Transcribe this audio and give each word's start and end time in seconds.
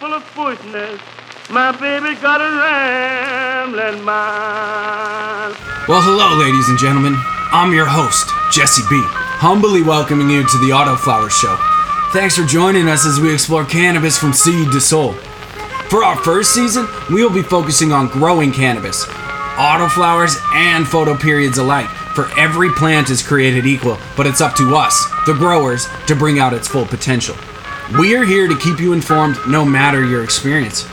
full 0.00 0.14
of 0.14 0.24
foolishness. 0.24 0.98
My 1.50 1.72
baby 1.72 2.18
got 2.22 2.40
a 2.40 2.48
rambling 2.56 4.02
mind. 4.02 5.54
Well, 5.86 6.00
hello, 6.00 6.38
ladies 6.40 6.70
and 6.70 6.78
gentlemen. 6.78 7.14
I'm 7.52 7.74
your 7.74 7.84
host, 7.84 8.30
Jesse 8.50 8.82
B. 8.88 8.98
Humbly 9.04 9.82
welcoming 9.82 10.30
you 10.30 10.40
to 10.40 10.58
the 10.58 10.70
Autoflower 10.70 11.30
Show. 11.30 11.54
Thanks 12.14 12.34
for 12.34 12.46
joining 12.46 12.88
us 12.88 13.04
as 13.04 13.20
we 13.20 13.30
explore 13.30 13.66
cannabis 13.66 14.16
from 14.16 14.32
seed 14.32 14.72
to 14.72 14.80
soul. 14.80 15.12
For 15.90 16.02
our 16.02 16.16
first 16.16 16.54
season, 16.54 16.88
we 17.12 17.22
will 17.22 17.34
be 17.34 17.42
focusing 17.42 17.92
on 17.92 18.08
growing 18.08 18.52
cannabis, 18.52 19.04
autoflowers, 19.04 20.40
and 20.54 20.86
photoperiods 20.86 21.58
alike. 21.58 21.88
For 22.14 22.26
every 22.38 22.70
plant 22.70 23.10
is 23.10 23.22
created 23.22 23.66
equal, 23.66 23.98
but 24.16 24.26
it's 24.26 24.40
up 24.40 24.54
to 24.56 24.76
us, 24.76 24.96
the 25.26 25.34
growers, 25.34 25.86
to 26.06 26.16
bring 26.16 26.38
out 26.38 26.54
its 26.54 26.68
full 26.68 26.86
potential. 26.86 27.36
We 27.98 28.14
are 28.14 28.22
here 28.22 28.46
to 28.46 28.56
keep 28.56 28.78
you 28.78 28.92
informed 28.92 29.36
no 29.48 29.64
matter 29.64 30.04
your 30.04 30.22
experience. 30.22 30.86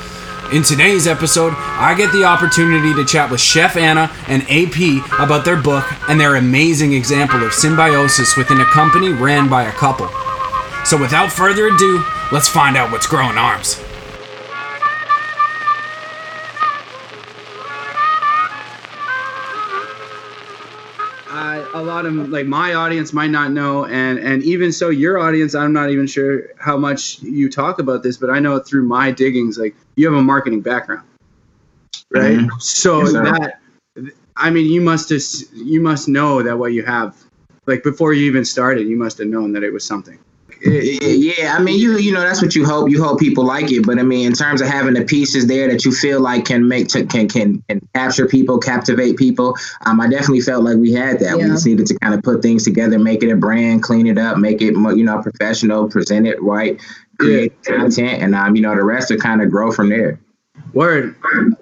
In 0.52 0.63
today's 0.63 1.05
episode, 1.05 1.54
I 1.55 1.94
get 1.95 2.12
the 2.12 2.23
opportunity 2.23 2.91
to 2.95 3.05
chat 3.05 3.30
with 3.30 3.40
Chef 3.40 3.77
Anna 3.77 4.12
and 4.27 4.41
AP 4.49 5.05
about 5.20 5.45
their 5.45 5.62
book 5.62 5.85
and 6.09 6.20
their 6.20 6.38
amazing 6.38 6.94
example 6.94 7.44
of 7.44 7.54
symbiosis 7.54 8.35
within 8.35 8.62
a 8.62 8.66
company 8.66 9.09
ran 9.09 9.48
by 9.48 9.66
a 9.66 9.71
couple. 9.73 10.09
So 10.85 10.99
without 10.99 11.31
further 11.31 11.68
ado, 11.68 12.04
let's 12.31 12.49
find 12.49 12.76
out 12.76 12.91
what's 12.91 13.05
growing 13.05 13.38
arms. 13.38 13.79
Lot 21.97 22.05
of 22.05 22.29
like 22.29 22.45
my 22.45 22.75
audience 22.75 23.11
might 23.11 23.31
not 23.31 23.51
know 23.51 23.85
and 23.85 24.19
and 24.19 24.43
even 24.43 24.71
so 24.71 24.89
your 24.89 25.17
audience 25.17 25.55
i'm 25.55 25.73
not 25.73 25.89
even 25.89 26.05
sure 26.05 26.49
how 26.59 26.77
much 26.77 27.20
you 27.21 27.49
talk 27.49 27.79
about 27.79 28.03
this 28.03 28.17
but 28.17 28.29
i 28.29 28.39
know 28.39 28.59
through 28.59 28.83
my 28.83 29.09
diggings 29.11 29.57
like 29.57 29.75
you 29.95 30.05
have 30.07 30.17
a 30.17 30.21
marketing 30.21 30.62
background. 30.62 31.05
Right? 32.12 32.37
Mhm. 32.37 32.62
so 32.62 33.01
Yes, 33.01 33.13
that 33.13 33.59
i 34.35 34.49
mean 34.49 34.71
you 34.71 34.79
must 34.79 35.09
just 35.09 35.51
you 35.54 35.81
must 35.81 36.07
know 36.07 36.43
that 36.43 36.57
what 36.57 36.71
you 36.71 36.84
have 36.84 37.15
like 37.65 37.84
before 37.84 38.13
you 38.13 38.26
even 38.26 38.45
started 38.45 38.87
you 38.87 38.95
must 38.95 39.17
have 39.17 39.27
known 39.27 39.51
that 39.54 39.63
it 39.63 39.73
was 39.73 39.84
something 39.84 40.20
Yeah, 40.62 41.55
I 41.55 41.62
mean, 41.62 41.80
you 41.80 41.98
you 41.98 42.12
know 42.12 42.22
that's 42.22 42.41
what 42.41 42.55
you 42.55 42.66
hope. 42.66 42.90
You 42.90 43.04
hope 43.04 43.20
people 43.20 43.46
like 43.46 43.72
it, 43.72 43.86
but 43.86 44.00
I 44.00 44.04
mean, 44.04 44.26
in 44.26 44.34
terms 44.34 44.62
of 44.62 44.68
having 44.68 44.94
the 44.94 45.04
pieces 45.04 45.48
there 45.48 45.68
that 45.70 45.86
you 45.86 45.91
feel 45.91 46.20
like 46.20 46.46
can 46.46 46.68
make 46.68 46.88
to, 46.90 47.05
can 47.05 47.27
can 47.27 47.62
can 47.70 47.88
capture 47.94 48.27
people, 48.27 48.58
captivate 48.58 49.18
people, 49.18 49.55
um, 49.85 50.00
I 50.02 50.08
definitely 50.08 50.41
felt 50.41 50.63
like 50.63 50.78
we 50.78 50.91
had 50.91 51.20
that. 51.20 51.38
We 51.38 51.44
just 51.44 51.66
needed 51.66 51.85
to 51.88 52.00
kind 52.00 52.13
of 52.13 52.24
put 52.24 52.41
things 52.41 52.63
together, 52.63 52.98
make 52.98 53.24
it 53.24 53.32
a 53.32 53.35
brand, 53.35 53.84
clean 53.84 54.08
it 54.08 54.18
up, 54.18 54.38
make 54.38 54.62
it 54.62 54.74
mo- 54.74 54.94
you 54.94 55.04
know 55.04 55.22
professional, 55.22 55.90
present 55.90 56.28
it 56.28 56.41
right, 56.41 56.80
create 57.20 57.62
content, 57.63 58.22
and 58.24 58.34
um, 58.35 58.55
you 58.55 58.62
know 58.62 58.76
the 58.76 58.84
rest 58.84 59.12
will 59.12 59.18
kind 59.18 59.41
of 59.41 59.52
grow 59.52 59.72
from 59.72 59.90
there. 59.90 60.20
Word, 60.74 61.16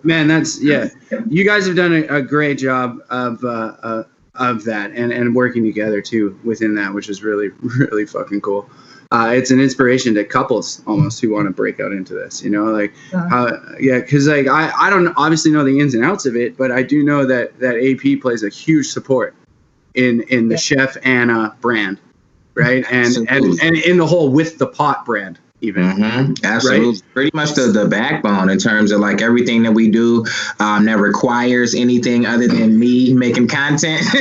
man. 0.03 0.27
That's 0.27 0.61
yeah. 0.61 0.89
You 1.29 1.43
guys 1.43 1.67
have 1.67 1.75
done 1.75 1.93
a, 1.93 2.17
a 2.17 2.21
great 2.21 2.57
job 2.57 2.99
of 3.09 3.43
uh, 3.43 3.75
uh, 3.83 4.03
of 4.35 4.63
that 4.65 4.91
and 4.91 5.11
and 5.11 5.35
working 5.35 5.63
together 5.63 6.01
too 6.01 6.39
within 6.43 6.75
that, 6.75 6.93
which 6.93 7.09
is 7.09 7.23
really 7.23 7.49
really 7.79 8.05
fucking 8.05 8.41
cool. 8.41 8.69
Uh, 9.11 9.31
it's 9.33 9.51
an 9.51 9.59
inspiration 9.59 10.13
to 10.15 10.23
couples 10.23 10.81
almost 10.87 11.21
who 11.21 11.29
want 11.31 11.47
to 11.47 11.51
break 11.51 11.79
out 11.79 11.91
into 11.91 12.13
this. 12.13 12.43
You 12.43 12.49
know, 12.49 12.65
like 12.65 12.93
Yeah. 13.13 13.29
how 13.29 13.59
yeah, 13.79 13.99
because 13.99 14.27
like 14.27 14.47
I 14.47 14.71
I 14.77 14.89
don't 14.89 15.13
obviously 15.17 15.51
know 15.51 15.63
the 15.63 15.79
ins 15.79 15.93
and 15.93 16.03
outs 16.03 16.25
of 16.25 16.35
it, 16.35 16.57
but 16.57 16.71
I 16.71 16.81
do 16.83 17.03
know 17.03 17.25
that 17.25 17.59
that 17.59 17.75
AP 17.75 18.21
plays 18.21 18.43
a 18.43 18.49
huge 18.49 18.87
support 18.87 19.35
in 19.93 20.21
in 20.23 20.47
the 20.49 20.55
Yeah. 20.55 20.59
Chef 20.59 20.97
Anna 21.03 21.55
brand, 21.61 21.99
right? 22.55 22.83
And 22.91 23.15
and 23.15 23.29
Absolutely. 23.29 23.67
and 23.67 23.77
in 23.77 23.97
the 23.97 24.05
whole 24.07 24.29
with 24.29 24.57
the 24.57 24.67
pot 24.67 25.05
brand 25.05 25.39
even. 25.61 25.89
hmm 25.89 26.33
Absolutely. 26.43 27.01
Pretty 27.13 27.31
much 27.33 27.53
the, 27.53 27.67
the 27.67 27.87
backbone 27.87 28.49
in 28.49 28.59
terms 28.59 28.91
of 28.91 28.99
like 28.99 29.21
everything 29.21 29.63
that 29.63 29.71
we 29.71 29.89
do 29.89 30.25
um, 30.59 30.83
that 30.85 30.97
requires 30.99 31.73
anything 31.73 32.25
other 32.25 32.47
than 32.47 32.77
me 32.77 33.13
making 33.13 33.47
content. 33.47 34.03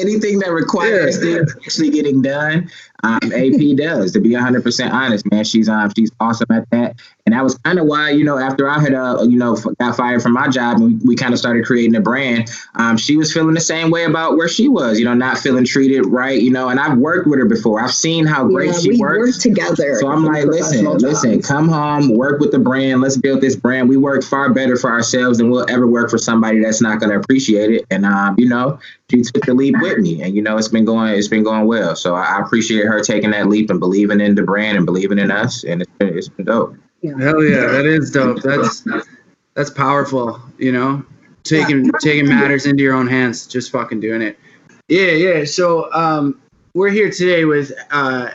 anything 0.00 0.38
that 0.40 0.50
requires 0.52 1.16
Yeah. 1.24 1.36
things 1.36 1.54
actually 1.64 1.90
getting 1.90 2.20
done. 2.20 2.68
Um, 3.02 3.18
AP 3.32 3.76
does. 3.76 4.12
To 4.12 4.20
be 4.20 4.30
100% 4.30 4.92
honest, 4.92 5.30
man, 5.30 5.44
she's 5.44 5.68
um 5.68 5.90
she's 5.96 6.10
awesome 6.20 6.46
at 6.50 6.68
that, 6.70 6.96
and 7.26 7.34
that 7.34 7.42
was 7.42 7.56
kind 7.58 7.78
of 7.78 7.86
why 7.86 8.10
you 8.10 8.24
know 8.24 8.38
after 8.38 8.68
I 8.68 8.78
had 8.80 8.94
uh 8.94 9.22
you 9.22 9.38
know 9.38 9.56
got 9.78 9.96
fired 9.96 10.22
from 10.22 10.32
my 10.32 10.48
job 10.48 10.76
and 10.78 11.00
we, 11.00 11.08
we 11.08 11.16
kind 11.16 11.32
of 11.32 11.38
started 11.38 11.64
creating 11.64 11.94
a 11.96 12.00
brand, 12.00 12.50
um 12.74 12.96
she 12.96 13.16
was 13.16 13.32
feeling 13.32 13.54
the 13.54 13.60
same 13.60 13.90
way 13.90 14.04
about 14.04 14.36
where 14.36 14.48
she 14.48 14.68
was, 14.68 14.98
you 14.98 15.04
know, 15.04 15.14
not 15.14 15.38
feeling 15.38 15.64
treated 15.64 16.04
right, 16.06 16.40
you 16.40 16.50
know, 16.50 16.68
and 16.68 16.78
I've 16.80 16.98
worked 16.98 17.26
with 17.26 17.38
her 17.38 17.46
before. 17.46 17.80
I've 17.80 17.94
seen 17.94 18.26
how 18.26 18.44
great 18.46 18.72
Yeah, 18.72 18.78
she 18.78 18.88
we 18.90 18.98
works. 18.98 19.36
work 19.36 19.42
together. 19.42 19.96
So 20.00 20.08
I'm 20.08 20.24
like, 20.24 20.44
listen, 20.46 20.84
listen, 20.84 21.40
come 21.42 21.68
home, 21.68 22.16
work 22.16 22.40
with 22.40 22.52
the 22.52 22.58
brand. 22.58 23.00
Let's 23.00 23.16
build 23.16 23.40
this 23.40 23.56
brand. 23.56 23.88
We 23.88 23.96
work 23.96 24.22
far 24.22 24.52
better 24.52 24.76
for 24.76 24.90
ourselves 24.90 25.38
than 25.38 25.50
we'll 25.50 25.66
ever 25.70 25.86
work 25.86 26.10
for 26.10 26.18
somebody 26.18 26.60
that's 26.62 26.80
not 26.80 27.00
going 27.00 27.10
to 27.10 27.16
appreciate 27.18 27.70
it. 27.70 27.86
And 27.90 28.04
um, 28.04 28.34
you 28.38 28.48
know, 28.48 28.78
she 29.10 29.22
took 29.22 29.44
the 29.44 29.54
leap 29.54 29.74
with 29.80 29.98
me, 29.98 30.22
and 30.22 30.34
you 30.34 30.42
know, 30.42 30.56
it's 30.56 30.68
been 30.68 30.84
going, 30.84 31.14
it's 31.14 31.28
been 31.28 31.42
going 31.42 31.66
well. 31.66 31.94
So 31.96 32.14
I, 32.14 32.36
I 32.36 32.40
appreciate 32.40 32.86
her 32.86 33.00
taking 33.00 33.32
that 33.32 33.48
leap 33.48 33.70
and 33.70 33.80
believing 33.80 34.20
in 34.20 34.34
the 34.34 34.42
brand 34.42 34.76
and 34.76 34.86
believing 34.86 35.18
in 35.18 35.30
us, 35.30 35.64
and 35.64 35.82
it's 35.82 35.90
been, 35.98 36.16
it's 36.16 36.28
been 36.28 36.46
dope. 36.46 36.76
Hell 37.02 37.42
yeah, 37.42 37.66
that 37.66 37.86
is 37.86 38.10
dope. 38.10 38.42
That's 38.42 38.84
that's 39.54 39.70
powerful. 39.70 40.40
You 40.58 40.72
know, 40.72 41.04
taking 41.44 41.90
taking 42.00 42.28
matters 42.28 42.66
into 42.66 42.82
your 42.82 42.94
own 42.94 43.06
hands, 43.06 43.46
just 43.46 43.70
fucking 43.72 44.00
doing 44.00 44.22
it. 44.22 44.38
Yeah, 44.88 45.12
yeah. 45.12 45.44
So 45.44 45.92
um, 45.92 46.40
we're 46.74 46.90
here 46.90 47.10
today 47.10 47.44
with 47.44 47.72
uh, 47.90 48.30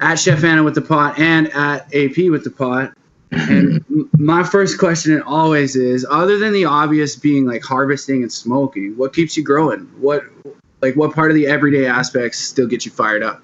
at 0.00 0.16
Chef 0.16 0.42
Anna 0.44 0.62
with 0.62 0.74
the 0.74 0.82
pot 0.82 1.18
and 1.18 1.48
at 1.52 1.94
AP 1.94 2.30
with 2.30 2.44
the 2.44 2.50
pot. 2.50 2.96
And 3.36 3.84
my 4.18 4.42
first 4.42 4.78
question 4.78 5.22
always 5.22 5.76
is, 5.76 6.06
other 6.10 6.38
than 6.38 6.52
the 6.52 6.64
obvious 6.64 7.16
being 7.16 7.46
like 7.46 7.62
harvesting 7.62 8.22
and 8.22 8.32
smoking, 8.32 8.96
what 8.96 9.14
keeps 9.14 9.36
you 9.36 9.44
growing? 9.44 9.80
What 10.00 10.24
like 10.82 10.96
what 10.96 11.14
part 11.14 11.30
of 11.30 11.34
the 11.34 11.46
everyday 11.46 11.86
aspects 11.86 12.38
still 12.38 12.66
get 12.66 12.84
you 12.84 12.90
fired 12.90 13.22
up? 13.22 13.42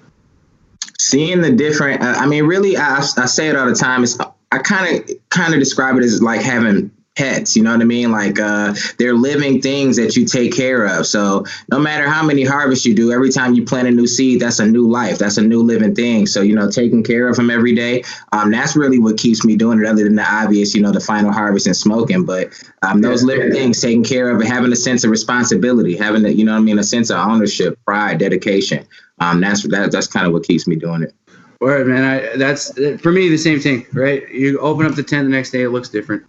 seeing 0.99 1.41
the 1.41 1.51
different 1.51 2.01
uh, 2.01 2.15
i 2.17 2.25
mean 2.25 2.45
really 2.45 2.77
I, 2.77 2.97
I 3.17 3.25
say 3.25 3.49
it 3.49 3.55
all 3.55 3.67
the 3.67 3.75
time 3.75 4.03
it's 4.03 4.17
i 4.51 4.57
kind 4.59 4.97
of 4.97 5.15
kind 5.29 5.53
of 5.53 5.59
describe 5.59 5.97
it 5.97 6.03
as 6.03 6.21
like 6.21 6.41
having 6.41 6.91
pets 7.15 7.55
you 7.55 7.61
know 7.61 7.71
what 7.71 7.81
i 7.81 7.85
mean 7.85 8.11
like 8.11 8.39
uh 8.39 8.73
they're 8.97 9.13
living 9.13 9.61
things 9.61 9.95
that 9.95 10.15
you 10.15 10.25
take 10.25 10.53
care 10.53 10.85
of 10.85 11.05
so 11.05 11.45
no 11.71 11.79
matter 11.79 12.07
how 12.07 12.23
many 12.23 12.43
harvests 12.43 12.85
you 12.85 12.95
do 12.95 13.11
every 13.11 13.29
time 13.29 13.53
you 13.53 13.63
plant 13.63 13.87
a 13.87 13.91
new 13.91 14.07
seed 14.07 14.39
that's 14.39 14.59
a 14.59 14.65
new 14.65 14.89
life 14.89 15.17
that's 15.17 15.37
a 15.37 15.41
new 15.41 15.61
living 15.61 15.93
thing 15.93 16.25
so 16.25 16.41
you 16.41 16.55
know 16.55 16.69
taking 16.69 17.03
care 17.03 17.27
of 17.27 17.35
them 17.35 17.49
every 17.49 17.75
day 17.75 18.03
um 18.31 18.49
that's 18.49 18.75
really 18.75 18.99
what 18.99 19.17
keeps 19.17 19.45
me 19.45 19.55
doing 19.55 19.79
it 19.79 19.85
other 19.85 20.03
than 20.03 20.15
the 20.15 20.25
obvious 20.25 20.73
you 20.73 20.81
know 20.81 20.91
the 20.91 20.99
final 20.99 21.31
harvest 21.31 21.67
and 21.67 21.77
smoking 21.77 22.25
but 22.25 22.49
um 22.81 23.01
those 23.01 23.23
living 23.23 23.51
things 23.51 23.79
taking 23.79 24.03
care 24.03 24.29
of 24.29 24.41
having 24.43 24.71
a 24.71 24.75
sense 24.75 25.03
of 25.03 25.11
responsibility 25.11 25.95
having 25.95 26.23
the 26.23 26.33
you 26.33 26.43
know 26.43 26.53
what 26.53 26.59
i 26.59 26.61
mean 26.61 26.79
a 26.79 26.83
sense 26.83 27.09
of 27.09 27.17
ownership 27.17 27.77
pride 27.85 28.17
dedication 28.17 28.85
um, 29.19 29.39
that's 29.41 29.65
that, 29.67 29.91
that's 29.91 30.07
kind 30.07 30.27
of 30.27 30.33
what 30.33 30.43
keeps 30.43 30.67
me 30.67 30.75
doing 30.75 31.03
it. 31.03 31.13
Word, 31.59 31.87
man. 31.87 32.03
I, 32.03 32.37
that's 32.37 32.73
for 33.01 33.11
me 33.11 33.29
the 33.29 33.37
same 33.37 33.59
thing, 33.59 33.85
right? 33.93 34.27
You 34.29 34.59
open 34.59 34.85
up 34.85 34.95
the 34.95 35.03
tent 35.03 35.25
the 35.25 35.31
next 35.31 35.51
day, 35.51 35.63
it 35.63 35.69
looks 35.69 35.89
different. 35.89 36.23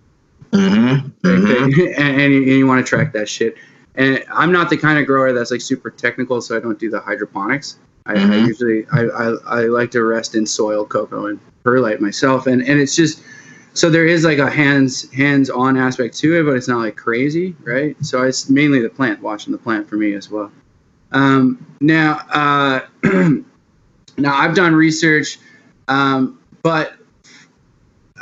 Mm-hmm. 0.55 1.09
and, 1.25 1.51
and 1.51 2.33
you, 2.33 2.43
and 2.43 2.47
you 2.47 2.67
want 2.67 2.85
to 2.85 2.89
track 2.89 3.13
that 3.13 3.29
shit. 3.29 3.57
And 3.97 4.25
I'm 4.31 4.53
not 4.53 4.71
the 4.71 4.77
kind 4.77 4.99
of 4.99 5.07
grower 5.07 5.33
that's 5.33 5.51
like 5.51 5.61
super 5.61 5.91
technical, 5.91 6.41
so 6.41 6.57
I 6.57 6.61
don't 6.61 6.79
do 6.79 6.91
the 6.91 7.01
hydroponics. 7.01 7.79
I, 8.07 8.13
I 8.15 8.17
Mhm. 8.17 8.47
usually 8.47 8.87
I, 8.93 9.01
I, 9.03 9.35
I 9.47 9.61
like 9.65 9.91
to 9.93 10.03
rest 10.03 10.35
in 10.35 10.47
soil, 10.47 10.85
coco, 10.85 11.27
and 11.27 11.41
perlite 11.65 12.01
myself, 12.01 12.47
and 12.47 12.61
and 12.63 12.81
it's 12.81 12.95
just 12.95 13.23
so 13.73 13.89
there 13.91 14.07
is 14.07 14.25
like 14.25 14.39
a 14.39 14.51
hands 14.51 15.11
hands 15.13 15.49
on 15.49 15.77
aspect 15.77 16.17
to 16.19 16.39
it, 16.39 16.45
but 16.45 16.57
it's 16.57 16.69
not 16.69 16.79
like 16.79 16.97
crazy, 16.97 17.57
right? 17.65 17.97
So 18.05 18.23
it's 18.23 18.51
mainly 18.51 18.81
the 18.83 18.91
plant, 18.91 19.23
watching 19.23 19.53
the 19.53 19.59
plant 19.59 19.89
for 19.89 19.97
me 19.97 20.15
as 20.15 20.31
well. 20.31 20.53
Um, 21.13 21.65
now, 21.81 22.21
uh, 22.31 22.81
now 24.19 24.35
I've 24.37 24.55
done 24.55 24.75
research, 24.75 25.39
um, 25.89 26.39
but 26.63 26.95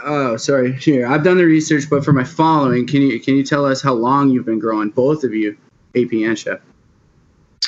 oh, 0.05 0.37
sorry. 0.37 0.73
Here, 0.81 1.07
I've 1.07 1.25
done 1.25 1.39
the 1.39 1.45
research, 1.45 1.85
but 1.89 2.05
for 2.05 2.13
my 2.13 2.25
following, 2.25 2.87
can 2.87 3.03
you 3.03 3.21
can 3.21 3.37
you 3.37 3.45
tell 3.45 3.65
us 3.65 3.83
how 3.83 3.95
long 3.95 4.31
you've 4.31 4.47
been 4.47 4.59
growing, 4.59 4.91
both 4.91 5.25
of 5.25 5.35
you, 5.35 5.57
AP 5.97 6.13
and 6.13 6.39
Chef? 6.39 6.61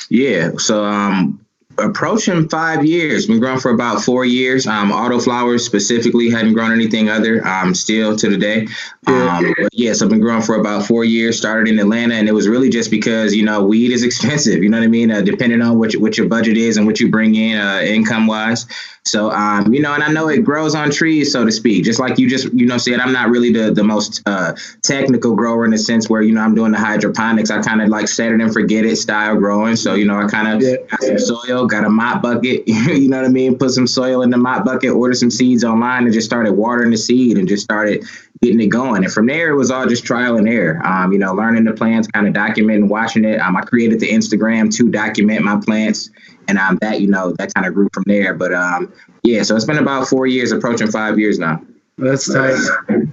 Yeah. 0.09 0.51
So 0.57 0.83
um, 0.83 1.45
approaching 1.77 2.47
five 2.49 2.85
years. 2.85 3.27
Been 3.27 3.39
growing 3.39 3.59
for 3.59 3.71
about 3.71 4.01
four 4.01 4.25
years. 4.25 4.67
Um, 4.67 4.91
auto 4.91 5.19
flowers 5.19 5.65
specifically 5.65 6.29
hadn't 6.29 6.53
grown 6.53 6.71
anything 6.71 7.09
other. 7.09 7.45
Um, 7.45 7.73
still 7.73 8.15
to 8.15 8.29
the 8.29 8.37
day. 8.37 8.67
Um, 9.07 9.53
but 9.57 9.69
yes, 9.71 10.01
I've 10.01 10.09
been 10.09 10.19
growing 10.19 10.41
for 10.41 10.55
about 10.55 10.85
four 10.85 11.03
years. 11.03 11.37
Started 11.37 11.67
in 11.67 11.79
Atlanta, 11.79 12.15
and 12.15 12.27
it 12.27 12.33
was 12.33 12.47
really 12.47 12.69
just 12.69 12.91
because 12.91 13.33
you 13.33 13.43
know 13.43 13.63
weed 13.63 13.91
is 13.91 14.03
expensive. 14.09 14.63
You 14.63 14.69
know 14.69 14.77
what 14.77 14.85
I 14.85 14.87
mean? 14.87 15.11
Uh, 15.11 15.21
depending 15.21 15.61
on 15.61 15.77
what 15.77 15.93
your, 15.93 16.01
what 16.01 16.17
your 16.17 16.27
budget 16.27 16.57
is 16.57 16.77
and 16.77 16.85
what 16.85 16.99
you 16.99 17.09
bring 17.09 17.35
in 17.35 17.57
uh, 17.57 17.81
income 17.83 18.27
wise. 18.27 18.65
So, 19.07 19.29
um, 19.31 19.71
you 19.71 19.81
know, 19.81 19.93
and 19.93 20.03
I 20.03 20.11
know 20.11 20.29
it 20.29 20.43
grows 20.43 20.73
on 20.73 20.89
trees, 20.89 21.31
so 21.31 21.45
to 21.45 21.51
speak. 21.51 21.83
Just 21.83 21.99
like 21.99 22.17
you 22.17 22.27
just, 22.27 22.51
you 22.53 22.65
know, 22.65 22.79
said, 22.79 22.99
I'm 22.99 23.13
not 23.13 23.29
really 23.29 23.51
the 23.53 23.71
the 23.71 23.83
most 23.83 24.23
uh, 24.25 24.55
technical 24.81 25.35
grower 25.35 25.63
in 25.63 25.69
the 25.71 25.77
sense 25.77 26.09
where, 26.09 26.23
you 26.23 26.33
know, 26.33 26.41
I'm 26.41 26.55
doing 26.55 26.71
the 26.71 26.79
hydroponics. 26.79 27.51
I 27.51 27.61
kind 27.61 27.83
of 27.83 27.89
like 27.89 28.07
set 28.07 28.31
it 28.31 28.41
and 28.41 28.51
forget 28.51 28.83
it 28.83 28.95
style 28.95 29.35
growing. 29.35 29.75
So, 29.75 29.93
you 29.93 30.05
know, 30.05 30.19
I 30.19 30.25
kind 30.27 30.47
of 30.47 30.61
Yeah. 30.67 30.77
got 30.89 31.03
some 31.03 31.19
soil, 31.19 31.67
got 31.67 31.85
a 31.85 31.89
mop 31.89 32.23
bucket. 32.23 32.63
you 32.67 33.07
know 33.07 33.17
what 33.17 33.25
I 33.27 33.29
mean? 33.29 33.57
Put 33.59 33.71
some 33.71 33.85
soil 33.85 34.23
in 34.23 34.31
the 34.31 34.37
mop 34.37 34.65
bucket, 34.65 34.89
order 34.89 35.13
some 35.13 35.29
seeds 35.29 35.63
online, 35.63 36.05
and 36.05 36.13
just 36.13 36.25
started 36.25 36.53
watering 36.53 36.89
the 36.89 36.97
seed 36.97 37.37
and 37.37 37.47
just 37.47 37.63
started 37.63 38.03
getting 38.45 38.61
it 38.61 38.67
going. 38.67 39.03
And 39.03 39.11
from 39.11 39.25
there, 39.25 39.49
it 39.49 39.55
was 39.55 39.71
all 39.71 39.85
just 39.87 40.03
trial 40.05 40.37
and 40.37 40.47
error. 40.47 40.79
Um, 40.85 41.11
you 41.11 41.17
know, 41.19 41.33
learning 41.33 41.63
the 41.63 41.73
plants, 41.73 42.07
kind 42.07 42.27
of 42.27 42.33
documenting, 42.33 42.87
watching 42.87 43.25
it. 43.25 43.39
Um, 43.39 43.57
I 43.57 43.61
created 43.61 43.99
the 43.99 44.09
Instagram 44.09 44.73
to 44.75 44.89
document 44.89 45.43
my 45.43 45.57
plants, 45.57 46.09
and 46.47 46.57
um, 46.57 46.77
that 46.81 47.01
you 47.01 47.07
know 47.07 47.33
that 47.39 47.53
kind 47.53 47.65
of 47.65 47.73
grew 47.73 47.89
from 47.93 48.03
there. 48.05 48.33
But 48.33 48.53
um, 48.53 48.93
yeah, 49.23 49.43
so 49.43 49.55
it's 49.55 49.65
been 49.65 49.79
about 49.79 50.07
four 50.07 50.27
years, 50.27 50.51
approaching 50.51 50.91
five 50.91 51.17
years 51.17 51.39
now. 51.39 51.61
That's 51.97 52.31
tight. 52.31 52.57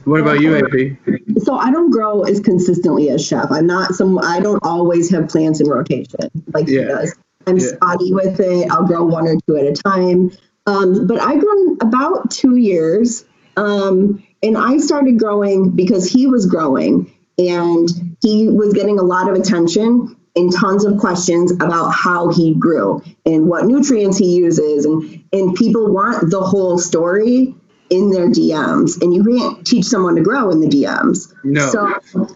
What 0.05 0.21
about 0.21 0.41
you, 0.41 0.57
AP? 0.57 1.43
So 1.45 1.57
I 1.57 1.71
don't 1.71 1.91
grow 1.91 2.23
as 2.23 2.41
consistently 2.41 3.11
as 3.11 3.25
Chef. 3.25 3.47
I'm 3.51 3.67
not 3.67 3.95
some. 3.95 4.19
I 4.19 4.41
don't 4.41 4.59
always 4.65 5.11
have 5.11 5.29
plants 5.29 5.61
in 5.61 5.69
rotation 5.69 6.31
like 6.53 6.69
he 6.69 6.77
does. 6.79 7.15
I'm 7.47 7.59
Yeah. 7.59 7.69
spotty 7.69 8.13
with 8.13 8.39
it. 8.41 8.71
I'll 8.71 8.85
grow 8.87 9.05
one 9.05 9.27
or 9.27 9.37
two 9.47 9.57
at 9.57 9.67
a 9.67 9.73
time. 9.73 10.31
Um, 10.67 11.07
but 11.07 11.21
I've 11.21 11.41
grown 11.41 11.77
about 11.81 12.31
two 12.31 12.57
years, 12.57 13.25
um, 13.57 14.23
and 14.43 14.59
I 14.59 14.79
started 14.79 15.19
growing 15.19 15.71
because 15.71 16.11
he 16.11 16.27
was 16.27 16.47
growing, 16.47 17.13
and 17.39 17.89
he 18.23 18.49
was 18.49 18.73
getting 18.73 18.99
a 18.99 19.03
lot 19.03 19.29
of 19.29 19.35
attention 19.35 20.17
and 20.35 20.53
tons 20.53 20.85
of 20.85 20.99
questions 20.99 21.53
about 21.53 21.91
how 21.91 22.31
he 22.31 22.55
grew 22.55 23.03
and 23.27 23.47
what 23.47 23.67
nutrients 23.67 24.19
he 24.19 24.37
uses, 24.37 24.85
and 24.85 25.23
and 25.33 25.55
people 25.55 25.93
want 25.93 26.31
the 26.31 26.41
whole 26.41 26.79
story 26.79 27.55
in 27.91 28.11
their 28.11 28.29
DMs, 28.29 29.01
and 29.03 29.15
you 29.15 29.23
can't 29.23 29.67
teach 29.67 29.85
someone 29.85 30.17
to 30.17 30.23
grow 30.23 30.51
in 30.51 30.61
the 30.61 30.67
DMs. 30.67 31.33
No. 31.45 31.69
So 31.69 32.29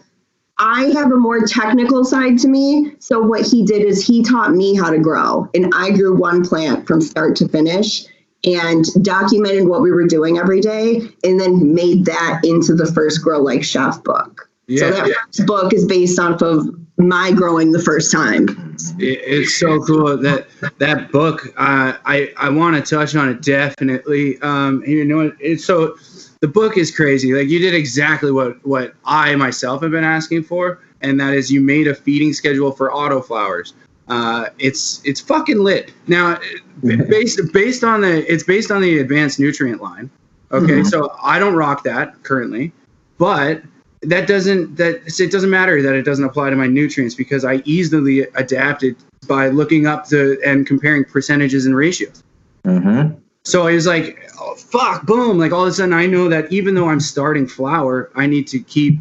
I 0.59 0.85
have 0.95 1.11
a 1.11 1.17
more 1.17 1.45
technical 1.45 2.03
side 2.03 2.39
to 2.39 2.47
me. 2.47 2.93
So 2.99 3.19
what 3.21 3.45
he 3.45 3.63
did 3.63 3.83
is 3.83 4.05
he 4.05 4.23
taught 4.23 4.53
me 4.53 4.75
how 4.75 4.89
to 4.89 4.99
grow, 4.99 5.49
and 5.53 5.71
I 5.75 5.91
grew 5.91 6.15
one 6.15 6.45
plant 6.45 6.87
from 6.87 7.01
start 7.01 7.35
to 7.37 7.47
finish 7.47 8.05
and 8.47 8.85
documented 9.03 9.67
what 9.67 9.81
we 9.81 9.91
were 9.91 10.07
doing 10.07 10.37
every 10.37 10.61
day, 10.61 11.01
and 11.23 11.39
then 11.39 11.73
made 11.73 12.05
that 12.05 12.41
into 12.43 12.73
the 12.73 12.91
first 12.93 13.21
Grow 13.21 13.39
Like 13.39 13.63
Chef 13.63 14.03
book. 14.03 14.49
Yeah. 14.67 14.79
So 14.79 14.91
that 14.91 15.15
first 15.25 15.45
book 15.47 15.73
is 15.73 15.85
based 15.85 16.19
off 16.19 16.41
of 16.41 16.67
my 16.97 17.31
growing 17.31 17.71
the 17.71 17.81
first 17.81 18.11
time. 18.11 18.75
It's 18.99 19.57
so 19.59 19.79
cool 19.81 20.17
that 20.17 20.47
that 20.79 21.11
book. 21.11 21.47
Uh, 21.57 21.93
I 22.05 22.33
I 22.37 22.49
want 22.49 22.75
to 22.75 22.95
touch 22.95 23.15
on 23.15 23.29
it 23.29 23.41
definitely. 23.41 24.39
Um, 24.41 24.83
you 24.85 25.05
know, 25.05 25.31
it's 25.39 25.63
so 25.63 25.95
the 26.41 26.47
book 26.47 26.77
is 26.77 26.95
crazy. 26.95 27.33
Like 27.33 27.47
you 27.47 27.59
did 27.59 27.73
exactly 27.73 28.31
what 28.31 28.65
what 28.65 28.93
I 29.05 29.35
myself 29.35 29.81
have 29.83 29.91
been 29.91 30.03
asking 30.03 30.43
for, 30.43 30.79
and 31.01 31.19
that 31.19 31.33
is 31.33 31.51
you 31.51 31.61
made 31.61 31.87
a 31.87 31.95
feeding 31.95 32.33
schedule 32.33 32.71
for 32.71 32.89
autoflowers. 32.89 33.73
Uh, 34.09 34.49
it's 34.57 35.01
it's 35.03 35.19
fucking 35.19 35.59
lit. 35.59 35.91
Now, 36.07 36.39
based 36.81 37.41
based 37.53 37.83
on 37.83 38.01
the 38.01 38.31
it's 38.31 38.43
based 38.43 38.71
on 38.71 38.81
the 38.81 38.99
advanced 38.99 39.39
nutrient 39.39 39.81
line. 39.81 40.09
Okay, 40.51 40.83
so 40.83 41.13
I 41.21 41.39
don't 41.39 41.55
rock 41.55 41.83
that 41.83 42.23
currently, 42.23 42.71
but 43.17 43.61
that 44.03 44.27
doesn't 44.27 44.75
that 44.77 45.01
it 45.19 45.31
doesn't 45.31 45.49
matter 45.49 45.81
that 45.81 45.93
it 45.93 46.03
doesn't 46.03 46.23
apply 46.23 46.49
to 46.49 46.55
my 46.55 46.67
nutrients 46.67 47.15
because 47.15 47.43
I 47.43 47.61
easily 47.65 48.21
adapted 48.35 48.95
by 49.27 49.49
looking 49.49 49.87
up 49.87 50.07
the 50.07 50.39
and 50.45 50.65
comparing 50.65 51.03
percentages 51.03 51.65
and 51.65 51.75
ratios. 51.75 52.23
Mm-hmm. 52.63 53.15
So 53.43 53.67
I 53.67 53.73
was 53.73 53.87
like, 53.87 54.29
oh, 54.39 54.55
fuck, 54.55 55.05
boom. 55.05 55.37
Like 55.37 55.51
all 55.51 55.63
of 55.63 55.69
a 55.69 55.73
sudden 55.73 55.93
I 55.93 56.05
know 56.05 56.29
that 56.29 56.51
even 56.51 56.75
though 56.75 56.89
I'm 56.89 56.99
starting 56.99 57.47
flower, 57.47 58.11
I 58.15 58.27
need 58.27 58.47
to 58.47 58.59
keep 58.59 58.99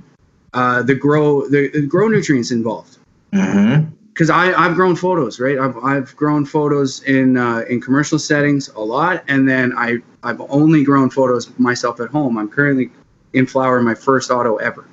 uh, 0.54 0.82
the 0.82 0.94
grow 0.94 1.46
the, 1.48 1.68
the 1.68 1.82
grow 1.82 2.08
nutrients 2.08 2.50
involved. 2.50 2.98
Mm-hmm. 3.32 3.90
Because 4.16 4.30
I 4.30 4.54
I've 4.54 4.76
grown 4.76 4.96
photos, 4.96 5.38
right? 5.38 5.58
I've, 5.58 5.76
I've 5.84 6.16
grown 6.16 6.46
photos 6.46 7.02
in 7.02 7.36
uh, 7.36 7.66
in 7.68 7.82
commercial 7.82 8.18
settings 8.18 8.68
a 8.68 8.80
lot, 8.80 9.22
and 9.28 9.46
then 9.46 9.74
I 9.76 9.98
I've 10.22 10.40
only 10.48 10.84
grown 10.84 11.10
photos 11.10 11.50
myself 11.58 12.00
at 12.00 12.08
home. 12.08 12.38
I'm 12.38 12.48
currently 12.48 12.90
in 13.34 13.46
flower 13.46 13.82
my 13.82 13.94
first 13.94 14.30
auto 14.30 14.56
ever. 14.56 14.86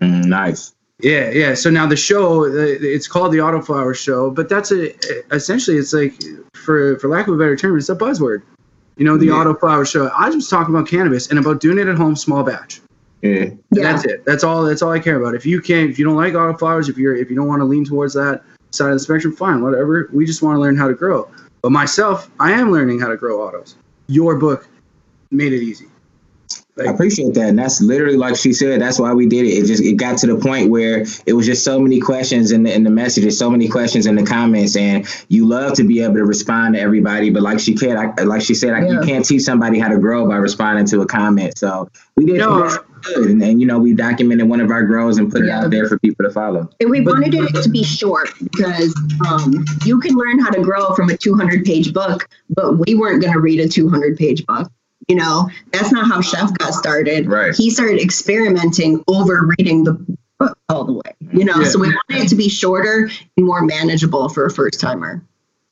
Mm, 0.00 0.24
nice. 0.24 0.72
Yeah, 1.00 1.28
yeah. 1.28 1.52
So 1.52 1.68
now 1.68 1.86
the 1.86 1.96
show, 1.96 2.44
it's 2.44 3.06
called 3.06 3.34
the 3.34 3.42
auto 3.42 3.60
flower 3.60 3.92
Show, 3.92 4.30
but 4.30 4.48
that's 4.48 4.72
a 4.72 4.94
essentially 5.34 5.76
it's 5.76 5.92
like 5.92 6.14
for 6.54 6.98
for 7.00 7.08
lack 7.08 7.28
of 7.28 7.34
a 7.34 7.36
better 7.36 7.56
term, 7.56 7.76
it's 7.76 7.90
a 7.90 7.94
buzzword. 7.94 8.40
You 8.96 9.04
know, 9.04 9.18
the 9.18 9.26
Yeah. 9.26 9.44
Autoflower 9.44 9.86
Show. 9.86 10.10
I 10.16 10.30
just 10.30 10.48
talk 10.48 10.68
about 10.68 10.88
cannabis 10.88 11.28
and 11.28 11.38
about 11.38 11.60
doing 11.60 11.78
it 11.78 11.86
at 11.86 11.96
home, 11.96 12.16
small 12.16 12.42
batch. 12.44 12.80
Yeah. 13.20 13.30
Yeah. 13.30 13.52
That's 13.72 14.06
it. 14.06 14.24
That's 14.24 14.42
all. 14.42 14.64
That's 14.64 14.80
all 14.80 14.92
I 14.92 15.00
care 15.00 15.20
about. 15.20 15.34
If 15.34 15.44
you 15.44 15.60
can't, 15.60 15.90
if 15.90 15.98
you 15.98 16.06
don't 16.06 16.16
like 16.16 16.32
autoflowers, 16.32 16.88
if 16.88 16.96
you're 16.96 17.14
if 17.14 17.28
you 17.28 17.36
don't 17.36 17.46
want 17.46 17.60
to 17.60 17.66
lean 17.66 17.84
towards 17.84 18.14
that 18.14 18.42
side 18.70 18.88
of 18.88 18.94
the 18.94 19.00
spectrum, 19.00 19.34
fine, 19.34 19.62
whatever. 19.62 20.08
We 20.12 20.26
just 20.26 20.42
want 20.42 20.56
to 20.56 20.60
learn 20.60 20.76
how 20.76 20.88
to 20.88 20.94
grow. 20.94 21.30
But 21.62 21.72
myself, 21.72 22.30
I 22.40 22.52
am 22.52 22.72
learning 22.72 23.00
how 23.00 23.08
to 23.08 23.16
grow 23.16 23.46
autos. 23.46 23.76
Your 24.06 24.36
book 24.36 24.68
made 25.30 25.52
it 25.52 25.62
easy. 25.62 25.86
I 26.86 26.92
appreciate 26.92 27.34
that. 27.34 27.48
And 27.48 27.58
that's 27.58 27.80
literally 27.80 28.16
like 28.16 28.36
she 28.36 28.52
said, 28.52 28.80
that's 28.80 28.98
why 28.98 29.12
we 29.12 29.26
did 29.26 29.46
it. 29.46 29.50
It 29.50 29.66
just 29.66 29.82
it 29.82 29.96
got 29.96 30.18
to 30.18 30.26
the 30.26 30.36
point 30.36 30.70
where 30.70 31.04
it 31.26 31.32
was 31.32 31.46
just 31.46 31.64
so 31.64 31.78
many 31.80 32.00
questions 32.00 32.52
in 32.52 32.62
the 32.62 32.72
in 32.74 32.84
the 32.84 32.90
messages, 32.90 33.38
so 33.38 33.50
many 33.50 33.68
questions 33.68 34.06
in 34.06 34.14
the 34.14 34.24
comments, 34.24 34.76
and 34.76 35.06
you 35.28 35.46
love 35.46 35.74
to 35.74 35.84
be 35.84 36.02
able 36.02 36.14
to 36.14 36.24
respond 36.24 36.74
to 36.74 36.80
everybody. 36.80 37.30
But 37.30 37.42
like 37.42 37.60
she 37.60 37.74
can, 37.74 37.96
I, 37.96 38.22
like 38.22 38.42
she 38.42 38.54
said, 38.54 38.74
I, 38.74 38.86
you 38.88 39.00
can't 39.00 39.24
teach 39.24 39.42
somebody 39.42 39.78
how 39.78 39.88
to 39.88 39.98
grow 39.98 40.26
by 40.28 40.36
responding 40.36 40.86
to 40.86 41.00
a 41.02 41.06
comment. 41.06 41.58
So 41.58 41.88
we 42.16 42.24
did, 42.26 42.38
No. 42.38 42.68
good. 42.68 43.30
And, 43.30 43.42
and 43.42 43.60
you 43.60 43.66
know, 43.66 43.78
we 43.78 43.94
documented 43.94 44.48
one 44.48 44.60
of 44.60 44.70
our 44.70 44.82
grows 44.82 45.16
and 45.18 45.30
put 45.32 45.42
it 45.42 45.50
out 45.50 45.70
there 45.70 45.88
for 45.88 45.98
people 46.00 46.24
to 46.24 46.30
follow. 46.30 46.68
And 46.80 46.90
we 46.90 47.00
But- 47.00 47.14
wanted 47.14 47.34
it 47.34 47.62
to 47.62 47.68
be 47.70 47.82
short 47.82 48.28
because 48.42 48.94
um, 49.26 49.64
you 49.84 50.00
can 50.00 50.14
learn 50.14 50.38
how 50.38 50.50
to 50.50 50.60
grow 50.62 50.94
from 50.94 51.08
a 51.10 51.16
200 51.16 51.64
page 51.64 51.92
book, 51.94 52.28
but 52.50 52.78
we 52.78 52.94
weren't 52.94 53.22
going 53.22 53.32
to 53.32 53.40
read 53.40 53.60
a 53.60 53.68
200 53.68 54.16
page 54.18 54.44
book. 54.46 54.70
You 55.10 55.16
know, 55.16 55.50
that's 55.72 55.90
not 55.90 56.06
how 56.06 56.20
Chef 56.20 56.54
got 56.58 56.72
started. 56.72 57.26
Right. 57.26 57.52
He 57.52 57.68
started 57.68 58.00
experimenting 58.00 59.02
over 59.08 59.52
reading 59.58 59.82
the 59.82 59.94
book 60.38 60.56
all 60.68 60.84
the 60.84 60.92
way. 60.92 61.16
You 61.32 61.44
know, 61.44 61.56
Yeah. 61.56 61.64
so 61.64 61.80
we 61.80 61.88
wanted 61.88 62.26
it 62.26 62.28
to 62.28 62.36
be 62.36 62.48
shorter 62.48 63.10
and 63.36 63.44
more 63.44 63.60
manageable 63.64 64.28
for 64.28 64.46
a 64.46 64.50
first 64.52 64.78
timer. 64.78 65.20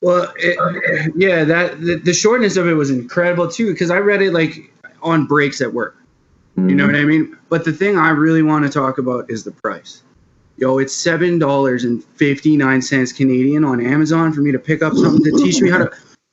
Well, 0.01 0.33
it, 0.35 1.13
yeah, 1.15 1.45
that 1.45 1.79
the, 1.79 1.95
the 1.95 2.13
shortness 2.13 2.57
of 2.57 2.67
it 2.67 2.73
was 2.73 2.89
incredible 2.89 3.47
too 3.47 3.71
because 3.71 3.89
I 3.89 3.99
read 3.99 4.21
it 4.21 4.33
like 4.33 4.73
on 5.01 5.25
breaks 5.25 5.61
at 5.61 5.73
work. 5.73 5.95
You 6.57 6.75
know 6.75 6.83
mm. 6.83 6.87
what 6.87 6.95
I 6.97 7.05
mean? 7.05 7.37
But 7.47 7.63
the 7.63 7.71
thing 7.71 7.97
I 7.97 8.09
really 8.09 8.43
want 8.43 8.65
to 8.65 8.69
talk 8.69 8.97
about 8.97 9.31
is 9.31 9.45
the 9.45 9.51
price. 9.51 10.03
Yo, 10.57 10.79
it's 10.79 10.93
seven 10.93 11.39
dollars 11.39 11.85
and 11.85 12.03
fifty 12.03 12.57
nine 12.57 12.81
cents 12.81 13.13
Canadian 13.13 13.63
on 13.63 13.79
Amazon 13.79 14.33
for 14.33 14.41
me 14.41 14.51
to 14.51 14.59
pick 14.59 14.83
up 14.83 14.95
something 14.95 15.23
to 15.23 15.41
teach 15.41 15.61
me 15.61 15.69
how 15.69 15.77
to. 15.77 15.91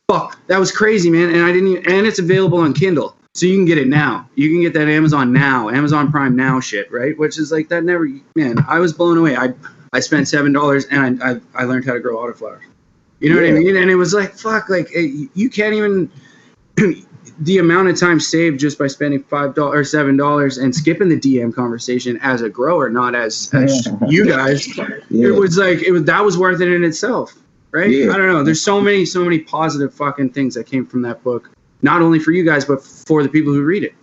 Fuck, 0.09 0.39
that 0.47 0.59
was 0.59 0.71
crazy, 0.71 1.11
man. 1.11 1.31
And 1.31 1.43
I 1.43 1.53
didn't. 1.53 1.69
Even, 1.69 1.93
and 1.93 2.07
it's 2.07 2.19
available 2.19 2.59
on 2.59 2.73
Kindle, 2.73 3.17
so 3.35 3.47
you 3.47 3.57
can 3.57 3.65
get 3.65 3.79
it 3.79 3.89
now. 3.89 4.29
You 4.37 4.51
can 4.51 4.61
get 4.61 4.73
that 4.75 4.89
Amazon 4.89 5.33
now, 5.33 5.69
Amazon 5.69 6.11
Prime 6.13 6.37
now 6.37 6.61
shit, 6.61 6.91
right? 6.93 7.19
Which 7.19 7.39
is 7.39 7.51
like 7.51 7.69
that 7.71 7.85
never. 7.85 8.09
Man, 8.37 8.65
I 8.69 8.79
was 8.79 8.93
blown 8.93 9.19
away. 9.19 9.37
I 9.37 9.53
I 9.93 10.01
spent 10.01 10.29
seven 10.29 10.53
dollars 10.53 10.85
and 10.87 11.23
I, 11.23 11.33
I 11.33 11.41
I 11.55 11.65
learned 11.65 11.85
how 11.87 11.95
to 11.95 12.01
grow 12.01 12.17
autoflowers. 12.19 12.63
You 13.19 13.31
know 13.31 13.41
what 13.41 13.49
I 13.49 13.53
mean? 13.53 13.77
And 13.77 13.91
it 13.91 13.97
was 13.97 14.13
like, 14.13 14.35
fuck, 14.35 14.69
like 14.69 14.89
it, 14.93 15.31
you 15.35 15.49
can't 15.49 15.75
even 15.75 16.11
the 17.41 17.59
amount 17.59 17.89
of 17.89 17.99
time 17.99 18.21
saved 18.21 18.61
just 18.61 18.79
by 18.79 18.87
spending 18.87 19.23
five 19.25 19.55
dollars 19.55 19.81
or 19.81 19.85
seven 19.85 20.17
dollars 20.17 20.59
and 20.59 20.75
skipping 20.75 21.09
the 21.09 21.19
DM 21.19 21.55
conversation 21.55 22.19
as 22.23 22.43
a 22.43 22.49
grower, 22.49 22.91
not 22.91 23.15
as, 23.15 23.51
as 23.55 23.89
you 24.09 24.27
guys. 24.27 24.77
Yeah. 24.77 25.29
It 25.29 25.31
was 25.35 25.57
like 25.57 25.83
it 25.83 25.93
was 25.93 26.05
that 26.05 26.25
was 26.25 26.37
worth 26.37 26.61
it 26.61 26.71
in 26.71 26.85
itself, 26.85 27.35
right? 27.77 27.91
Yeah. 27.91 28.13
I 28.13 28.17
don't 28.17 28.29
know. 28.29 28.43
There's 28.43 28.63
so 28.63 28.81
many, 28.81 29.05
so 29.05 29.23
many 29.23 29.39
positive 29.39 29.93
fucking 29.95 30.31
things 30.31 30.55
that 30.55 30.65
came 30.65 30.87
from 30.87 31.03
that 31.03 31.23
book, 31.23 31.51
not 31.83 32.03
only 32.03 32.19
for 32.19 32.33
you 32.33 32.45
guys 32.45 32.65
but 32.65 32.83
for 32.83 33.23
the 33.23 33.29
people 33.29 33.53
who 33.53 33.63
read 33.63 33.85
it. 33.85 33.95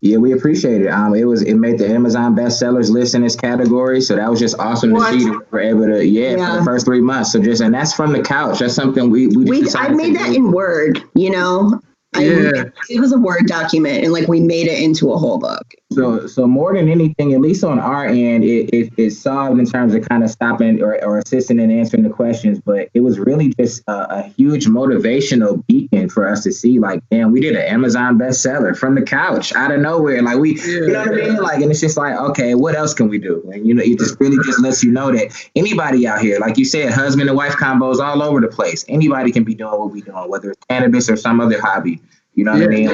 Yeah, 0.00 0.18
we 0.18 0.32
appreciate 0.32 0.82
it. 0.82 0.88
Um, 0.88 1.14
it 1.14 1.24
was 1.24 1.40
it 1.42 1.54
made 1.54 1.78
the 1.78 1.88
Amazon 1.88 2.36
bestsellers 2.36 2.90
list 2.90 3.14
in 3.14 3.22
this 3.22 3.34
category, 3.34 4.02
so 4.02 4.16
that 4.16 4.30
was 4.30 4.38
just 4.38 4.54
awesome 4.58 4.92
What? 4.92 5.12
to 5.12 5.18
see 5.18 5.30
that 5.30 5.46
we're 5.50 5.60
able 5.60 5.86
to 5.86 6.04
yeah, 6.04 6.36
for 6.36 6.58
the 6.58 6.64
first 6.64 6.84
three 6.84 7.00
months. 7.00 7.32
So 7.32 7.40
just 7.40 7.62
and 7.62 7.72
that's 7.74 7.94
from 7.94 8.12
the 8.12 8.20
couch. 8.22 8.58
That's 8.58 8.74
something 8.74 9.08
we 9.08 9.28
we, 9.28 9.62
just 9.62 9.78
We 9.78 9.80
I 9.80 9.88
made 9.88 10.12
to 10.12 10.18
that 10.18 10.28
do. 10.28 10.34
in 10.34 10.52
Word, 10.52 11.02
you 11.14 11.30
know. 11.30 11.80
I, 12.14 12.24
Yeah. 12.24 12.64
It 12.90 13.00
was 13.00 13.12
a 13.12 13.18
Word 13.18 13.46
document 13.46 14.04
and 14.04 14.12
like 14.12 14.28
we 14.28 14.40
made 14.40 14.66
it 14.66 14.82
into 14.82 15.12
a 15.12 15.18
whole 15.18 15.38
book. 15.38 15.74
So, 15.92 16.26
so 16.26 16.46
more 16.46 16.74
than 16.74 16.88
anything, 16.88 17.34
at 17.34 17.40
least 17.40 17.62
on 17.62 17.78
our 17.78 18.06
end, 18.06 18.44
it, 18.44 18.68
it, 18.70 18.92
it's 18.96 19.16
solved 19.18 19.60
in 19.60 19.66
terms 19.66 19.94
of 19.94 20.06
kind 20.08 20.24
of 20.24 20.30
stopping 20.30 20.82
or, 20.82 21.02
or 21.04 21.18
assisting 21.18 21.60
in 21.60 21.70
answering 21.70 22.02
the 22.02 22.10
questions. 22.10 22.60
But 22.60 22.88
it 22.94 23.00
was 23.00 23.18
really 23.18 23.54
just 23.58 23.82
a, 23.86 24.18
a 24.18 24.22
huge 24.22 24.66
motivational 24.66 25.64
beacon 25.66 26.08
for 26.08 26.26
us 26.26 26.42
to 26.44 26.52
see, 26.52 26.80
like, 26.80 27.02
damn, 27.10 27.30
we 27.30 27.40
did 27.40 27.54
an 27.54 27.62
Amazon 27.62 28.18
bestseller 28.18 28.76
from 28.76 28.96
the 28.96 29.02
couch 29.02 29.54
out 29.54 29.70
of 29.70 29.80
nowhere. 29.80 30.20
Like 30.22 30.38
we, 30.38 30.60
you 30.60 30.88
know 30.88 31.00
what 31.00 31.08
I 31.08 31.12
mean? 31.12 31.36
Like, 31.36 31.62
and 31.62 31.70
it's 31.70 31.80
just 31.80 31.96
like, 31.96 32.16
okay, 32.16 32.54
what 32.54 32.74
else 32.74 32.92
can 32.92 33.08
we 33.08 33.18
do? 33.18 33.48
And 33.52 33.66
you 33.66 33.74
know, 33.74 33.82
it 33.82 33.98
just 33.98 34.18
really 34.18 34.36
just 34.44 34.60
lets 34.60 34.82
you 34.82 34.90
know 34.90 35.12
that 35.12 35.48
anybody 35.54 36.06
out 36.06 36.20
here, 36.20 36.38
like 36.40 36.58
you 36.58 36.64
said, 36.64 36.92
husband 36.92 37.28
and 37.28 37.36
wife 37.36 37.54
combos 37.54 38.00
all 38.00 38.22
over 38.22 38.40
the 38.40 38.48
place. 38.48 38.84
Anybody 38.88 39.30
can 39.30 39.44
be 39.44 39.54
doing 39.54 39.78
what 39.78 39.92
we're 39.92 40.04
doing, 40.04 40.28
whether 40.28 40.50
it's 40.50 40.64
cannabis 40.68 41.08
or 41.08 41.16
some 41.16 41.40
other 41.40 41.60
hobby. 41.60 42.00
You 42.34 42.44
know 42.44 42.52
what 42.52 42.60
Yeah. 42.62 42.66
I 42.66 42.70
mean? 42.70 42.92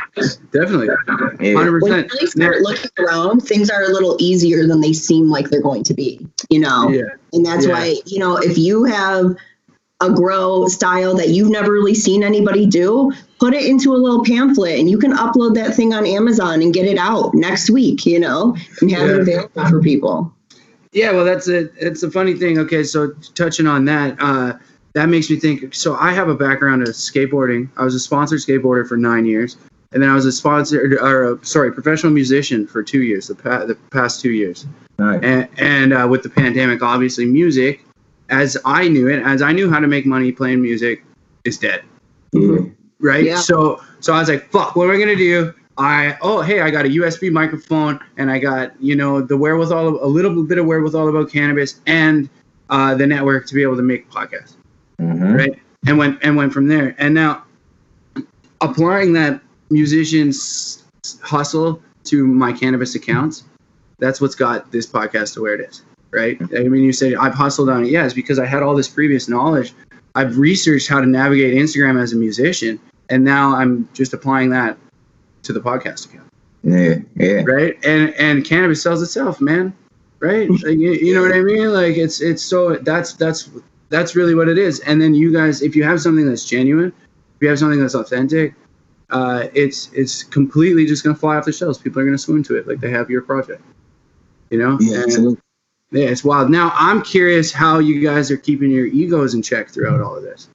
Definitely, 0.53 0.89
Yeah. 0.89 1.55
hundred 1.57 1.83
When 1.83 1.93
you 1.93 2.09
really 2.13 2.27
start 2.27 2.61
looking 2.61 2.91
around, 2.99 3.41
things 3.41 3.71
are 3.71 3.85
a 3.85 3.89
little 3.89 4.17
easier 4.21 4.67
than 4.67 4.81
they 4.81 4.93
seem 4.93 5.31
like 5.31 5.49
they're 5.51 5.63
going 5.63 5.83
to 5.85 5.95
be. 5.95 6.27
You 6.51 6.61
know, 6.61 6.91
Yeah, 6.91 7.03
and 7.33 7.45
that's 7.47 7.67
Yeah. 7.67 7.73
why 7.73 7.97
you 8.07 8.19
know 8.19 8.37
if 8.37 8.59
you 8.59 8.85
have 8.85 9.35
a 10.03 10.11
grow 10.11 10.67
style 10.67 11.15
that 11.15 11.29
you've 11.29 11.51
never 11.51 11.73
really 11.73 11.95
seen 11.95 12.23
anybody 12.23 12.65
do, 12.67 13.13
put 13.39 13.53
it 13.55 13.65
into 13.65 13.95
a 13.95 13.99
little 13.99 14.25
pamphlet, 14.25 14.79
and 14.79 14.91
you 14.91 14.99
can 14.99 15.13
upload 15.13 15.55
that 15.55 15.75
thing 15.75 15.93
on 15.95 16.07
Amazon 16.07 16.63
and 16.63 16.73
get 16.75 16.87
it 16.87 16.99
out 16.99 17.35
next 17.35 17.71
week. 17.71 18.05
You 18.05 18.21
know, 18.21 18.55
and 18.83 18.91
have 18.91 19.09
Yeah. 19.09 19.15
it 19.15 19.21
available 19.21 19.67
for 19.71 19.81
people. 19.81 20.33
yeah. 20.93 21.13
Well, 21.13 21.25
that's 21.25 21.49
it. 21.49 21.73
It's 21.81 22.03
a 22.03 22.11
funny 22.11 22.35
thing. 22.35 22.59
Okay, 22.59 22.83
so 22.83 23.13
touching 23.35 23.67
on 23.67 23.85
that, 23.87 24.17
uh, 24.21 24.55
that 24.93 25.09
makes 25.09 25.31
me 25.31 25.37
think. 25.37 25.75
So 25.75 25.95
I 25.95 26.13
have 26.13 26.29
a 26.29 26.35
background 26.35 26.83
of 26.83 26.89
skateboarding. 26.89 27.69
I 27.77 27.85
was 27.85 27.95
a 27.95 28.01
sponsored 28.01 28.41
skateboarder 28.41 28.89
for 28.89 28.97
nine 28.97 29.25
years, 29.25 29.57
and 29.93 30.03
then 30.03 30.11
I 30.11 30.15
was 30.15 30.27
a 30.27 30.33
sponsored, 30.33 30.95
or 30.95 31.35
uh, 31.35 31.37
sorry, 31.43 31.73
professional 31.73 32.13
musician 32.13 32.67
for 32.67 32.83
two 32.83 33.03
years. 33.03 33.29
The 33.29 33.35
pa- 33.35 33.65
the 33.67 33.77
past 33.91 34.21
two 34.21 34.33
years. 34.33 34.67
Right. 34.99 35.25
and, 35.25 35.49
and 35.57 35.93
uh, 35.95 36.07
with 36.11 36.23
the 36.23 36.29
pandemic, 36.29 36.83
obviously, 36.83 37.25
music, 37.25 37.83
as 38.29 38.59
I 38.67 38.87
knew 38.87 39.09
it, 39.09 39.23
as 39.25 39.41
I 39.41 39.53
knew 39.53 39.71
how 39.71 39.81
to 39.81 39.87
make 39.87 40.05
money 40.05 40.31
playing 40.31 40.61
music, 40.61 41.05
is 41.45 41.57
dead. 41.57 41.83
Yeah. 42.33 42.59
Right. 42.99 43.25
Yeah. 43.25 43.41
So, 43.41 43.83
so 44.01 44.13
I 44.13 44.21
was 44.21 44.29
like, 44.29 44.51
"Fuck, 44.51 44.77
what 44.77 44.85
am 44.85 44.97
I 44.97 44.99
gonna 44.99 45.17
do?" 45.17 45.55
I 45.79 46.19
oh 46.21 46.43
hey, 46.43 46.61
I 46.61 46.71
got 46.71 46.85
a 46.85 46.89
USB 46.89 47.31
microphone, 47.31 48.01
and 48.19 48.31
I 48.31 48.39
got 48.39 48.73
you 48.83 48.97
know 48.97 49.23
the 49.23 49.37
wherewithal, 49.37 49.89
of, 49.89 49.95
a 50.03 50.07
little 50.07 50.43
bit 50.43 50.59
of 50.59 50.67
wherewithal 50.67 51.09
about 51.09 51.33
cannabis, 51.33 51.81
and 51.87 52.29
uh, 52.69 52.95
the 52.95 53.07
network 53.07 53.47
to 53.47 53.55
be 53.55 53.63
able 53.63 53.77
to 53.77 53.83
make 53.83 54.11
podcasts 54.11 54.57
Mhm. 55.01 55.37
right? 55.39 55.59
And 55.87 55.99
went 55.99 56.19
and 56.23 56.37
went 56.37 56.53
from 56.53 56.69
there. 56.69 56.95
And 56.99 57.15
now 57.15 57.43
applying 58.61 59.13
that 59.15 59.41
musician's 59.71 60.85
hustle 61.23 61.83
to 62.05 62.27
my 62.27 62.53
cannabis 62.53 62.95
accounts, 62.95 63.45
that's 63.99 64.21
what's 64.21 64.35
got 64.35 64.71
this 64.73 64.87
podcast 64.87 65.35
to 65.35 65.43
where 65.43 65.55
it 65.55 65.61
is, 65.69 65.83
right? 66.11 66.39
I 66.57 66.65
mean, 66.69 66.83
you 66.83 66.93
said 66.93 67.15
I've 67.15 67.35
hustled 67.35 67.69
on 67.71 67.85
it. 67.85 67.91
Yes, 67.91 68.13
because 68.13 68.39
I 68.39 68.47
had 68.47 68.63
all 68.63 68.75
this 68.75 68.89
previous 68.89 69.29
knowledge. 69.29 69.75
I've 70.15 70.39
researched 70.39 70.89
how 70.89 71.01
to 71.01 71.07
navigate 71.07 71.55
Instagram 71.55 72.01
as 72.01 72.13
a 72.13 72.17
musician, 72.17 72.81
and 73.09 73.25
now 73.25 73.55
I'm 73.55 73.89
just 73.95 74.13
applying 74.13 74.51
that 74.51 74.77
to 75.45 75.53
the 75.53 75.61
podcast 75.61 76.07
account 76.07 76.27
Yeah. 76.65 76.97
Yeah. 77.17 77.43
right? 77.47 77.79
And 77.85 78.13
and 78.15 78.45
cannabis 78.45 78.83
sells 78.83 79.03
itself, 79.03 79.41
man, 79.41 79.73
right? 80.19 80.51
Like, 80.51 80.63
you, 80.65 80.93
you 80.93 81.15
know 81.15 81.23
what 81.23 81.33
I 81.35 81.41
mean? 81.41 81.73
Like 81.73 81.97
it's 81.97 82.21
it's 82.21 82.43
so 82.43 82.77
that's 82.77 83.15
that's 83.15 83.49
that's 83.91 84.17
really 84.17 84.35
what 84.35 84.49
it 84.49 84.57
is. 84.57 84.81
And 84.81 85.01
then 85.01 85.15
you 85.15 85.33
guys, 85.33 85.61
if 85.63 85.77
you 85.77 85.85
have 85.85 86.01
something 86.01 86.27
that's 86.27 86.45
genuine, 86.45 86.93
if 87.37 87.43
you 87.43 87.49
have 87.49 87.59
something 87.59 87.81
that's 87.81 87.95
authentic, 87.95 88.55
uh, 89.11 89.49
it's 89.55 89.91
it's 89.93 90.23
completely 90.23 90.87
just 90.87 91.03
gonna 91.05 91.17
fly 91.17 91.37
off 91.37 91.45
the 91.45 91.53
shelves. 91.53 91.79
People 91.79 92.01
are 92.01 92.05
gonna 92.05 92.17
swoon 92.17 92.43
to 92.45 92.57
it, 92.57 92.67
like 92.67 92.81
they 92.81 92.91
have 92.91 93.11
your 93.11 93.23
project. 93.23 93.63
You 94.51 94.59
know? 94.59 94.79
Yeah. 94.81 94.95
And- 94.97 95.05
Absolutely. 95.05 95.39
yeah, 95.91 96.07
it's 96.07 96.25
wild. 96.25 96.51
Now 96.51 96.73
I'm 96.75 97.03
curious 97.03 97.53
how 97.53 97.81
you 97.81 98.01
guys 98.01 98.31
are 98.31 98.37
keeping 98.37 98.71
your 98.71 98.87
egos 98.87 99.35
in 99.35 99.43
check 99.43 99.69
throughout 99.69 100.01
all 100.01 100.17
of 100.17 100.23
this. 100.23 100.49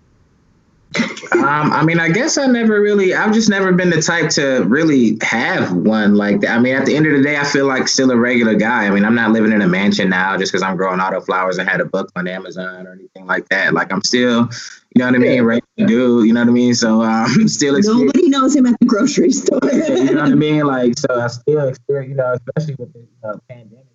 Um, 1.31 1.71
I 1.71 1.83
mean, 1.83 1.99
I 1.99 2.09
guess 2.09 2.37
I 2.37 2.45
never 2.47 2.81
really, 2.81 3.13
I've 3.13 3.33
just 3.33 3.49
never 3.49 3.71
been 3.71 3.89
the 3.89 4.01
type 4.01 4.29
to 4.31 4.63
really 4.67 5.17
have 5.21 5.73
one 5.73 6.15
like 6.15 6.41
that. 6.41 6.57
I 6.57 6.59
mean, 6.59 6.75
at 6.75 6.85
the 6.85 6.95
end 6.95 7.05
of 7.07 7.13
the 7.13 7.21
day, 7.21 7.37
I 7.37 7.43
feel 7.43 7.67
like 7.67 7.87
still 7.87 8.11
a 8.11 8.17
regular 8.17 8.55
guy. 8.55 8.85
I 8.85 8.89
mean, 8.89 9.05
I'm 9.05 9.15
not 9.15 9.31
living 9.31 9.51
in 9.51 9.61
a 9.61 9.67
mansion 9.67 10.09
now 10.09 10.37
just 10.37 10.51
because 10.51 10.63
I'm 10.63 10.77
growing 10.77 10.99
auto 10.99 11.21
flowers 11.21 11.57
and 11.57 11.67
had 11.67 11.81
a 11.81 11.85
book 11.85 12.11
on 12.15 12.27
Amazon 12.27 12.87
or 12.87 12.93
anything 12.93 13.25
like 13.25 13.47
that. 13.49 13.73
Like, 13.73 13.91
I'm 13.91 14.03
still, 14.03 14.49
you 14.95 14.99
know 14.99 15.05
what 15.05 15.15
I 15.15 15.19
mean, 15.19 15.43
regular 15.43 15.87
dude, 15.87 16.27
you 16.27 16.33
know 16.33 16.41
what 16.41 16.49
I 16.49 16.53
mean? 16.53 16.73
So, 16.73 17.01
um, 17.01 17.47
still 17.47 17.79
Nobody 17.79 18.29
knows 18.29 18.55
him 18.55 18.65
at 18.65 18.79
the 18.79 18.85
grocery 18.85 19.31
store. 19.31 19.59
you 19.63 20.13
know 20.13 20.23
what 20.23 20.31
I 20.31 20.35
mean? 20.35 20.65
Like, 20.65 20.97
so 20.97 21.19
I 21.19 21.27
still 21.27 21.67
experience, 21.67 22.09
you 22.09 22.15
know, 22.15 22.33
especially 22.33 22.75
with 22.79 22.93
the 22.93 23.05
know, 23.23 23.39
pandemic, 23.49 23.85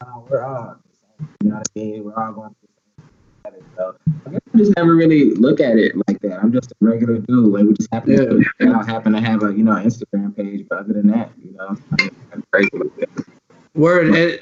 uh, 0.00 0.20
we're 0.28 0.42
all, 0.42 0.76
you 1.42 1.48
know 1.48 1.56
what 1.56 1.66
I 1.76 1.78
mean? 1.78 2.04
We're 2.04 2.14
all 2.14 2.32
going 2.32 2.50
through 2.50 2.68
the 2.68 2.68
same 2.68 2.68
thing. 2.68 2.69
So 3.76 3.96
I 4.26 4.38
just 4.56 4.76
never 4.76 4.94
really 4.94 5.34
look 5.34 5.60
at 5.60 5.76
it 5.76 5.94
like 6.08 6.20
that. 6.20 6.40
I'm 6.42 6.52
just 6.52 6.72
a 6.72 6.74
regular 6.80 7.18
dude. 7.18 7.52
Like 7.52 7.64
we 7.64 7.74
just 7.74 7.92
happen 7.92 8.16
to, 8.16 8.44
I 8.60 8.64
don't 8.64 8.86
happen 8.86 9.12
to 9.12 9.20
have 9.20 9.42
a, 9.42 9.52
you 9.52 9.64
know, 9.64 9.72
Instagram 9.72 10.36
page, 10.36 10.66
but 10.68 10.80
other 10.80 10.94
than 10.94 11.08
that, 11.08 11.30
you 11.42 11.52
know, 11.52 11.76
I'm 12.32 12.42
crazy 12.52 12.70
like 12.74 12.96
that. 12.96 13.26
Word. 13.74 14.14
It, 14.14 14.40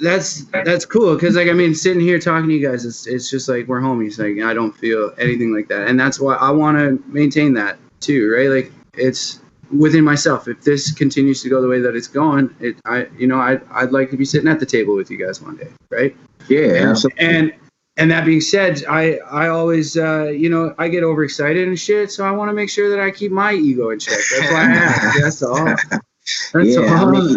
that's 0.00 0.44
that's 0.64 0.86
cool 0.86 1.14
because 1.14 1.36
like 1.36 1.48
I 1.48 1.52
mean, 1.52 1.74
sitting 1.74 2.00
here 2.00 2.18
talking 2.18 2.48
to 2.48 2.54
you 2.54 2.66
guys, 2.66 2.84
it's 2.84 3.06
it's 3.06 3.30
just 3.30 3.48
like 3.48 3.68
we're 3.68 3.80
homies. 3.80 4.18
Like 4.18 4.42
I 4.44 4.54
don't 4.54 4.72
feel 4.72 5.12
anything 5.18 5.54
like 5.54 5.68
that, 5.68 5.88
and 5.88 6.00
that's 6.00 6.18
why 6.18 6.36
I 6.36 6.50
want 6.50 6.78
to 6.78 7.02
maintain 7.06 7.52
that 7.54 7.78
too, 8.00 8.32
right? 8.32 8.48
Like 8.48 8.72
it's 8.94 9.40
within 9.76 10.04
myself. 10.04 10.48
If 10.48 10.62
this 10.62 10.90
continues 10.92 11.42
to 11.42 11.48
go 11.48 11.60
the 11.60 11.68
way 11.68 11.80
that 11.80 11.94
it's 11.94 12.08
going, 12.08 12.54
it 12.60 12.76
I 12.86 13.06
you 13.18 13.26
know 13.26 13.38
I 13.38 13.60
I'd 13.70 13.92
like 13.92 14.10
to 14.10 14.16
be 14.16 14.24
sitting 14.24 14.48
at 14.48 14.58
the 14.58 14.66
table 14.66 14.96
with 14.96 15.10
you 15.10 15.24
guys 15.24 15.40
one 15.42 15.56
day, 15.56 15.68
right? 15.90 16.16
Yeah, 16.48 16.88
absolutely. 16.90 17.26
And 17.26 17.52
and 18.00 18.10
that 18.10 18.24
being 18.24 18.40
said, 18.40 18.82
I 18.88 19.18
I 19.30 19.48
always 19.48 19.96
uh, 19.96 20.24
you 20.24 20.48
know 20.48 20.74
I 20.78 20.88
get 20.88 21.04
overexcited 21.04 21.68
and 21.68 21.78
shit, 21.78 22.10
so 22.10 22.24
I 22.24 22.30
want 22.30 22.48
to 22.48 22.54
make 22.54 22.70
sure 22.70 22.88
that 22.88 22.98
I 22.98 23.10
keep 23.10 23.30
my 23.30 23.52
ego 23.52 23.90
in 23.90 23.98
check. 23.98 24.18
That's 24.30 24.50
why 24.50 24.62
I 24.62 24.64
ask. 24.72 25.20
That's 25.20 25.42
all. 25.42 25.64
That's 25.64 26.76
Yeah, 26.76 26.94
I 26.94 27.10
mean, 27.10 27.36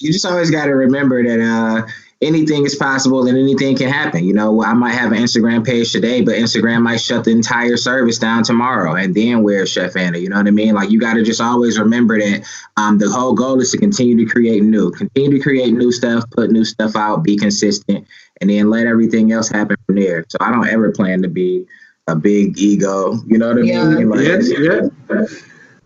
you 0.00 0.12
just 0.12 0.26
always 0.26 0.50
got 0.50 0.66
to 0.66 0.72
remember 0.72 1.22
that 1.22 1.40
uh, 1.40 1.86
anything 2.22 2.64
is 2.64 2.74
possible 2.74 3.26
and 3.26 3.36
anything 3.36 3.76
can 3.76 3.88
happen. 3.88 4.24
You 4.24 4.32
know, 4.32 4.62
I 4.62 4.72
might 4.72 4.94
have 4.94 5.12
an 5.12 5.18
Instagram 5.18 5.64
page 5.64 5.92
today, 5.92 6.22
but 6.22 6.34
Instagram 6.34 6.82
might 6.82 7.00
shut 7.00 7.24
the 7.24 7.30
entire 7.30 7.76
service 7.76 8.18
down 8.18 8.42
tomorrow, 8.44 8.94
and 8.94 9.14
then 9.14 9.42
where's 9.42 9.70
Chef 9.70 9.96
Anna? 9.96 10.18
You 10.18 10.28
know 10.28 10.36
what 10.36 10.46
I 10.46 10.50
mean? 10.50 10.74
Like 10.74 10.90
you 10.90 11.00
got 11.00 11.14
to 11.14 11.22
just 11.22 11.40
always 11.40 11.78
remember 11.78 12.18
that 12.18 12.46
um, 12.76 12.98
the 12.98 13.10
whole 13.10 13.34
goal 13.34 13.60
is 13.60 13.70
to 13.72 13.78
continue 13.78 14.16
to 14.24 14.30
create 14.32 14.62
new, 14.62 14.90
continue 14.90 15.36
to 15.36 15.42
create 15.42 15.72
new 15.72 15.92
stuff, 15.92 16.24
put 16.30 16.50
new 16.50 16.64
stuff 16.64 16.96
out, 16.96 17.22
be 17.22 17.36
consistent, 17.36 18.06
and 18.40 18.50
then 18.50 18.70
let 18.70 18.86
everything 18.86 19.32
else 19.32 19.48
happen 19.48 19.76
from 19.86 19.96
there. 19.96 20.24
So 20.28 20.38
I 20.40 20.50
don't 20.50 20.68
ever 20.68 20.92
plan 20.92 21.22
to 21.22 21.28
be 21.28 21.66
a 22.06 22.14
big 22.14 22.58
ego. 22.58 23.14
You 23.26 23.38
know 23.38 23.48
what 23.48 23.58
I 23.58 23.62
Yeah. 23.62 23.88
mean? 23.88 24.08
Like, 24.08 24.26
Yes, 24.26 24.50
yeah. 24.58 25.24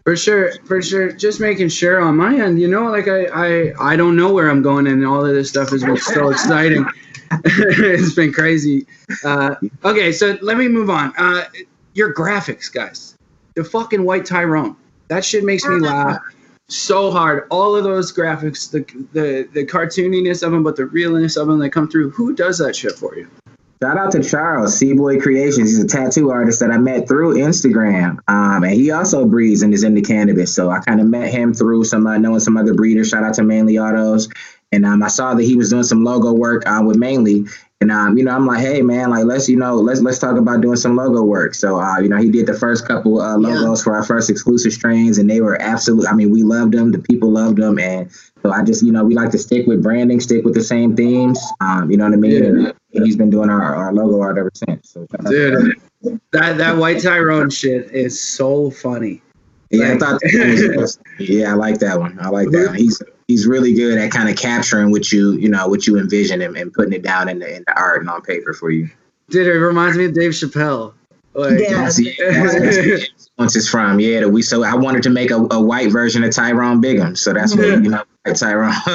For 0.08 0.16
sure, 0.16 0.52
for 0.64 0.80
sure. 0.80 1.12
Just 1.12 1.38
making 1.38 1.68
sure 1.68 2.00
on 2.00 2.16
my 2.16 2.34
end, 2.34 2.58
you 2.58 2.66
know, 2.66 2.84
like 2.84 3.08
I, 3.08 3.26
I, 3.26 3.92
I 3.92 3.94
don't 3.94 4.16
know 4.16 4.32
where 4.32 4.48
I'm 4.48 4.62
going, 4.62 4.86
and 4.86 5.04
all 5.04 5.22
of 5.22 5.34
this 5.34 5.50
stuff 5.50 5.68
been 5.68 5.98
so 5.98 6.30
exciting. 6.30 6.86
it's 7.44 8.14
been 8.14 8.32
crazy. 8.32 8.86
Uh, 9.22 9.56
okay, 9.84 10.10
so 10.10 10.38
let 10.40 10.56
me 10.56 10.66
move 10.66 10.88
on. 10.88 11.12
Uh, 11.18 11.44
your 11.92 12.14
graphics, 12.14 12.72
guys. 12.72 13.18
The 13.54 13.62
fucking 13.62 14.02
white 14.02 14.24
Tyrone. 14.24 14.76
That 15.08 15.26
shit 15.26 15.44
makes 15.44 15.66
me 15.66 15.78
laugh 15.78 16.16
so 16.68 17.10
hard. 17.10 17.46
All 17.50 17.76
of 17.76 17.84
those 17.84 18.10
graphics, 18.10 18.70
the 18.70 18.86
the 19.12 19.46
the 19.52 19.66
cartooniness 19.66 20.42
of 20.42 20.52
them, 20.52 20.62
but 20.62 20.76
the 20.76 20.86
realness 20.86 21.36
of 21.36 21.48
them 21.48 21.58
that 21.58 21.68
come 21.68 21.86
through. 21.86 22.12
Who 22.12 22.34
does 22.34 22.56
that 22.60 22.74
shit 22.74 22.92
for 22.92 23.14
you? 23.14 23.28
Shout 23.80 23.96
out 23.96 24.10
to 24.12 24.22
Charles, 24.24 24.76
C-Boy 24.76 25.20
Creations. 25.20 25.70
He's 25.70 25.78
a 25.78 25.86
tattoo 25.86 26.30
artist 26.30 26.58
that 26.60 26.72
I 26.72 26.78
met 26.78 27.06
through 27.06 27.36
Instagram. 27.36 28.18
Um, 28.26 28.64
and 28.64 28.72
he 28.72 28.90
also 28.90 29.24
breeds 29.24 29.62
and 29.62 29.72
is 29.72 29.84
into 29.84 30.02
cannabis. 30.02 30.52
So 30.52 30.68
I 30.68 30.80
kind 30.80 31.00
of 31.00 31.06
met 31.06 31.30
him 31.30 31.54
through 31.54 31.84
some 31.84 32.04
uh, 32.04 32.18
knowing 32.18 32.40
some 32.40 32.56
other 32.56 32.74
breeders. 32.74 33.10
Shout 33.10 33.22
out 33.22 33.34
to 33.34 33.44
Mainly 33.44 33.78
Autos. 33.78 34.28
And 34.72 34.84
um, 34.84 35.02
I 35.02 35.08
saw 35.08 35.34
that 35.34 35.44
he 35.44 35.54
was 35.54 35.70
doing 35.70 35.84
some 35.84 36.02
logo 36.02 36.32
work 36.32 36.64
uh, 36.66 36.82
with 36.84 36.96
Mainly. 36.96 37.46
And 37.80 37.92
um, 37.92 38.18
you 38.18 38.24
know, 38.24 38.32
I'm 38.34 38.44
like, 38.44 38.58
hey 38.60 38.82
man, 38.82 39.10
like 39.10 39.24
let's 39.24 39.48
you 39.48 39.56
know, 39.56 39.76
let's 39.76 40.00
let's 40.00 40.18
talk 40.18 40.36
about 40.36 40.60
doing 40.60 40.74
some 40.76 40.96
logo 40.96 41.22
work. 41.22 41.54
So 41.54 41.80
uh, 41.80 42.00
you 42.00 42.08
know, 42.08 42.16
he 42.16 42.28
did 42.28 42.46
the 42.46 42.54
first 42.54 42.88
couple 42.88 43.20
uh, 43.20 43.36
logos 43.36 43.84
for 43.84 43.94
our 43.94 44.02
first 44.04 44.30
exclusive 44.30 44.72
strains, 44.72 45.16
and 45.18 45.30
they 45.30 45.40
were 45.40 45.60
absolute. 45.62 46.08
I 46.08 46.12
mean, 46.12 46.30
we 46.32 46.42
loved 46.42 46.72
them. 46.74 46.90
The 46.90 46.98
people 46.98 47.30
loved 47.30 47.58
them, 47.58 47.78
and 47.78 48.10
so 48.42 48.50
I 48.50 48.64
just 48.64 48.82
you 48.82 48.90
know, 48.90 49.04
we 49.04 49.14
like 49.14 49.30
to 49.30 49.38
stick 49.38 49.68
with 49.68 49.80
branding, 49.80 50.18
stick 50.18 50.44
with 50.44 50.54
the 50.54 50.60
same 50.64 50.96
themes. 50.96 51.38
Um, 51.60 51.88
you 51.88 51.96
know 51.96 52.04
what 52.04 52.14
I 52.14 52.16
mean? 52.16 52.32
Yeah. 52.32 52.48
And, 52.48 52.74
and 52.94 53.06
he's 53.06 53.14
been 53.16 53.30
doing 53.30 53.48
our, 53.48 53.76
our 53.76 53.92
logo 53.92 54.20
art 54.22 54.38
ever 54.38 54.50
since. 54.54 54.90
So 54.90 55.06
shout 55.12 55.26
out 55.26 55.30
to 55.30 55.58
him. 55.60 55.72
Dude, 56.02 56.20
that 56.32 56.58
that 56.58 56.76
white 56.78 57.00
Tyrone 57.00 57.48
shit 57.48 57.92
is 57.92 58.20
so 58.20 58.70
funny. 58.72 59.22
yeah, 59.70 59.84
I 59.84 59.90
Like- 59.90 60.00
thought 60.00 60.20
that 60.20 60.74
was, 60.76 60.98
yeah, 61.20 61.52
I 61.52 61.54
like 61.54 61.78
that 61.78 62.00
one. 62.00 62.18
I 62.20 62.28
like 62.30 62.50
that. 62.50 62.68
One. 62.70 62.74
He's 62.76 63.00
he's 63.28 63.46
really 63.46 63.74
good 63.74 63.98
at 63.98 64.10
kind 64.10 64.28
of 64.28 64.36
capturing 64.36 64.90
what 64.90 65.12
you 65.12 65.32
you 65.34 65.48
know 65.48 65.68
what 65.68 65.86
you 65.86 65.98
envision 65.98 66.42
and, 66.42 66.56
and 66.56 66.72
putting 66.72 66.92
it 66.94 67.02
down 67.02 67.28
in 67.28 67.38
the, 67.38 67.56
in 67.56 67.62
the 67.66 67.78
art 67.78 68.00
and 68.00 68.10
on 68.10 68.20
paper 68.22 68.52
for 68.52 68.70
you. 68.70 68.88
Dude, 69.30 69.46
it 69.46 69.52
reminds 69.60 69.96
me 69.96 70.06
of 70.06 70.14
Dave 70.14 70.32
Chappelle. 70.32 70.94
Like, 71.34 71.60
Yeah. 71.60 71.82
That's, 71.82 71.96
that's, 71.98 72.16
that's 72.18 72.54
where 72.54 73.46
the 73.48 73.54
is 73.58 73.68
from. 73.68 74.00
Yeah, 74.00 74.20
that 74.20 74.30
we 74.30 74.42
so 74.42 74.64
I 74.64 74.74
wanted 74.74 75.02
to 75.04 75.10
make 75.10 75.30
a, 75.30 75.36
a 75.50 75.60
white 75.60 75.92
version 75.92 76.24
of 76.24 76.32
Tyrone 76.34 76.82
Biggums, 76.82 77.18
so 77.18 77.32
that's 77.34 77.54
what 77.54 77.68
Yeah. 77.68 77.76
you 77.76 77.90
know, 77.90 78.02
white 78.24 78.36
Tyrone. 78.36 78.72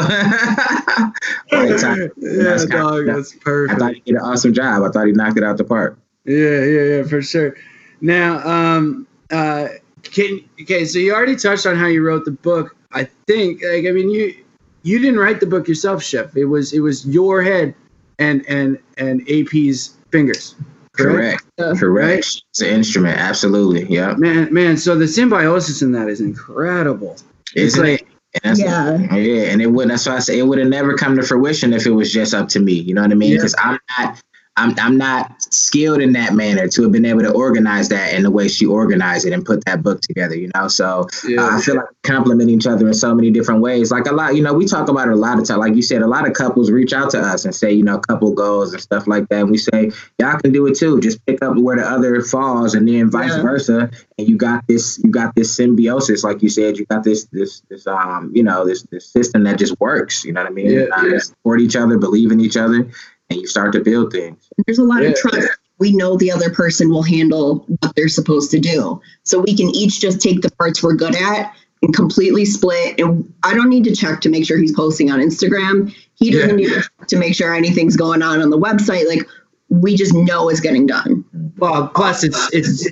white 1.50 1.80
Tyrone. 1.80 2.12
yeah, 2.18 2.44
That's 2.44 2.66
kinda- 2.66 2.78
dog, 2.78 3.06
that's 3.06 3.34
I 3.36 3.40
perfect. 3.40 3.80
thought 3.80 3.94
he 3.94 4.00
did 4.02 4.16
an 4.16 4.22
awesome 4.22 4.54
job. 4.54 4.84
I 4.84 4.90
thought 4.90 5.06
he 5.06 5.14
knocked 5.14 5.38
it 5.38 5.44
out 5.44 5.58
the 5.58 5.64
park. 5.64 5.98
Yeah, 6.26 6.64
yeah, 6.66 6.84
yeah, 6.98 7.04
for 7.04 7.22
sure. 7.22 7.56
Now, 8.02 8.46
um, 8.48 9.08
uh, 9.32 9.68
can 10.04 10.40
okay, 10.62 10.86
so 10.86 11.00
you 11.00 11.14
already 11.14 11.36
touched 11.36 11.66
on 11.66 11.76
how 11.76 11.88
you 11.88 12.06
wrote 12.06 12.26
the 12.26 12.32
book. 12.32 12.76
I 12.92 13.08
think, 13.28 13.62
like, 13.64 13.86
I 13.86 13.92
mean, 13.92 14.10
you 14.10 14.36
you 14.84 15.00
didn't 15.00 15.20
write 15.20 15.40
the 15.40 15.46
book 15.46 15.68
yourself, 15.68 16.04
Chef. 16.04 16.36
It 16.36 16.46
was 16.46 16.74
it 16.74 16.80
was 16.80 17.06
your 17.08 17.42
head 17.42 17.74
and 18.20 18.46
and 18.48 18.78
and 18.98 19.22
AP's 19.30 19.98
fingers. 20.12 20.56
Correct. 20.96 21.44
Yeah. 21.58 21.74
Correct. 21.76 22.26
Uh, 22.26 22.42
it's 22.52 22.62
an 22.62 22.68
instrument. 22.68 23.18
Absolutely. 23.18 23.86
Yeah. 23.92 24.14
Man, 24.16 24.54
man. 24.54 24.78
So 24.78 24.96
the 24.96 25.08
symbiosis 25.08 25.82
in 25.82 25.92
that 25.94 26.08
is 26.08 26.22
incredible. 26.22 27.14
It's 27.56 27.74
Isn't 27.76 27.84
like- 27.84 28.02
it? 28.02 28.08
And 28.44 28.58
that's- 28.58 28.60
Yeah. 28.60 29.16
Yeah, 29.16 29.44
and 29.52 29.62
it 29.62 29.68
wouldn't. 29.68 29.92
That's 29.92 30.06
why 30.08 30.16
I 30.16 30.20
say 30.20 30.40
it 30.40 30.44
would 30.44 30.58
have 30.60 30.68
never 30.68 30.96
come 30.96 31.16
to 31.18 31.24
fruition 31.24 31.72
if 31.74 31.86
it 31.86 31.92
was 31.92 32.12
just 32.12 32.34
up 32.34 32.48
to 32.50 32.60
me. 32.60 32.74
You 32.74 32.94
know 32.96 33.02
what 33.04 33.12
I 33.12 33.16
mean? 33.16 33.32
Yeah. 33.32 33.38
Because 33.38 33.56
I'm 33.60 33.80
not, 34.00 34.22
I'm, 34.56 34.78
I'm 34.78 34.98
not 34.98 35.42
skilled 35.52 36.00
in 36.02 36.14
that 36.14 36.34
manner 36.34 36.68
to 36.68 36.84
have 36.84 36.92
been 36.92 37.06
able 37.06 37.22
to 37.22 37.32
organize 37.34 37.90
that 37.90 38.14
in 38.14 38.22
the 38.22 38.30
way 38.30 38.48
she 38.48 38.66
organized 38.68 39.26
it 39.26 39.34
and 39.34 39.44
put 39.44 39.66
that 39.66 39.82
book 39.82 40.02
together. 40.02 40.36
You 40.36 40.52
know, 40.54 40.68
so 40.68 41.08
uh, 41.40 41.58
I 41.58 41.62
feel 41.62 41.76
like 41.76 41.90
we 41.90 41.96
complement 42.04 42.50
each 42.52 42.68
other 42.68 42.88
in 42.88 42.94
so 42.94 43.16
many 43.16 43.32
different 43.32 43.62
ways. 43.62 43.92
Like 43.92 44.06
a 44.06 44.12
lot, 44.14 44.36
you 44.36 44.44
know, 44.44 44.54
we 44.54 44.66
talk 44.68 44.90
about 44.90 45.08
it 45.08 45.14
a 45.14 45.16
lot 45.16 45.40
of 45.40 45.48
time. 45.48 45.60
Like 45.60 45.76
you 45.76 45.82
said, 45.82 46.02
a 46.04 46.08
lot 46.08 46.28
of 46.28 46.34
couples 46.34 46.70
reach 46.70 46.94
out 46.94 47.10
to 47.12 47.20
us 47.20 47.46
and 47.46 47.56
say, 47.56 47.72
you 47.72 47.84
know, 47.84 47.98
couple 47.98 48.32
goals 48.34 48.74
and 48.74 48.82
stuff 48.82 49.08
like 49.08 49.28
that. 49.30 49.42
And 49.42 49.50
we 49.52 49.58
say, 49.58 49.92
y'all 50.20 50.38
can 50.40 50.52
do 50.52 50.68
it 50.68 50.78
too. 50.78 51.00
Just 51.02 51.26
pick 51.26 51.44
up 51.44 51.58
where 51.58 51.78
the 51.78 51.84
other 51.84 52.22
falls, 52.22 52.76
and 52.76 52.88
then 52.88 53.10
vice 53.10 53.32
Yeah. 53.32 53.42
versa. 53.42 53.90
And 54.20 54.28
you 54.28 54.38
got 54.38 54.68
this, 54.68 55.00
you 55.04 55.10
got 55.10 55.34
this 55.36 55.56
symbiosis, 55.56 56.24
like 56.24 56.44
you 56.44 56.50
said. 56.50 56.78
You 56.78 56.86
got 56.86 57.04
this, 57.04 57.26
this, 57.32 57.62
this, 57.70 57.88
um, 57.88 58.32
you 58.36 58.44
know, 58.44 58.66
this, 58.66 58.84
this 58.84 59.08
system 59.08 59.44
that 59.46 59.58
just 59.58 59.80
works. 59.80 60.24
You 60.24 60.34
know 60.34 60.42
what 60.44 60.52
I 60.52 60.54
mean? 60.54 60.70
Yeah, 60.72 60.84
Uh, 60.96 61.06
yeah. 61.06 61.18
Support 61.18 61.62
each 61.62 61.76
other, 61.76 61.98
believe 61.98 62.32
in 62.32 62.40
each 62.40 62.58
other, 62.58 62.88
and 63.34 63.42
you 63.42 63.48
start 63.48 63.74
to 63.74 63.82
build 63.82 64.12
things. 64.12 64.50
There's 64.66 64.80
a 64.80 64.84
lot 64.84 65.04
Yeah. 65.04 65.10
of 65.10 65.16
trust. 65.16 65.48
We 65.80 65.92
know 65.92 66.16
the 66.18 66.32
other 66.32 66.50
person 66.50 66.90
will 66.90 67.04
handle 67.04 67.66
what 67.82 67.96
they're 67.96 68.08
supposed 68.08 68.52
to 68.52 68.60
do. 68.60 69.02
So 69.24 69.40
we 69.40 69.56
can 69.56 69.70
each 69.76 70.00
just 70.00 70.22
take 70.22 70.42
the 70.42 70.52
parts 70.52 70.82
we're 70.82 70.94
good 70.96 71.16
at 71.16 71.54
and 71.82 71.94
completely 71.94 72.46
split. 72.46 73.00
And 73.00 73.32
I 73.44 73.54
don't 73.54 73.70
need 73.70 73.84
to 73.86 73.96
check 73.96 74.22
to 74.22 74.30
make 74.30 74.46
sure 74.46 74.58
he's 74.58 74.72
posting 74.74 75.12
on 75.12 75.20
Instagram. 75.20 75.94
He 76.16 76.32
doesn't 76.32 76.52
Yeah. 76.52 76.56
need 76.56 76.70
to, 76.70 76.76
check 76.82 77.08
to 77.08 77.18
make 77.18 77.36
sure 77.36 77.54
anything's 77.54 77.98
going 77.98 78.22
on 78.22 78.42
on 78.42 78.50
the 78.52 78.58
website. 78.58 79.08
Like 79.08 79.28
we 79.70 79.96
just 79.96 80.14
know 80.14 80.48
it's 80.50 80.60
getting 80.62 80.86
done. 80.86 81.26
Well, 81.58 81.88
plus 81.90 82.24
it's 82.24 82.50
it's 82.54 82.88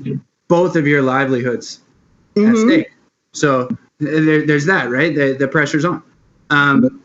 both 0.48 0.76
of 0.76 0.86
your 0.88 1.02
livelihoods 1.04 1.80
at 2.36 2.44
Mhm. 2.44 2.66
stake. 2.66 2.92
So 3.34 3.70
there, 4.00 4.46
there's 4.46 4.66
that, 4.66 4.90
right? 4.90 5.16
The 5.16 5.34
the 5.40 5.48
pressure's 5.48 5.86
on. 5.86 6.02
Um, 6.50 7.00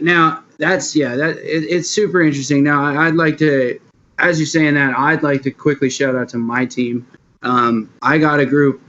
now 0.00 0.41
that's 0.62 0.94
yeah, 0.94 1.16
that 1.16 1.38
it, 1.38 1.64
it's 1.64 1.90
super 1.90 2.22
interesting. 2.22 2.62
Now 2.62 2.84
I- 2.84 3.08
I'd 3.08 3.14
like 3.16 3.36
to, 3.38 3.80
as 4.18 4.38
you're 4.38 4.46
saying 4.46 4.74
that, 4.74 4.96
I'd 4.96 5.22
like 5.22 5.42
to 5.42 5.50
quickly 5.50 5.90
shout 5.90 6.14
out 6.14 6.28
to 6.30 6.38
my 6.38 6.64
team. 6.64 7.06
Um, 7.42 7.90
I 8.02 8.18
got 8.18 8.38
a 8.38 8.46
group 8.46 8.80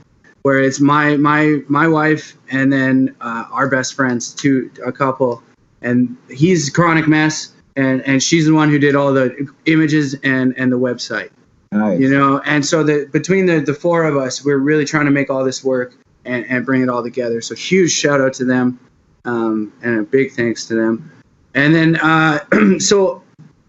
where 0.42 0.60
it's 0.60 0.78
my 0.78 1.16
my 1.16 1.62
my 1.68 1.88
wife 1.88 2.36
and 2.50 2.72
then 2.72 3.16
uh, 3.20 3.46
our 3.50 3.68
best 3.68 3.94
friends, 3.94 4.32
two 4.32 4.70
a 4.86 4.92
couple, 4.92 5.42
and 5.82 6.16
he's 6.30 6.70
chronic 6.70 7.08
mess, 7.08 7.52
and 7.76 8.02
and 8.02 8.22
she's 8.22 8.46
the 8.46 8.54
one 8.54 8.70
who 8.70 8.78
did 8.78 8.94
all 8.94 9.12
the 9.12 9.48
images 9.66 10.14
and 10.22 10.54
and 10.56 10.70
the 10.70 10.78
website 10.78 11.30
Nice. 11.72 11.98
you 11.98 12.08
know 12.08 12.40
and 12.44 12.64
so 12.64 12.84
the 12.84 13.08
between 13.12 13.46
the 13.46 13.60
the 13.60 13.74
four 13.74 14.04
of 14.04 14.16
us 14.16 14.44
we're 14.44 14.58
really 14.58 14.84
trying 14.84 15.06
to 15.06 15.10
make 15.10 15.28
all 15.30 15.44
this 15.44 15.64
work 15.64 15.96
and 16.24 16.44
and 16.48 16.64
bring 16.64 16.82
it 16.82 16.88
all 16.88 17.02
together 17.02 17.40
so 17.40 17.54
huge 17.54 17.90
shout 17.90 18.20
out 18.20 18.32
to 18.34 18.44
them 18.44 18.78
um, 19.24 19.72
and 19.82 19.98
a 19.98 20.02
big 20.02 20.32
thanks 20.32 20.66
to 20.66 20.74
them 20.74 21.10
and 21.54 21.74
then 21.74 21.96
uh, 21.96 22.38
so 22.78 23.22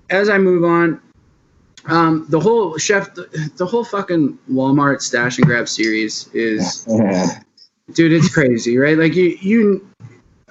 as 0.09 0.29
i 0.29 0.37
move 0.37 0.63
on 0.63 1.01
um, 1.87 2.25
the 2.29 2.39
whole 2.39 2.77
chef 2.77 3.13
the, 3.13 3.51
the 3.57 3.65
whole 3.65 3.83
fucking 3.85 4.37
walmart 4.51 5.01
stash 5.01 5.37
and 5.37 5.45
grab 5.45 5.67
series 5.67 6.29
is 6.33 6.83
dude 7.93 8.11
it's 8.11 8.33
crazy 8.33 8.77
right? 8.77 8.97
Like 8.97 9.15
you 9.15 9.37
you 9.41 9.89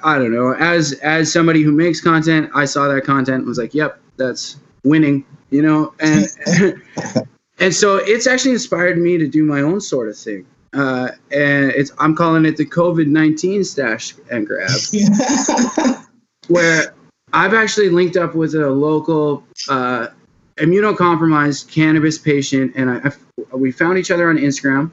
i 0.02 0.18
don't 0.18 0.32
know 0.32 0.54
as 0.54 0.92
as 1.02 1.32
somebody 1.32 1.62
who 1.62 1.72
makes 1.72 2.00
content 2.00 2.50
i 2.54 2.64
saw 2.64 2.86
that 2.88 3.04
content 3.04 3.38
and 3.38 3.46
was 3.46 3.58
like 3.58 3.74
yep 3.74 3.98
that's 4.16 4.58
winning 4.84 5.24
you 5.54 5.62
know? 5.62 5.94
And 6.00 6.26
and 7.60 7.74
so 7.74 7.96
it's 7.96 8.26
actually 8.26 8.52
inspired 8.52 8.98
me 8.98 9.18
to 9.18 9.28
do 9.28 9.44
my 9.44 9.60
own 9.60 9.80
sort 9.80 10.08
of 10.08 10.16
thing. 10.16 10.46
Uh, 10.72 11.10
and 11.30 11.70
it's 11.70 11.92
i'm 11.98 12.16
calling 12.16 12.44
it 12.44 12.56
the 12.56 12.66
covid-19 12.66 13.64
stash 13.64 14.14
and 14.30 14.46
grab. 14.46 14.70
Where 16.48 16.93
i've 17.34 17.52
actually 17.54 17.90
linked 17.90 18.16
up 18.16 18.34
with 18.34 18.54
a 18.54 18.70
local 18.70 19.44
uh, 19.68 20.06
immunocompromised 20.56 21.70
cannabis 21.70 22.18
patient 22.18 22.72
and 22.76 22.90
I, 22.90 23.10
I 23.52 23.56
we 23.56 23.70
found 23.72 23.98
each 23.98 24.10
other 24.10 24.28
on 24.30 24.36
instagram 24.38 24.90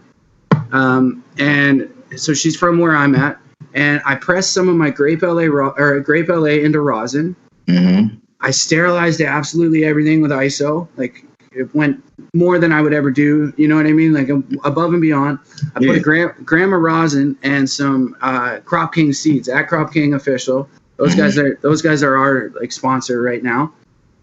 um, 0.71 1.23
and 1.37 1.91
so 2.17 2.33
she's 2.33 2.55
from 2.55 2.79
where 2.79 2.95
i'm 2.95 3.15
at 3.15 3.37
and 3.73 4.01
i 4.05 4.15
pressed 4.15 4.53
some 4.53 4.67
of 4.69 4.75
my 4.75 4.89
grape 4.89 5.21
la 5.21 5.43
ro- 5.45 5.73
or 5.77 5.99
grape 5.99 6.29
la 6.29 6.45
into 6.45 6.79
rosin 6.81 7.35
Mhm. 7.67 8.17
I 8.43 8.49
sterilized 8.51 9.21
absolutely 9.21 9.85
everything 9.85 10.19
with 10.19 10.31
ISO. 10.31 10.87
Like 10.97 11.23
it 11.51 11.73
went 11.75 12.03
more 12.33 12.57
than 12.57 12.71
I 12.73 12.81
would 12.81 12.91
ever 12.91 13.11
do. 13.11 13.53
You 13.55 13.67
know 13.67 13.75
what 13.75 13.85
I 13.85 13.91
mean? 13.93 14.13
Like 14.13 14.29
above 14.65 14.93
and 14.93 15.01
beyond. 15.01 15.37
I 15.75 15.79
put 15.79 15.83
Yeah. 15.83 15.93
a 15.93 15.99
gram, 15.99 16.33
gram 16.43 16.73
of 16.73 16.81
rosin 16.81 17.37
and 17.43 17.69
some 17.69 18.17
uh, 18.21 18.57
Crop 18.65 18.95
King 18.95 19.13
seeds 19.13 19.47
at 19.47 19.67
Crop 19.67 19.93
King 19.93 20.15
official. 20.15 20.67
Those 21.01 21.15
guys 21.15 21.35
mm-hmm. 21.35 21.47
are 21.47 21.55
those 21.61 21.81
guys 21.81 22.03
are 22.03 22.15
our 22.15 22.51
like 22.59 22.71
sponsor 22.71 23.23
right 23.23 23.41
now. 23.41 23.73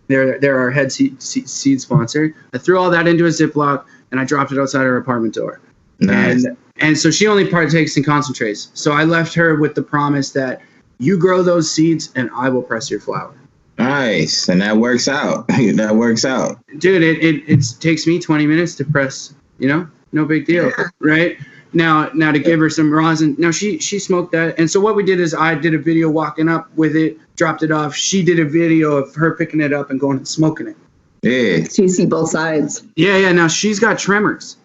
They're 0.06 0.38
they're 0.38 0.56
our 0.56 0.70
head 0.70 0.92
seed, 0.92 1.20
seed, 1.20 1.48
seed 1.48 1.80
sponsor. 1.80 2.36
I 2.54 2.58
threw 2.58 2.78
all 2.78 2.88
that 2.90 3.08
into 3.08 3.24
a 3.26 3.30
Ziploc 3.30 3.84
and 4.12 4.20
I 4.20 4.24
dropped 4.24 4.52
it 4.52 4.60
outside 4.60 4.82
her 4.82 4.96
apartment 4.96 5.34
door. 5.34 5.60
Nice. 5.98 6.44
And 6.44 6.56
and 6.76 6.96
so 6.96 7.10
she 7.10 7.26
only 7.26 7.50
partakes 7.50 7.96
in 7.96 8.04
concentrates. 8.04 8.70
So 8.74 8.92
I 8.92 9.02
left 9.02 9.34
her 9.34 9.56
with 9.56 9.74
the 9.74 9.82
promise 9.82 10.30
that 10.32 10.62
you 10.98 11.18
grow 11.18 11.42
those 11.42 11.68
seeds 11.68 12.12
and 12.14 12.30
I 12.32 12.48
will 12.48 12.62
press 12.62 12.88
your 12.88 13.00
flower. 13.00 13.34
Nice. 13.76 14.48
And 14.48 14.62
that 14.62 14.76
works 14.76 15.08
out. 15.08 15.48
that 15.48 15.96
works 15.96 16.24
out. 16.24 16.58
dude 16.78 17.02
it, 17.02 17.24
it 17.24 17.42
it 17.48 17.64
takes 17.80 18.06
me 18.06 18.20
20 18.20 18.46
minutes 18.46 18.76
to 18.76 18.84
press 18.84 19.34
you 19.58 19.66
know 19.66 19.88
no 20.12 20.24
big 20.24 20.46
deal 20.46 20.70
right 21.00 21.38
now 21.72 22.10
now 22.14 22.32
to 22.32 22.38
give 22.38 22.58
her 22.60 22.70
some 22.70 22.92
rosin 22.92 23.36
now 23.38 23.50
she 23.50 23.78
she 23.78 23.98
smoked 23.98 24.32
that. 24.32 24.58
And 24.58 24.70
so 24.70 24.80
what 24.80 24.96
we 24.96 25.04
did 25.04 25.20
is 25.20 25.34
i 25.34 25.54
did 25.54 25.74
a 25.74 25.78
video 25.78 26.08
walking 26.08 26.48
up 26.48 26.70
with 26.76 26.96
it 26.96 27.18
dropped 27.36 27.62
it 27.62 27.70
off. 27.70 27.94
She 27.94 28.24
did 28.24 28.40
a 28.40 28.44
video 28.44 28.92
of 28.96 29.14
her 29.14 29.36
picking 29.36 29.60
it 29.60 29.72
up 29.72 29.90
and 29.90 30.00
going 30.00 30.16
and 30.18 30.26
smoking 30.26 30.66
it. 30.66 30.76
Yeah. 31.22 31.64
So 31.68 31.82
you 31.82 31.88
see 31.88 32.06
both 32.06 32.30
sides. 32.30 32.84
yeah 32.96 33.16
yeah. 33.16 33.32
Now 33.32 33.48
she's 33.48 33.78
got 33.78 33.98
tremors. 33.98 34.56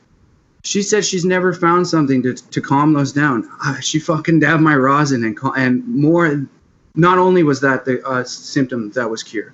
She 0.63 0.81
said 0.81 1.03
she's 1.03 1.25
never 1.25 1.51
found 1.53 1.87
something 1.87 2.23
to, 2.23 2.33
to 2.35 2.61
calm 2.61 2.93
those 2.93 3.11
down. 3.11 3.49
Ah, 3.61 3.77
she 3.81 3.99
fucking 3.99 4.39
dabbed 4.39 4.61
my 4.63 4.75
rosin 4.77 5.23
and 5.25 5.37
cal- 5.37 5.53
and 5.55 5.85
more 5.87 6.47
not 6.95 7.17
only 7.17 7.43
was 7.43 7.59
that 7.61 7.83
the 7.85 8.01
uh, 8.07 8.23
symptom 8.23 8.89
that 8.91 9.09
was 9.09 9.23
cured. 9.23 9.53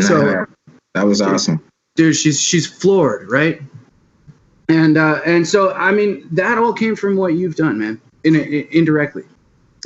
So- 0.00 0.46
that 0.94 1.06
was 1.06 1.20
awesome. 1.20 1.60
dude 1.96 2.14
she's 2.14 2.40
she's 2.40 2.66
floored 2.68 3.28
right 3.30 3.60
and 4.68 4.96
uh 4.96 5.20
and 5.26 5.46
so 5.46 5.72
i 5.72 5.90
mean 5.92 6.26
that 6.32 6.58
all 6.58 6.72
came 6.72 6.96
from 6.96 7.16
what 7.16 7.34
you've 7.34 7.56
done 7.56 7.78
man 7.78 8.00
in, 8.24 8.36
in 8.36 8.66
indirectly 8.70 9.24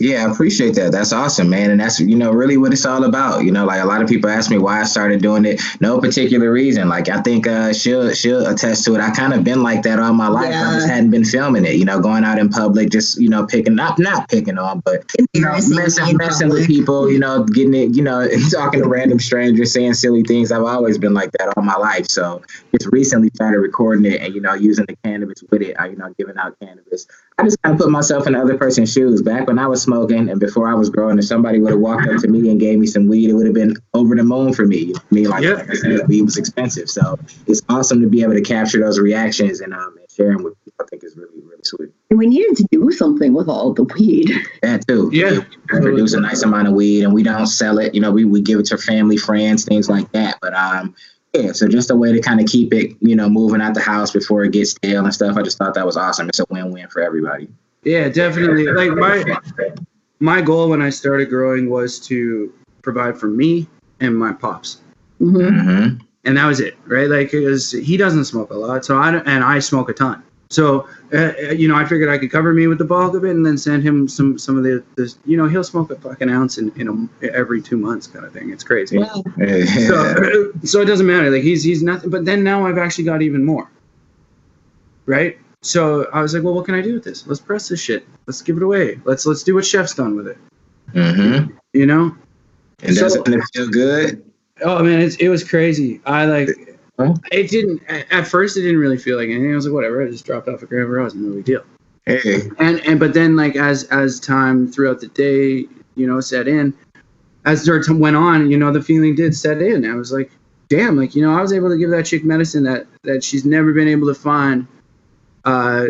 Yeah, 0.00 0.24
I 0.24 0.30
appreciate 0.30 0.74
that. 0.74 0.92
That's 0.92 1.12
awesome, 1.12 1.48
man. 1.50 1.70
And 1.70 1.80
that's, 1.80 2.00
you 2.00 2.16
know, 2.16 2.30
really 2.30 2.56
what 2.56 2.72
it's 2.72 2.86
all 2.86 3.04
about. 3.04 3.44
You 3.44 3.52
know, 3.52 3.64
like 3.64 3.82
a 3.82 3.86
lot 3.86 4.02
of 4.02 4.08
people 4.08 4.30
ask 4.30 4.50
me 4.50 4.58
why 4.58 4.80
I 4.80 4.84
started 4.84 5.22
doing 5.22 5.44
it. 5.44 5.60
No 5.80 6.00
particular 6.00 6.50
reason. 6.52 6.88
Like 6.88 7.08
I 7.08 7.20
think 7.22 7.46
uh 7.46 7.72
she'll 7.72 8.12
she'll 8.12 8.46
attest 8.46 8.84
to 8.84 8.94
it. 8.94 9.00
I 9.00 9.10
kind 9.10 9.32
of 9.32 9.44
been 9.44 9.62
like 9.62 9.82
that 9.82 9.98
all 9.98 10.12
my 10.12 10.28
life. 10.28 10.54
I 10.54 10.74
just 10.74 10.88
hadn't 10.88 11.10
been 11.10 11.24
filming 11.24 11.64
it, 11.64 11.74
you 11.74 11.84
know, 11.84 12.00
going 12.00 12.24
out 12.24 12.38
in 12.38 12.48
public, 12.48 12.90
just, 12.90 13.20
you 13.20 13.28
know, 13.28 13.46
picking 13.46 13.74
not 13.74 13.98
not 13.98 14.28
picking 14.28 14.58
on, 14.58 14.80
but 14.80 15.04
you 15.32 15.40
know, 15.40 15.52
messing, 15.52 16.16
messing 16.16 16.48
with 16.48 16.66
people, 16.66 17.10
you 17.10 17.18
know, 17.18 17.44
getting 17.44 17.74
it, 17.74 17.94
you 17.96 18.02
know, 18.02 18.28
talking 18.52 18.82
to 18.82 18.88
random 18.88 19.18
strangers, 19.18 19.72
saying 19.72 19.94
silly 19.94 20.22
things. 20.22 20.52
I've 20.52 20.62
always 20.62 20.98
been 20.98 21.14
like 21.14 21.32
that 21.32 21.52
all 21.56 21.62
my 21.62 21.76
life. 21.76 22.08
So 22.08 22.42
just 22.72 22.90
recently 22.92 23.30
started 23.34 23.58
recording 23.58 24.04
it 24.12 24.20
and, 24.20 24.34
you 24.34 24.40
know, 24.40 24.54
using 24.54 24.86
the 24.86 24.96
cannabis 25.04 25.42
with 25.50 25.62
it, 25.62 25.74
I, 25.78 25.86
you 25.86 25.96
know, 25.96 26.14
giving 26.18 26.36
out 26.36 26.56
cannabis. 26.60 27.06
I 27.38 27.44
just 27.44 27.60
kind 27.62 27.74
of 27.74 27.80
put 27.80 27.90
myself 27.90 28.26
in 28.26 28.32
the 28.32 28.40
other 28.40 28.58
person's 28.58 28.92
shoes. 28.92 29.22
Back 29.22 29.46
when 29.46 29.58
I 29.58 29.66
was 29.66 29.82
smoking 29.88 30.28
and 30.28 30.38
before 30.38 30.68
I 30.68 30.74
was 30.74 30.90
growing, 30.90 31.18
if 31.18 31.24
somebody 31.24 31.58
would 31.60 31.70
have 31.72 31.80
walked 31.80 32.06
up 32.08 32.20
to 32.20 32.28
me 32.28 32.50
and 32.50 32.60
gave 32.60 32.78
me 32.78 32.86
some 32.86 33.06
weed, 33.08 33.30
it 33.30 33.32
would 33.32 33.46
have 33.46 33.54
been 33.54 33.74
over 33.94 34.14
the 34.14 34.22
moon 34.22 34.52
for 34.52 34.66
me. 34.66 34.78
You 34.78 34.92
know 34.92 35.00
what 35.00 35.04
I 35.10 35.14
mean, 35.14 35.30
like, 35.30 35.42
Yeah. 35.42 35.54
like 35.54 35.70
I 35.70 35.74
said, 35.74 36.08
weed 36.08 36.22
was 36.22 36.36
expensive. 36.36 36.90
So 36.90 37.18
it's 37.46 37.62
awesome 37.68 38.00
to 38.02 38.06
be 38.06 38.22
able 38.22 38.34
to 38.34 38.42
capture 38.42 38.80
those 38.80 38.98
reactions 38.98 39.60
and, 39.60 39.72
um, 39.72 39.96
and 39.98 40.10
share 40.10 40.32
them 40.32 40.42
with 40.44 40.54
people. 40.64 40.84
I 40.84 40.88
think 40.90 41.04
is 41.04 41.16
really, 41.16 41.40
really 41.42 41.62
sweet. 41.64 41.88
And 42.10 42.18
we 42.18 42.26
needed 42.26 42.56
to 42.58 42.66
do 42.70 42.90
something 42.92 43.32
with 43.32 43.48
all 43.48 43.72
the 43.72 43.84
weed. 43.84 44.30
That 44.62 44.86
too. 44.86 45.10
Yeah. 45.12 45.40
We 45.72 45.80
produce 45.80 46.12
a 46.12 46.20
nice 46.20 46.42
amount 46.42 46.68
of 46.68 46.74
weed 46.74 47.04
and 47.04 47.14
we 47.14 47.22
don't 47.22 47.46
sell 47.46 47.78
it. 47.78 47.94
You 47.94 48.00
know, 48.00 48.12
we, 48.12 48.24
we 48.24 48.42
give 48.42 48.58
it 48.60 48.66
to 48.66 48.78
family, 48.78 49.16
friends, 49.16 49.64
things 49.64 49.88
like 49.88 50.10
that. 50.12 50.38
But 50.42 50.54
um 50.54 50.94
yeah, 51.34 51.52
so 51.52 51.68
just 51.68 51.90
a 51.90 51.96
way 51.96 52.12
to 52.12 52.20
kind 52.20 52.40
of 52.40 52.46
keep 52.46 52.72
it, 52.72 52.96
you 53.00 53.14
know, 53.14 53.28
moving 53.28 53.60
out 53.60 53.74
the 53.74 53.80
house 53.80 54.10
before 54.10 54.44
it 54.44 54.52
gets 54.52 54.70
stale 54.72 55.04
and 55.04 55.12
stuff. 55.14 55.36
I 55.36 55.42
just 55.42 55.58
thought 55.58 55.74
that 55.74 55.84
was 55.86 55.96
awesome. 55.96 56.28
It's 56.28 56.40
a 56.40 56.46
win 56.50 56.72
win 56.72 56.88
for 56.88 57.02
everybody. 57.02 57.48
Yeah 57.88 58.08
definitely 58.08 58.64
like 58.80 58.92
my 59.06 59.16
my 60.20 60.40
goal 60.40 60.68
when 60.68 60.82
i 60.82 60.90
started 60.90 61.28
growing 61.30 61.68
was 61.70 61.98
to 61.98 62.52
provide 62.82 63.18
for 63.18 63.28
me 63.28 63.66
and 64.00 64.16
my 64.16 64.32
pops 64.32 64.70
hmm 65.18 65.36
Mm-hmm. 65.36 65.96
and 66.24 66.36
that 66.36 66.46
was 66.46 66.60
it 66.60 66.74
right 66.86 67.08
like 67.08 67.30
because 67.32 67.72
he 67.72 67.96
doesn't 67.96 68.26
smoke 68.26 68.50
a 68.50 68.54
lot 68.66 68.84
so 68.84 68.98
i 68.98 69.10
don't, 69.10 69.26
and 69.26 69.42
i 69.44 69.58
smoke 69.58 69.88
a 69.88 69.92
ton 69.94 70.22
So, 70.50 70.88
uh, 71.12 71.32
you 71.62 71.68
know, 71.68 71.76
I 71.76 71.84
figured 71.84 72.08
I 72.08 72.16
could 72.16 72.32
cover 72.32 72.54
me 72.54 72.64
with 72.68 72.78
the 72.78 72.88
bulk 72.94 73.12
of 73.14 73.22
it, 73.28 73.32
and 73.36 73.44
then 73.44 73.58
send 73.58 73.82
him 73.88 74.08
some 74.08 74.38
some 74.38 74.56
of 74.56 74.64
the, 74.64 74.82
this. 74.96 75.18
You 75.26 75.36
know, 75.36 75.46
he'll 75.46 75.62
smoke 75.72 75.90
a 75.90 75.96
fucking 76.00 76.30
ounce 76.30 76.56
in, 76.60 76.72
in 76.80 76.86
a, 76.88 77.26
every 77.42 77.60
two 77.60 77.76
months, 77.76 78.06
kind 78.06 78.24
of 78.24 78.32
thing. 78.32 78.48
It's 78.54 78.64
crazy. 78.64 78.96
Wow. 78.96 79.22
So, 79.90 80.52
so 80.64 80.80
it 80.80 80.86
doesn't 80.86 81.04
matter. 81.14 81.28
Like 81.30 81.42
he's 81.42 81.62
he's 81.68 81.82
nothing. 81.82 82.08
But 82.08 82.24
then 82.24 82.40
now 82.44 82.64
I've 82.66 82.78
actually 82.78 83.04
got 83.12 83.20
even 83.20 83.44
more. 83.44 83.66
Right. 85.04 85.36
So 85.62 86.06
I 86.12 86.22
was 86.22 86.34
like, 86.34 86.42
well, 86.44 86.54
what 86.54 86.64
can 86.66 86.74
I 86.74 86.80
do 86.82 86.94
with 86.94 87.04
this? 87.04 87.26
Let's 87.26 87.40
press 87.40 87.68
this 87.68 87.80
shit. 87.80 88.06
Let's 88.26 88.42
give 88.42 88.56
it 88.56 88.62
away. 88.62 89.00
Let's 89.04 89.26
let's 89.26 89.42
do 89.42 89.54
what 89.56 89.64
Chef's 89.66 89.94
done 89.94 90.16
with 90.16 90.28
it. 90.28 90.38
mm-hmm. 90.92 91.52
You 91.72 91.86
know. 91.86 92.14
And 92.82 92.94
So- 92.94 93.02
doesn't 93.02 93.32
it 93.34 93.42
feel 93.54 93.68
good? 93.68 94.24
Oh 94.62 94.82
man, 94.82 95.00
it's, 95.00 95.16
it 95.16 95.28
was 95.28 95.44
crazy. 95.48 96.00
I 96.06 96.24
like. 96.24 96.48
Huh? 96.98 97.14
It 97.30 97.48
didn't 97.48 97.80
at 97.88 98.26
first. 98.26 98.56
It 98.56 98.62
didn't 98.62 98.78
really 98.80 98.98
feel 98.98 99.16
like 99.16 99.28
anything. 99.28 99.52
I 99.52 99.54
was 99.54 99.66
like, 99.66 99.74
whatever. 99.74 100.04
I 100.04 100.10
just 100.10 100.24
dropped 100.24 100.48
off 100.48 100.62
a 100.62 100.66
Grand 100.66 100.90
Rose, 100.90 101.14
no 101.14 101.32
big 101.36 101.44
deal. 101.44 101.62
Hey, 102.06 102.42
And 102.58 102.80
and 102.80 102.98
but 102.98 103.14
then 103.14 103.36
like 103.36 103.54
as 103.54 103.84
as 103.84 104.18
time 104.18 104.66
throughout 104.70 105.00
the 105.00 105.06
day, 105.08 105.66
you 105.94 106.06
know, 106.08 106.18
set 106.20 106.48
in, 106.48 106.74
as 107.44 107.64
the 107.64 107.80
time 107.86 108.00
went 108.00 108.16
on, 108.16 108.50
you 108.50 108.58
know, 108.58 108.72
the 108.72 108.82
feeling 108.82 109.14
did 109.14 109.32
set 109.36 109.62
in. 109.62 109.88
I 109.88 109.94
was 109.94 110.10
like, 110.12 110.32
damn, 110.68 110.96
like 110.96 111.14
you 111.14 111.22
know, 111.22 111.38
I 111.38 111.40
was 111.40 111.52
able 111.52 111.68
to 111.68 111.76
give 111.78 111.90
that 111.90 112.06
chick 112.06 112.24
medicine 112.24 112.64
that 112.64 112.86
that 113.02 113.22
she's 113.22 113.44
never 113.44 113.72
been 113.72 113.86
able 113.88 114.08
to 114.08 114.14
find, 114.14 114.66
uh, 115.48 115.86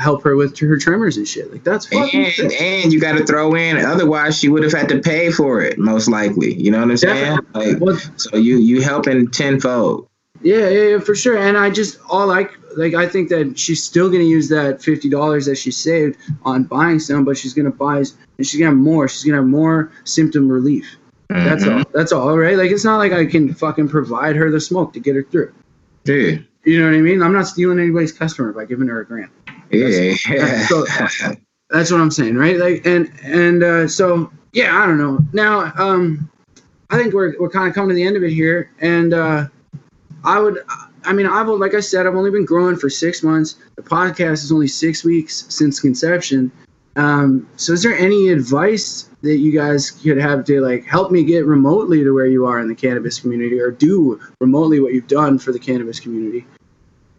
help 0.00 0.22
her 0.24 0.36
with 0.36 0.58
her 0.58 0.78
tremors 0.78 1.16
and 1.16 1.26
shit. 1.26 1.50
Like 1.52 1.64
that's 1.64 1.86
fucking 1.86 2.26
and, 2.40 2.52
and 2.52 2.92
you 2.92 3.00
got 3.00 3.16
to 3.18 3.24
throw 3.24 3.54
in. 3.54 3.76
Otherwise, 3.76 4.38
she 4.38 4.48
would 4.48 4.62
have 4.62 4.72
had 4.72 4.88
to 4.88 4.98
pay 5.00 5.30
for 5.30 5.60
it, 5.60 5.78
most 5.78 6.08
likely. 6.08 6.54
You 6.54 6.70
know 6.70 6.80
what 6.80 6.90
I'm 6.90 6.96
saying? 6.96 7.38
Like, 7.54 7.80
Well, 7.80 7.98
so 8.16 8.36
you 8.36 8.58
you 8.58 8.82
helping 8.82 9.30
tenfold. 9.30 10.08
Yeah, 10.42 10.68
yeah, 10.68 10.88
yeah, 10.90 10.98
for 10.98 11.14
sure. 11.14 11.38
And 11.38 11.56
I 11.56 11.70
just 11.70 11.98
all 12.08 12.26
like 12.26 12.50
like 12.76 12.94
I 12.94 13.08
think 13.08 13.28
that 13.30 13.58
she's 13.58 13.82
still 13.82 14.10
gonna 14.10 14.24
use 14.24 14.48
that 14.48 14.82
fifty 14.82 15.08
dollars 15.08 15.46
that 15.46 15.56
she 15.56 15.70
saved 15.70 16.18
on 16.44 16.64
buying 16.64 16.98
some, 16.98 17.24
but 17.24 17.36
she's 17.38 17.54
gonna 17.54 17.70
buy 17.70 17.98
and 17.98 18.46
she's 18.46 18.56
gonna 18.58 18.70
have 18.70 18.76
more. 18.78 19.08
She's 19.08 19.24
gonna 19.24 19.38
have 19.38 19.46
more 19.46 19.90
symptom 20.04 20.48
relief. 20.50 20.84
That's 21.30 21.64
Mhm. 21.64 21.78
all. 21.78 21.90
That's 21.94 22.12
all, 22.12 22.36
right? 22.36 22.56
Like 22.58 22.70
it's 22.70 22.84
not 22.84 22.98
like 22.98 23.12
I 23.12 23.24
can 23.26 23.54
fucking 23.54 23.88
provide 23.88 24.36
her 24.36 24.50
the 24.50 24.60
smoke 24.60 24.92
to 24.94 25.00
get 25.00 25.14
her 25.16 25.22
through. 25.22 25.52
Yeah, 26.04 26.38
You 26.64 26.80
know 26.80 26.88
what 26.90 26.96
I 26.96 27.00
mean? 27.00 27.22
I'm 27.22 27.32
not 27.32 27.46
stealing 27.46 27.78
anybody's 27.78 28.12
customer 28.12 28.52
by 28.52 28.64
giving 28.64 28.88
her 28.88 29.00
a 29.00 29.06
grant. 29.06 29.30
yeah. 30.28 30.66
So- 30.66 30.84
That's 31.70 31.90
what 31.90 32.00
I'm 32.00 32.10
saying, 32.10 32.36
right? 32.36 32.56
Like 32.56 32.86
and 32.86 33.10
and 33.24 33.62
uh, 33.64 33.88
so 33.88 34.30
yeah, 34.52 34.80
I 34.80 34.86
don't 34.86 34.98
know. 34.98 35.18
Now, 35.32 35.72
um, 35.76 36.30
I 36.90 36.96
think 36.98 37.14
we're 37.14 37.34
we're 37.40 37.50
kind 37.50 37.68
of 37.68 37.74
coming 37.74 37.88
to 37.90 37.94
the 37.94 38.06
end 38.06 38.16
of 38.16 38.22
it 38.22 38.30
here, 38.32 38.70
and 38.80 39.12
uh, 39.14 39.46
I 40.24 40.38
would, 40.38 40.58
I 41.04 41.12
mean, 41.12 41.26
I've 41.26 41.48
like 41.48 41.74
I 41.74 41.80
said, 41.80 42.06
I've 42.06 42.14
only 42.14 42.30
been 42.30 42.44
growing 42.44 42.76
for 42.76 42.88
six 42.90 43.22
months. 43.22 43.56
The 43.76 43.82
podcast 43.82 44.44
is 44.44 44.52
only 44.52 44.68
six 44.68 45.04
weeks 45.04 45.46
since 45.48 45.80
conception. 45.80 46.52
Um, 46.96 47.48
so, 47.56 47.72
is 47.72 47.82
there 47.82 47.96
any 47.96 48.28
advice 48.28 49.08
that 49.22 49.38
you 49.38 49.52
guys 49.52 49.90
could 49.90 50.18
have 50.18 50.44
to 50.44 50.60
like 50.60 50.84
help 50.84 51.10
me 51.10 51.24
get 51.24 51.44
remotely 51.46 52.04
to 52.04 52.12
where 52.12 52.26
you 52.26 52.46
are 52.46 52.60
in 52.60 52.68
the 52.68 52.74
cannabis 52.74 53.18
community, 53.18 53.60
or 53.60 53.70
do 53.70 54.20
remotely 54.40 54.80
what 54.80 54.92
you've 54.94 55.08
done 55.08 55.38
for 55.38 55.52
the 55.52 55.58
cannabis 55.58 55.98
community? 55.98 56.46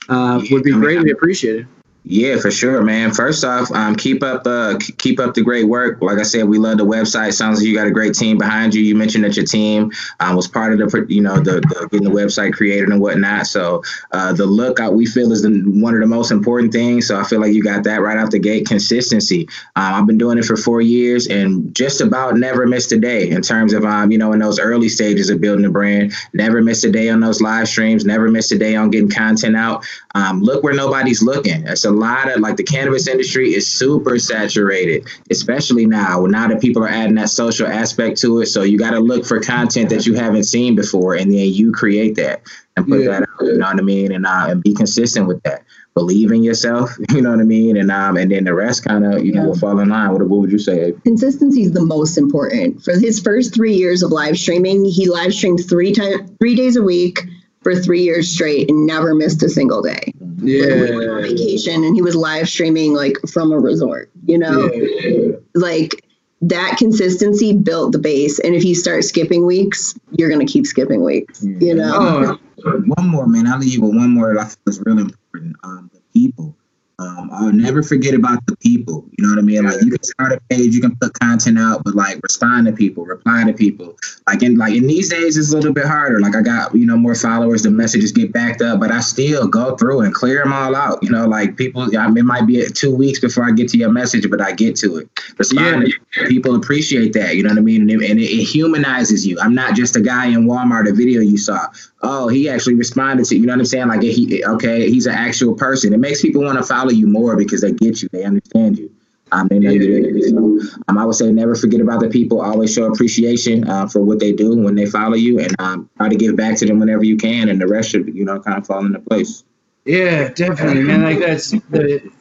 Uh, 0.08 0.42
would 0.52 0.64
be 0.64 0.72
greatly 0.72 1.12
appreciated. 1.12 1.68
Yeah, 2.08 2.38
for 2.38 2.52
sure, 2.52 2.84
man. 2.84 3.12
First 3.12 3.44
off, 3.44 3.72
um, 3.72 3.96
keep 3.96 4.22
up, 4.22 4.46
uh, 4.46 4.78
keep 5.00 5.20
up 5.20 5.34
the 5.34 5.42
great 5.42 5.68
work. 5.68 6.00
Like 6.04 6.20
I 6.20 6.24
said, 6.24 6.48
we 6.48 6.60
love 6.60 6.78
the 6.78 6.86
website. 6.86 7.34
Sounds 7.34 7.58
like 7.58 7.68
you 7.68 7.74
got 7.74 7.88
a 7.88 7.92
great 7.92 8.14
team 8.14 8.38
behind 8.38 8.76
you. 8.76 8.84
You 8.84 8.94
mentioned 8.94 9.24
that 9.24 9.36
your 9.36 9.46
team 9.46 9.92
um, 10.20 10.36
was 10.36 10.48
part 10.48 10.72
of 10.72 10.78
the, 10.78 11.06
you 11.10 11.22
know, 11.22 11.38
the, 11.38 11.62
the 11.62 11.88
getting 11.92 12.08
the 12.08 12.14
website 12.14 12.54
created 12.54 12.90
and 12.90 13.02
whatnot. 13.02 13.48
So 13.48 13.82
uh, 14.12 14.34
the 14.34 14.46
look 14.46 14.80
out 14.80 14.94
we 14.94 15.08
feel 15.08 15.32
is 15.32 15.42
the, 15.42 15.50
one 15.66 15.96
of 15.96 16.00
the 16.00 16.06
most 16.06 16.30
important 16.30 16.72
things. 16.72 17.08
So 17.08 17.20
I 17.20 17.24
feel 17.24 17.42
like 17.42 17.54
you 17.54 17.64
got 17.64 17.84
that 17.86 18.02
right 18.02 18.20
out 18.20 18.30
the 18.30 18.38
gate. 18.38 18.68
Consistency. 18.68 19.50
Um, 19.76 19.96
I've 19.96 20.06
been 20.06 20.20
doing 20.20 20.38
it 20.38 20.46
for 20.46 20.58
four 20.58 20.82
years 20.82 21.26
and 21.26 21.74
just 21.74 22.02
about 22.02 22.38
never 22.38 22.68
missed 22.68 22.92
a 22.92 23.00
day 23.00 23.32
in 23.32 23.42
terms 23.42 23.74
of, 23.74 23.84
um, 23.84 24.12
you 24.12 24.20
know, 24.20 24.32
in 24.32 24.38
those 24.38 24.60
early 24.60 24.90
stages 24.90 25.32
of 25.32 25.42
building 25.42 25.66
a 25.66 25.72
brand. 25.72 26.14
Never 26.34 26.62
missed 26.62 26.84
a 26.84 26.92
day 26.92 27.10
on 27.10 27.20
those 27.20 27.42
live 27.42 27.68
streams. 27.68 28.06
Never 28.06 28.30
missed 28.30 28.52
a 28.52 28.60
day 28.60 28.76
on 28.76 28.92
getting 28.92 29.10
content 29.10 29.56
out. 29.56 29.84
Um, 30.14 30.42
look 30.42 30.64
where 30.64 30.76
nobody's 30.76 31.24
looking. 31.24 31.66
It's 31.66 31.84
a 31.84 31.95
lot 31.96 32.32
of 32.32 32.40
like 32.42 32.58
the 32.58 32.64
cannabis 32.64 33.08
industry 33.08 33.54
is 33.54 33.66
super 33.72 34.20
saturated, 34.20 35.08
especially 35.32 35.86
now. 35.86 36.26
Now 36.26 36.48
that 36.48 36.62
people 36.62 36.84
are 36.84 36.90
adding 36.90 37.16
that 37.16 37.30
social 37.30 37.68
aspect 37.68 38.20
to 38.22 38.42
it, 38.42 38.48
so 38.48 38.64
you 38.64 38.78
got 38.78 38.92
to 38.92 39.00
look 39.00 39.26
for 39.26 39.40
content 39.40 39.90
that 39.90 40.06
you 40.06 40.14
haven't 40.16 40.44
seen 40.44 40.76
before, 40.76 41.16
and 41.16 41.32
then 41.32 41.50
you 41.52 41.72
create 41.72 42.16
that 42.16 42.42
and 42.78 42.88
put 42.88 43.02
Yeah. 43.02 43.08
that 43.12 43.22
out. 43.24 43.28
You 43.46 43.58
know 43.58 43.66
what 43.66 43.80
I 43.80 43.82
mean? 43.82 44.12
And 44.12 44.26
uh, 44.26 44.46
and 44.50 44.62
be 44.62 44.74
consistent 44.74 45.28
with 45.28 45.42
that. 45.44 45.64
Believe 45.94 46.32
in 46.32 46.44
yourself. 46.44 46.92
You 47.12 47.22
know 47.22 47.30
what 47.32 47.40
I 47.40 47.44
mean? 47.44 47.78
And 47.78 47.90
um 47.90 48.18
and 48.18 48.30
then 48.32 48.44
the 48.44 48.54
rest 48.54 48.84
kind 48.84 49.06
of 49.06 49.24
you 49.26 49.32
know 49.32 49.46
will 49.46 49.58
fall 49.58 49.80
in 49.80 49.88
line. 49.90 50.12
What, 50.12 50.22
what 50.28 50.42
would 50.42 50.52
you 50.52 50.60
say? 50.60 50.94
Consistency 51.06 51.62
is 51.64 51.72
the 51.72 51.86
most 51.86 52.18
important. 52.18 52.84
For 52.84 53.00
his 53.00 53.20
first 53.22 53.54
three 53.56 53.74
years 53.76 54.04
of 54.04 54.12
live 54.12 54.38
streaming, 54.38 54.84
he 54.84 55.08
live 55.10 55.34
streamed 55.34 55.62
three 55.70 55.94
times, 55.94 56.30
three 56.40 56.56
days 56.56 56.76
a 56.76 56.82
week 56.82 57.20
for 57.64 57.74
three 57.74 58.02
years 58.04 58.30
straight, 58.30 58.70
and 58.70 58.86
never 58.86 59.16
missed 59.16 59.42
a 59.44 59.50
single 59.50 59.82
day. 59.82 60.12
Like, 60.38 60.44
we 60.46 60.96
went 60.98 61.10
on 61.10 61.24
Yeah. 61.24 61.30
vacation, 61.30 61.84
and 61.84 61.96
he 61.96 62.02
was 62.02 62.16
live 62.16 62.48
streaming 62.50 62.94
like 62.94 63.18
from 63.28 63.52
a 63.52 63.60
resort. 63.60 64.10
You 64.26 64.38
know, 64.38 65.40
like 65.54 66.04
that 66.42 66.78
consistency 66.78 67.54
built 67.54 67.92
the 67.92 68.00
base. 68.00 68.40
And 68.40 68.56
if 68.56 68.64
you 68.64 68.76
start 68.76 69.04
skipping 69.04 69.46
weeks, 69.46 69.96
you're 70.12 70.30
gonna 70.30 70.46
keep 70.46 70.66
skipping 70.66 71.04
weeks. 71.04 71.44
You 71.44 71.76
know. 71.76 72.38
Oh, 72.66 72.72
One 72.98 73.10
more, 73.10 73.28
man. 73.28 73.48
I'll 73.48 73.60
leave 73.60 73.74
you 73.74 73.82
with 73.82 73.96
one 73.96 74.10
more 74.12 74.34
that 74.34 74.40
I 74.42 74.46
feel 74.46 74.58
is 74.68 74.82
really 74.86 75.04
important. 75.04 75.56
Um, 75.64 75.90
the 75.94 76.00
people. 76.14 76.56
Um, 76.98 77.30
I'll 77.34 77.52
never 77.52 77.84
forget 77.84 78.14
about 78.14 78.46
the 78.46 78.56
people. 78.58 79.06
You 79.18 79.26
know 79.26 79.32
what 79.32 79.40
I 79.40 79.42
mean? 79.42 79.66
Like 79.66 79.82
you 79.82 79.92
can 79.92 80.04
start 80.04 80.32
a 80.32 80.40
page, 80.50 80.74
you 80.74 80.82
can 80.82 80.96
put 80.96 81.14
content 81.20 81.60
out, 81.60 81.84
but 81.84 81.94
like 81.94 82.22
respond 82.24 82.68
to 82.68 82.74
people, 82.74 83.06
reply 83.06 83.44
to 83.44 83.54
people. 83.54 83.98
Like 84.28 84.44
in 84.44 84.58
like 84.58 84.74
in 84.74 84.88
these 84.88 85.10
days, 85.10 85.36
it's 85.36 85.52
a 85.52 85.56
little 85.56 85.74
bit 85.74 85.86
harder. 85.86 86.22
Like 86.22 86.36
I 86.36 86.42
got 86.42 86.74
you 86.74 86.86
know 86.86 86.96
more 86.96 87.16
followers, 87.16 87.64
the 87.64 87.72
messages 87.72 88.12
get 88.14 88.32
backed 88.32 88.62
up, 88.62 88.80
but 88.80 88.92
I 88.92 89.02
still 89.02 89.48
go 89.48 89.76
through 89.76 90.02
and 90.02 90.14
clear 90.14 90.42
them 90.42 90.54
all 90.54 90.76
out. 90.76 91.00
You 91.02 91.10
know, 91.10 91.28
like 91.28 91.58
people, 91.58 91.84
I 91.98 92.08
mean, 92.08 92.20
it 92.20 92.24
might 92.24 92.48
be 92.48 92.66
two 92.70 92.96
weeks 92.96 93.20
before 93.20 93.44
I 93.44 93.52
get 93.52 93.68
to 93.70 93.78
your 93.78 93.92
message, 93.92 94.30
but 94.30 94.42
I 94.42 94.54
get 94.54 94.78
to 94.78 94.98
it. 94.98 95.10
Respond. 95.38 95.92
to 96.14 96.28
people 96.28 96.56
appreciate 96.56 97.12
that. 97.14 97.36
You 97.36 97.44
know 97.44 97.50
what 97.50 97.58
I 97.58 97.62
mean? 97.62 97.82
And, 97.82 97.92
it, 97.92 98.10
and 98.10 98.20
it, 98.20 98.24
it 98.24 98.46
humanizes 98.46 99.28
you. 99.28 99.38
I'm 99.40 99.54
not 99.54 99.76
just 99.76 99.96
a 99.96 100.02
guy 100.02 100.28
in 100.28 100.48
Walmart. 100.48 100.90
A 100.90 100.94
video 100.94 101.22
you 101.22 101.38
saw. 101.38 101.68
Oh, 102.02 102.28
he 102.28 102.48
actually 102.48 102.76
responded 102.76 103.26
to. 103.26 103.36
You 103.36 103.46
know 103.46 103.54
what 103.54 103.60
I'm 103.60 103.66
saying? 103.66 103.88
Like 103.88 104.02
he 104.02 104.44
okay, 104.46 104.90
he's 104.90 105.08
an 105.08 105.16
actual 105.16 105.56
person. 105.56 105.94
It 105.94 106.00
makes 106.00 106.22
people 106.22 106.44
want 106.44 106.58
to 106.58 106.64
follow 106.64 106.85
you 106.94 107.08
more 107.08 107.36
because 107.36 107.62
they 107.62 107.72
get 107.72 108.02
you. 108.02 108.10
They 108.12 108.24
understand 108.24 108.78
you. 108.78 108.92
Um, 109.32 109.48
they 109.48 109.60
know 109.60 109.72
you. 109.72 110.22
So, 110.30 110.80
um, 110.88 110.98
I 110.98 111.06
would 111.06 111.16
say 111.16 111.32
never 111.32 111.56
forget 111.56 111.82
about 111.82 112.00
the 112.00 112.10
people. 112.10 112.42
Always 112.42 112.74
show 112.74 112.86
appreciation 112.86 113.68
uh, 113.68 113.88
for 113.88 114.02
what 114.02 114.20
they 114.20 114.32
do 114.32 114.56
when 114.56 114.76
they 114.76 114.86
follow 114.86 115.16
you, 115.16 115.40
and 115.40 115.54
um, 115.60 115.90
try 115.98 116.10
to 116.10 116.16
give 116.16 116.36
back 116.36 116.58
to 116.58 116.66
them 116.66 116.80
whenever 116.80 117.04
you 117.04 117.18
can, 117.18 117.50
and 117.50 117.60
the 117.60 117.68
rest 117.68 117.90
should 117.90 118.08
you 118.14 118.24
know 118.24 118.40
kind 118.40 118.58
of 118.58 118.68
fall 118.68 118.86
into 118.86 119.00
place. 119.00 119.44
Yeah, 119.86 120.30
definitely, 120.30 120.84
man. 120.84 121.04
Like 121.04 121.20
that's 121.20 121.52
the. 121.52 122.12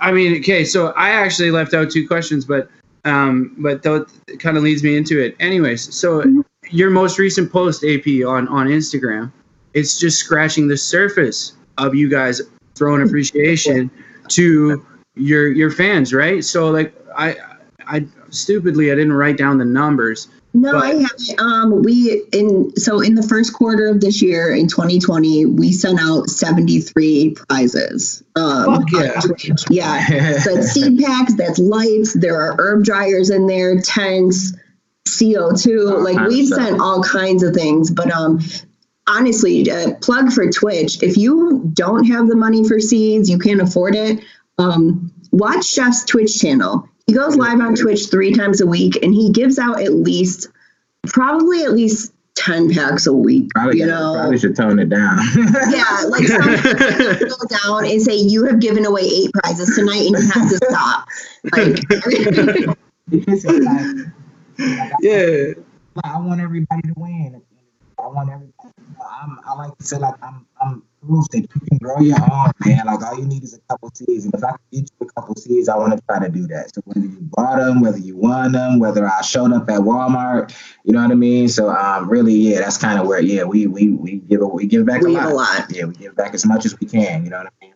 I 0.00 0.10
mean, 0.10 0.38
okay, 0.38 0.64
so 0.64 0.88
I 0.88 1.10
actually 1.10 1.50
left 1.50 1.74
out 1.74 1.90
two 1.90 2.08
questions, 2.08 2.44
but 2.44 2.68
um, 3.04 3.54
but 3.58 3.82
that 3.82 4.06
kind 4.38 4.56
of 4.56 4.62
leads 4.62 4.82
me 4.82 4.96
into 4.96 5.20
it. 5.20 5.36
Anyways, 5.38 5.94
so 5.94 6.24
your 6.70 6.90
most 6.90 7.18
recent 7.18 7.52
post, 7.52 7.84
AP, 7.84 8.06
on 8.26 8.48
on 8.48 8.68
Instagram, 8.68 9.30
it's 9.74 9.98
just 9.98 10.18
scratching 10.18 10.68
the 10.68 10.76
surface 10.76 11.54
of 11.78 11.94
you 11.94 12.08
guys 12.08 12.40
throwing 12.74 13.02
appreciation 13.02 13.90
to 14.28 14.84
your 15.14 15.50
your 15.52 15.70
fans, 15.70 16.12
right? 16.12 16.44
So 16.44 16.70
like 16.70 16.94
I 17.16 17.36
I 17.86 18.06
stupidly 18.30 18.90
I 18.90 18.94
didn't 18.94 19.12
write 19.12 19.36
down 19.36 19.58
the 19.58 19.64
numbers. 19.64 20.28
No, 20.54 20.72
But- 20.72 20.84
I 20.84 20.88
have 20.96 21.10
it. 21.18 21.40
Um, 21.40 21.82
we 21.82 22.24
in 22.32 22.76
so 22.76 23.00
in 23.00 23.14
the 23.14 23.22
first 23.22 23.54
quarter 23.54 23.88
of 23.88 24.00
this 24.00 24.20
year 24.20 24.54
in 24.54 24.68
2020, 24.68 25.46
we 25.46 25.72
sent 25.72 25.98
out 26.00 26.28
73 26.28 27.34
prizes. 27.48 28.22
Um, 28.36 28.84
yeah. 28.92 29.20
yeah. 29.70 30.38
So 30.40 30.54
that's 30.54 30.72
seed 30.72 30.98
packs, 31.02 31.34
that's 31.34 31.58
lights. 31.58 32.12
There 32.12 32.38
are 32.38 32.56
herb 32.58 32.84
dryers 32.84 33.30
in 33.30 33.46
there, 33.46 33.80
tents, 33.80 34.52
CO2. 35.08 35.90
All 35.90 36.04
like 36.04 36.28
we've 36.28 36.48
sent 36.48 36.80
all 36.80 37.02
kinds 37.02 37.42
of 37.42 37.54
things, 37.54 37.90
but 37.90 38.10
um. 38.10 38.40
Honestly, 39.08 39.68
uh, 39.70 39.94
plug 40.00 40.32
for 40.32 40.50
Twitch. 40.50 41.02
If 41.02 41.16
you 41.16 41.70
don't 41.74 42.04
have 42.04 42.28
the 42.28 42.36
money 42.36 42.66
for 42.66 42.78
seeds, 42.78 43.28
you 43.28 43.38
can't 43.38 43.60
afford 43.60 43.94
it. 43.94 44.22
Um, 44.58 45.12
watch 45.32 45.64
Chef's 45.66 46.04
Twitch 46.04 46.38
channel. 46.38 46.88
He 47.06 47.14
goes 47.14 47.36
live 47.36 47.60
on 47.60 47.74
Twitch 47.74 48.08
three 48.10 48.32
times 48.32 48.60
a 48.60 48.66
week, 48.66 49.02
and 49.02 49.12
he 49.12 49.30
gives 49.30 49.58
out 49.58 49.80
at 49.82 49.92
least, 49.92 50.48
probably 51.06 51.64
at 51.64 51.72
least 51.72 52.12
ten 52.34 52.72
packs 52.72 53.06
a 53.06 53.12
week. 53.12 53.50
Probably, 53.50 53.80
you 53.80 53.86
know, 53.86 54.14
probably 54.14 54.38
should 54.38 54.54
tone 54.56 54.78
it 54.78 54.88
down. 54.88 55.18
yeah, 55.70 56.04
like 56.08 56.24
some 56.24 56.44
go 57.28 57.36
down 57.64 57.84
and 57.90 58.00
say 58.00 58.14
you 58.14 58.46
have 58.46 58.60
given 58.60 58.86
away 58.86 59.02
eight 59.02 59.32
prizes 59.32 59.74
tonight, 59.74 60.06
and 60.06 60.16
you 60.16 60.30
have 60.30 60.48
to 60.48 60.56
stop. 60.56 61.08
Like, 61.52 61.78
like, 63.46 64.86
Yeah. 65.00 65.54
I 66.04 66.18
want 66.20 66.40
everybody 66.40 66.82
to 66.82 66.94
win. 66.96 67.42
I 67.98 68.06
want 68.06 68.30
everybody. 68.30 68.51
I'm, 69.12 69.38
I 69.46 69.54
like 69.54 69.76
to 69.78 69.84
feel 69.84 70.00
like 70.00 70.14
I'm 70.22 70.46
I'm 70.60 70.82
proof 71.06 71.26
that 71.28 71.40
you 71.40 71.48
can 71.48 71.78
grow 71.78 71.98
your 72.00 72.20
own, 72.20 72.50
man. 72.64 72.86
Like 72.86 73.02
all 73.02 73.18
you 73.18 73.26
need 73.26 73.42
is 73.42 73.54
a 73.54 73.60
couple 73.68 73.90
seeds, 73.94 74.24
and 74.24 74.34
if 74.34 74.42
I 74.42 74.50
can 74.50 74.58
get 74.72 74.90
you 75.00 75.06
a 75.08 75.20
couple 75.20 75.34
seeds, 75.34 75.68
I 75.68 75.76
want 75.76 75.92
to 75.92 76.00
try 76.06 76.18
to 76.20 76.28
do 76.28 76.46
that. 76.48 76.74
So 76.74 76.80
whether 76.84 77.00
you 77.06 77.18
bought 77.20 77.56
them, 77.56 77.80
whether 77.80 77.98
you 77.98 78.16
won 78.16 78.52
them, 78.52 78.78
whether 78.78 79.06
I 79.06 79.20
showed 79.22 79.52
up 79.52 79.68
at 79.68 79.80
Walmart, 79.80 80.56
you 80.84 80.92
know 80.92 81.02
what 81.02 81.10
I 81.10 81.14
mean. 81.14 81.48
So 81.48 81.70
um, 81.70 82.08
really, 82.08 82.34
yeah, 82.34 82.60
that's 82.60 82.78
kind 82.78 82.98
of 82.98 83.06
where 83.06 83.20
yeah 83.20 83.44
we 83.44 83.66
we 83.66 83.90
we 83.90 84.16
give 84.18 84.40
we 84.40 84.66
give 84.66 84.86
back 84.86 85.02
We 85.02 85.16
a 85.16 85.18
lot. 85.18 85.32
a 85.32 85.34
lot. 85.34 85.66
Yeah, 85.70 85.84
we 85.84 85.94
give 85.94 86.16
back 86.16 86.34
as 86.34 86.46
much 86.46 86.64
as 86.64 86.78
we 86.78 86.86
can. 86.86 87.24
You 87.24 87.30
know 87.30 87.38
what 87.38 87.46
I 87.46 87.64
mean. 87.64 87.74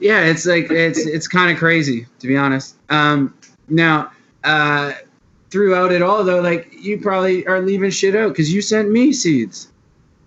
Yeah, 0.00 0.24
it's 0.24 0.44
like 0.44 0.70
it's 0.70 0.98
it's 0.98 1.28
kind 1.28 1.50
of 1.50 1.58
crazy 1.58 2.06
to 2.18 2.26
be 2.26 2.36
honest. 2.36 2.76
Um, 2.90 3.34
now, 3.68 4.10
uh, 4.42 4.92
throughout 5.50 5.92
it 5.92 6.02
all 6.02 6.24
though, 6.24 6.40
like 6.40 6.68
you 6.72 7.00
probably 7.00 7.46
are 7.46 7.60
leaving 7.60 7.90
shit 7.90 8.14
out 8.16 8.28
because 8.30 8.52
you 8.52 8.60
sent 8.60 8.90
me 8.90 9.12
seeds. 9.12 9.68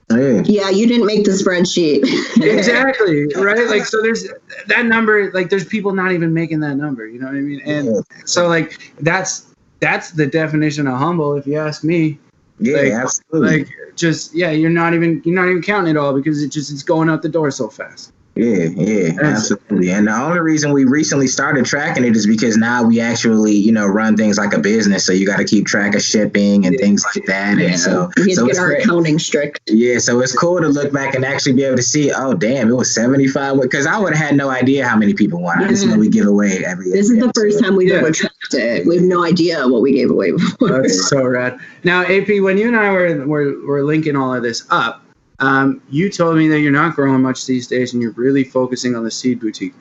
Yeah. 0.10 0.42
Yeah, 0.46 0.70
you 0.70 0.88
didn't 0.88 1.06
make 1.06 1.26
the 1.26 1.32
spreadsheet. 1.32 2.04
Exactly 2.42 3.28
right. 3.36 3.68
Like 3.68 3.86
so, 3.86 4.02
there's 4.02 4.28
that 4.68 4.86
number. 4.86 5.32
Like 5.34 5.50
there's 5.50 5.66
people 5.66 5.94
not 5.94 6.12
even 6.14 6.34
making 6.34 6.60
that 6.62 6.76
number. 6.76 7.06
You 7.08 7.20
know 7.20 7.26
what 7.28 7.36
I 7.36 7.40
mean? 7.40 7.62
And 7.66 7.88
Yeah. 7.88 8.02
so 8.26 8.48
like 8.48 8.94
that's 9.00 9.54
that's 9.80 10.12
the 10.12 10.26
definition 10.26 10.88
of 10.88 10.98
humble, 10.98 11.36
if 11.36 11.46
you 11.46 11.58
ask 11.58 11.84
me. 11.84 12.20
Yeah, 12.60 12.78
Like- 12.78 12.92
absolutely. 12.94 13.58
Like 13.60 13.70
just 13.96 14.34
yeah, 14.34 14.52
you're 14.52 14.70
not 14.70 14.94
even 14.94 15.22
you're 15.26 15.36
not 15.36 15.50
even 15.50 15.62
counting 15.62 15.92
it 15.96 15.98
all 15.98 16.14
because 16.14 16.42
it 16.42 16.50
just 16.52 16.72
it's 16.72 16.84
going 16.84 17.10
out 17.10 17.22
the 17.22 17.30
door 17.30 17.52
so 17.52 17.68
fast. 17.68 18.14
Yeah, 18.38 18.68
yeah, 18.76 19.12
absolutely. 19.22 19.90
And 19.92 20.08
the 20.08 20.14
only 20.16 20.40
reason 20.40 20.72
we 20.72 20.86
recently 20.86 21.28
started 21.28 21.66
tracking 21.66 22.04
it 22.06 22.16
is 22.16 22.28
because 22.28 22.56
now 22.58 22.84
we 22.84 23.00
actually, 23.00 23.54
you 23.54 23.72
know, 23.72 23.88
run 23.88 24.16
things 24.16 24.38
like 24.38 24.54
a 24.54 24.60
business. 24.60 25.06
So 25.06 25.12
you 25.14 25.26
got 25.26 25.38
to 25.38 25.46
keep 25.46 25.66
track 25.66 25.96
of 25.96 26.02
shipping 26.02 26.66
and 26.66 26.78
things 26.78 27.04
like 27.16 27.26
that. 27.26 27.58
And 27.58 27.80
so, 27.80 28.12
we 28.18 28.34
so 28.36 28.44
to 28.44 28.50
it's 28.50 28.58
get 28.58 28.62
our 28.62 28.70
great. 28.70 28.84
accounting 28.86 29.18
strict. 29.20 29.62
Yeah, 29.68 29.98
so 29.98 30.20
it's 30.22 30.38
cool 30.38 30.62
to 30.62 30.68
look 30.68 30.94
back 30.94 31.16
and 31.16 31.26
actually 31.26 31.54
be 31.54 31.64
able 31.64 31.78
to 31.78 31.84
see, 31.84 32.12
oh, 32.14 32.34
damn, 32.34 32.70
it 32.70 32.76
was 32.76 32.94
75. 32.94 33.60
Because 33.62 33.88
I 33.88 33.98
would 33.98 34.14
have 34.16 34.28
had 34.28 34.36
no 34.36 34.50
idea 34.50 34.88
how 34.88 34.96
many 34.98 35.14
people 35.14 35.42
won. 35.42 35.64
I 35.64 35.68
just 35.68 35.86
know 35.86 35.98
we 35.98 36.10
give 36.10 36.28
away 36.28 36.64
every 36.66 36.92
This 36.92 37.10
is 37.10 37.20
the 37.20 37.32
first 37.34 37.60
time 37.64 37.76
we've 37.76 37.90
Yeah. 37.90 37.96
ever 37.96 38.12
tracked 38.12 38.54
it. 38.54 38.86
We 38.86 38.98
have 38.98 39.06
no 39.06 39.24
idea 39.24 39.68
what 39.68 39.82
we 39.82 39.94
gave 39.94 40.12
away 40.12 40.32
before. 40.32 40.82
That's 40.82 41.10
so 41.10 41.26
rad. 41.26 41.60
Now, 41.84 42.04
AP, 42.04 42.40
when 42.42 42.58
you 42.58 42.68
and 42.68 42.76
I 42.78 42.92
were 42.92 43.26
were, 43.26 43.66
were 43.66 43.84
linking 43.84 44.16
all 44.16 44.34
of 44.34 44.44
this 44.44 44.64
up, 44.70 45.04
um, 45.40 45.82
you 45.90 46.10
told 46.10 46.38
me 46.38 46.48
that 46.48 46.60
you're 46.62 46.72
not 46.72 46.96
growing 46.96 47.22
much 47.22 47.46
these 47.46 47.68
days 47.68 47.94
and 47.94 48.02
you're 48.02 48.12
really 48.14 48.44
focusing 48.44 48.96
on 48.96 49.04
the 49.04 49.12
seed 49.12 49.40
boutique. 49.40 49.76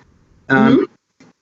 Um, 0.49 0.87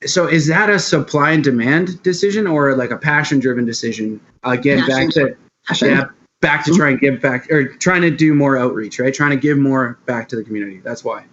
So, 0.07 0.27
is 0.27 0.47
that 0.49 0.69
a 0.69 0.79
supply 0.79 1.31
and 1.31 1.43
demand 1.43 2.03
decision 2.03 2.47
or 2.47 2.77
like 2.77 2.91
a 2.91 2.97
passion 2.97 3.41
driven 3.41 3.65
decision? 3.65 4.21
Again, 4.43 4.87
back 4.87 5.11
to 5.11 5.37
Passion. 5.67 5.89
yeah, 5.89 6.05
back 6.41 6.65
to 6.67 6.75
try 6.75 6.91
and 6.91 7.01
give 7.01 7.23
back 7.23 7.51
or 7.51 7.69
trying 7.77 8.03
to 8.03 8.11
do 8.11 8.35
more 8.35 8.59
outreach, 8.59 8.99
right? 9.01 9.15
Trying 9.15 9.31
to 9.31 9.37
give 9.37 9.57
more 9.57 9.99
back 10.05 10.29
to 10.29 10.37
the 10.37 10.45
community. 10.45 10.81
That's 10.85 11.05
why. 11.05 11.25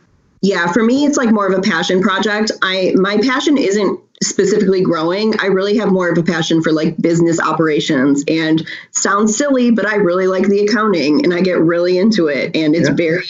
Yeah, 0.41 0.71
for 0.71 0.83
me, 0.83 1.05
it's 1.05 1.17
like 1.17 1.31
more 1.31 1.47
of 1.47 1.57
a 1.57 1.61
passion 1.61 2.01
project. 2.01 2.51
I 2.63 2.93
my 2.95 3.17
passion 3.17 3.57
isn't 3.57 3.99
specifically 4.23 4.81
growing. 4.81 5.39
I 5.39 5.47
really 5.47 5.77
have 5.77 5.91
more 5.91 6.09
of 6.09 6.17
a 6.17 6.23
passion 6.23 6.61
for 6.61 6.71
like 6.71 6.97
business 7.01 7.39
operations. 7.39 8.23
And 8.27 8.67
sounds 8.91 9.35
silly, 9.35 9.71
but 9.71 9.85
I 9.87 9.95
really 9.95 10.27
like 10.27 10.47
the 10.47 10.61
accounting, 10.61 11.23
and 11.23 11.33
I 11.33 11.41
get 11.41 11.59
really 11.59 11.97
into 11.97 12.27
it. 12.27 12.55
And 12.55 12.75
it's 12.75 12.89
Yeah. 12.89 12.95
very, 12.95 13.23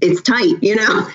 it's 0.00 0.22
tight, 0.22 0.56
you 0.62 0.74
know. 0.74 1.08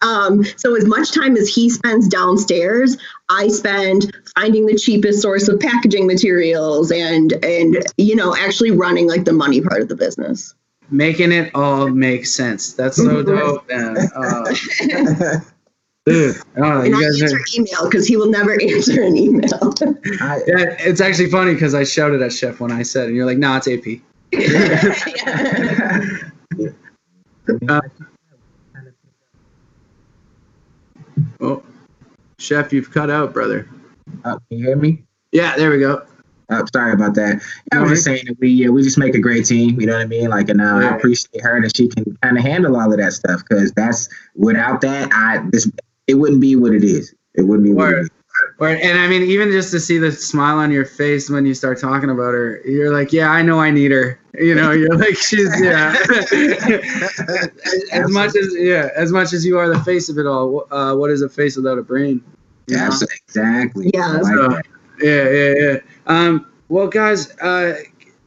um, 0.02 0.44
so 0.56 0.74
as 0.74 0.86
much 0.86 1.12
time 1.12 1.36
as 1.36 1.48
he 1.48 1.68
spends 1.68 2.08
downstairs, 2.08 2.96
I 3.28 3.48
spend 3.48 4.16
finding 4.34 4.64
the 4.66 4.76
cheapest 4.76 5.20
source 5.20 5.48
of 5.48 5.60
packaging 5.60 6.06
materials 6.06 6.90
and 6.90 7.32
and 7.44 7.84
you 7.98 8.16
know 8.16 8.34
actually 8.34 8.70
running 8.70 9.06
like 9.06 9.24
the 9.26 9.32
money 9.34 9.60
part 9.60 9.82
of 9.82 9.88
the 9.88 9.96
business. 9.96 10.54
Making 10.90 11.32
it 11.32 11.50
all 11.54 11.88
make 11.88 12.26
sense. 12.26 12.72
That's 12.72 12.96
so 12.96 13.22
dope. 13.24 13.68
Man. 13.68 13.96
Uh, 14.16 16.12
dude, 16.12 16.36
oh, 16.56 16.80
And 16.80 16.88
you 16.88 16.96
I 16.96 17.00
guys 17.02 17.22
answer 17.22 17.36
are. 17.36 17.40
email 17.54 17.84
because 17.84 18.06
he 18.06 18.16
will 18.16 18.30
never 18.30 18.52
answer 18.60 19.02
an 19.02 19.16
email. 19.16 19.74
I, 20.22 20.38
Yeah, 20.46 20.74
it's 20.80 21.00
actually 21.00 21.30
funny 21.30 21.52
because 21.52 21.74
I 21.74 21.84
shouted 21.84 22.22
at 22.22 22.32
Chef 22.32 22.58
when 22.58 22.72
I 22.72 22.82
said, 22.82 23.08
and 23.08 23.16
you're 23.16 23.26
like, 23.26 23.36
"Nah, 23.38 23.58
it's 23.58 23.68
AP." 23.68 24.00
Uh, 27.68 27.80
Oh, 31.40 31.62
Chef, 32.38 32.72
you've 32.72 32.90
cut 32.90 33.10
out, 33.10 33.32
brother. 33.32 33.68
uh, 34.24 34.38
can 34.48 34.58
you 34.58 34.66
hear 34.66 34.76
me? 34.76 35.04
Yeah, 35.32 35.56
there 35.56 35.70
we 35.70 35.78
go. 35.78 36.06
Uh, 36.50 36.66
sorry 36.72 36.92
about 36.92 37.14
that. 37.14 37.42
Yeah, 37.72 37.78
I 37.78 37.82
was 37.82 37.92
just 37.92 38.04
saying 38.04 38.24
that 38.26 38.38
we 38.40 38.48
yeah 38.50 38.68
we 38.68 38.82
just 38.82 38.98
make 38.98 39.14
a 39.14 39.20
great 39.20 39.46
team. 39.46 39.80
You 39.80 39.86
know 39.86 39.94
what 39.94 40.02
I 40.02 40.06
mean? 40.06 40.28
Like, 40.30 40.48
and 40.48 40.60
uh, 40.60 40.64
Yeah. 40.80 40.90
I 40.90 40.96
appreciate 40.96 41.42
her 41.42 41.60
that 41.62 41.76
she 41.76 41.88
can 41.88 42.16
kind 42.22 42.36
of 42.36 42.44
handle 42.44 42.76
all 42.76 42.92
of 42.92 42.98
that 42.98 43.12
stuff 43.12 43.42
because 43.48 43.72
that's 43.72 44.08
without 44.34 44.80
that 44.82 45.10
I 45.12 45.44
this 45.50 45.70
it 46.06 46.14
wouldn't 46.14 46.40
be 46.40 46.56
what 46.56 46.74
it 46.74 46.84
is. 46.84 47.14
It 47.34 47.42
wouldn't 47.42 47.64
be 47.64 47.72
what 47.72 47.90
it 47.90 47.94
Word. 47.96 48.10
Or, 48.58 48.68
and 48.68 48.98
I 48.98 49.06
mean, 49.06 49.22
even 49.22 49.50
just 49.50 49.70
to 49.72 49.80
see 49.80 49.98
the 49.98 50.12
smile 50.12 50.58
on 50.58 50.70
your 50.70 50.84
face 50.84 51.30
when 51.30 51.46
you 51.46 51.54
start 51.54 51.80
talking 51.80 52.10
about 52.10 52.32
her, 52.32 52.60
you're 52.64 52.92
like, 52.92 53.12
"Yeah, 53.12 53.30
I 53.30 53.42
know 53.42 53.58
I 53.58 53.70
need 53.70 53.90
her." 53.90 54.18
You 54.34 54.54
know, 54.54 54.70
you're 54.72 54.96
like, 54.96 55.16
"She's 55.16 55.60
yeah." 55.60 55.94
as, 56.10 56.32
as 57.92 58.10
much 58.10 58.34
as 58.36 58.54
yeah, 58.56 58.88
as 58.96 59.12
much 59.12 59.32
as 59.32 59.44
you 59.44 59.58
are 59.58 59.68
the 59.68 59.82
face 59.84 60.08
of 60.08 60.18
it 60.18 60.26
all, 60.26 60.66
uh, 60.70 60.94
what 60.94 61.10
is 61.10 61.22
a 61.22 61.28
face 61.28 61.56
without 61.56 61.78
a 61.78 61.82
brain? 61.82 62.22
You 62.66 62.76
know? 62.76 62.84
Absolutely, 62.84 63.16
exactly. 63.26 63.90
Yeah, 63.94 64.06
like 64.08 64.34
so- 64.34 64.48
that. 64.48 64.66
Yeah, 65.00 65.28
yeah, 65.28 65.54
yeah. 65.58 65.78
Um, 66.06 66.46
well, 66.68 66.88
guys, 66.88 67.36
uh, 67.38 67.76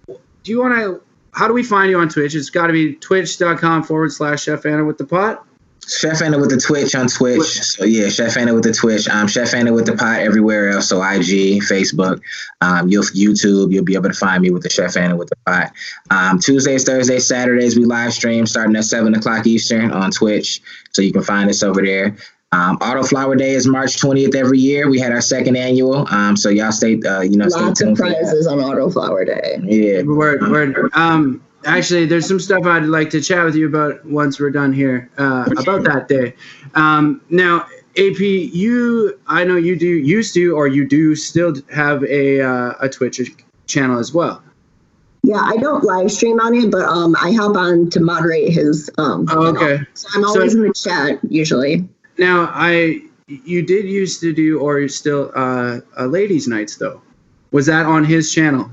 do 0.07 0.51
you 0.51 0.59
want 0.59 0.75
to? 0.75 1.01
How 1.31 1.47
do 1.47 1.53
we 1.53 1.63
find 1.63 1.89
you 1.89 1.99
on 1.99 2.09
Twitch? 2.09 2.35
It's 2.35 2.49
got 2.49 2.67
to 2.67 2.73
be 2.73 2.93
twitch.com 2.95 3.83
forward 3.83 4.11
slash 4.11 4.43
Chef 4.43 4.65
Anna 4.65 4.85
with 4.85 4.97
the 4.97 5.05
pot. 5.05 5.45
Chef 5.87 6.21
Anna 6.21 6.39
with 6.39 6.49
the 6.49 6.57
Twitch 6.57 6.95
on 6.95 7.07
Twitch. 7.07 7.41
So 7.43 7.83
yeah, 7.83 8.07
Chef 8.09 8.37
Anna 8.37 8.53
with 8.53 8.63
the 8.63 8.73
Twitch. 8.73 9.07
Um, 9.09 9.27
Chef 9.27 9.53
Anna 9.53 9.73
with 9.73 9.85
the 9.85 9.95
pot 9.95 10.21
everywhere 10.21 10.69
else. 10.69 10.87
So 10.87 11.01
IG, 11.01 11.61
Facebook, 11.63 12.21
um, 12.61 12.87
you'll 12.87 13.03
YouTube. 13.03 13.71
You'll 13.71 13.83
be 13.83 13.95
able 13.95 14.09
to 14.09 14.15
find 14.15 14.41
me 14.41 14.49
with 14.49 14.63
the 14.63 14.69
Chef 14.69 14.95
Anna 14.95 15.15
with 15.15 15.29
the 15.29 15.35
pot. 15.45 15.73
Um, 16.09 16.39
Tuesdays, 16.39 16.83
Thursdays, 16.83 17.27
Saturdays 17.27 17.75
we 17.75 17.85
live 17.85 18.13
stream 18.13 18.45
starting 18.45 18.75
at 18.75 18.85
seven 18.85 19.13
o'clock 19.13 19.45
Eastern 19.45 19.91
on 19.91 20.11
Twitch. 20.11 20.61
So 20.91 21.01
you 21.01 21.11
can 21.11 21.23
find 21.23 21.49
us 21.49 21.63
over 21.63 21.81
there. 21.81 22.15
Um, 22.53 22.77
Autoflower 22.79 23.35
Day 23.35 23.51
is 23.55 23.65
March 23.65 23.97
20th 23.97 24.35
every 24.35 24.59
year. 24.59 24.87
We 24.87 24.99
had 24.99 25.11
our 25.11 25.21
second 25.21 25.55
annual. 25.57 26.07
Um, 26.13 26.37
so 26.37 26.49
y'all 26.49 26.71
stay, 26.71 26.99
uh, 27.01 27.21
you 27.21 27.35
know, 27.35 27.45
Lots 27.45 27.55
stay 27.55 27.67
of 27.67 27.73
tuned 27.75 27.97
for 27.97 28.07
that. 28.07 28.17
prizes 28.21 28.45
on 28.45 28.59
Auto 28.59 28.91
Flower 28.91 29.25
Day. 29.25 29.59
Yeah. 29.63 30.03
Word, 30.03 30.41
word. 30.51 30.89
Um, 30.93 31.43
actually, 31.65 32.05
there's 32.05 32.27
some 32.27 32.39
stuff 32.39 32.63
I'd 32.65 32.83
like 32.85 33.09
to 33.09 33.21
chat 33.21 33.43
with 33.43 33.55
you 33.55 33.65
about 33.67 34.05
once 34.05 34.39
we're 34.39 34.51
done 34.51 34.71
here 34.71 35.09
uh, 35.17 35.49
about 35.57 35.83
that 35.85 36.07
day. 36.07 36.35
Um, 36.75 37.21
now, 37.31 37.61
AP, 37.97 38.19
you, 38.19 39.19
I 39.25 39.43
know 39.45 39.55
you 39.55 39.75
do 39.75 39.87
used 39.87 40.35
to, 40.35 40.55
or 40.55 40.67
you 40.67 40.87
do 40.87 41.15
still 41.15 41.55
have 41.73 42.03
a 42.03 42.41
uh, 42.41 42.73
a 42.81 42.87
Twitch 42.89 43.19
channel 43.65 43.97
as 43.97 44.13
well. 44.13 44.43
Yeah, 45.23 45.41
I 45.41 45.57
don't 45.57 45.83
live 45.83 46.11
stream 46.11 46.39
on 46.39 46.53
it, 46.53 46.69
but 46.69 46.85
um, 46.85 47.15
I 47.19 47.29
help 47.31 47.55
on 47.55 47.89
to 47.91 47.99
moderate 47.99 48.51
his. 48.51 48.89
Um, 48.97 49.25
Oh, 49.31 49.45
channel. 49.53 49.63
okay. 49.63 49.83
So 49.95 50.07
I'm 50.15 50.25
always 50.25 50.53
in 50.53 50.63
the 50.63 50.73
chat 50.73 51.19
usually. 51.29 51.87
Now, 52.17 52.51
I 52.53 53.01
you 53.27 53.61
did 53.61 53.85
used 53.85 54.19
to 54.21 54.33
do, 54.33 54.59
or 54.59 54.79
you 54.79 54.87
still 54.87 55.31
uh, 55.35 55.79
uh, 55.97 56.05
ladies' 56.05 56.47
nights 56.47 56.77
though. 56.77 57.01
Was 57.51 57.65
that 57.67 57.85
on 57.85 58.03
his 58.03 58.33
channel? 58.33 58.69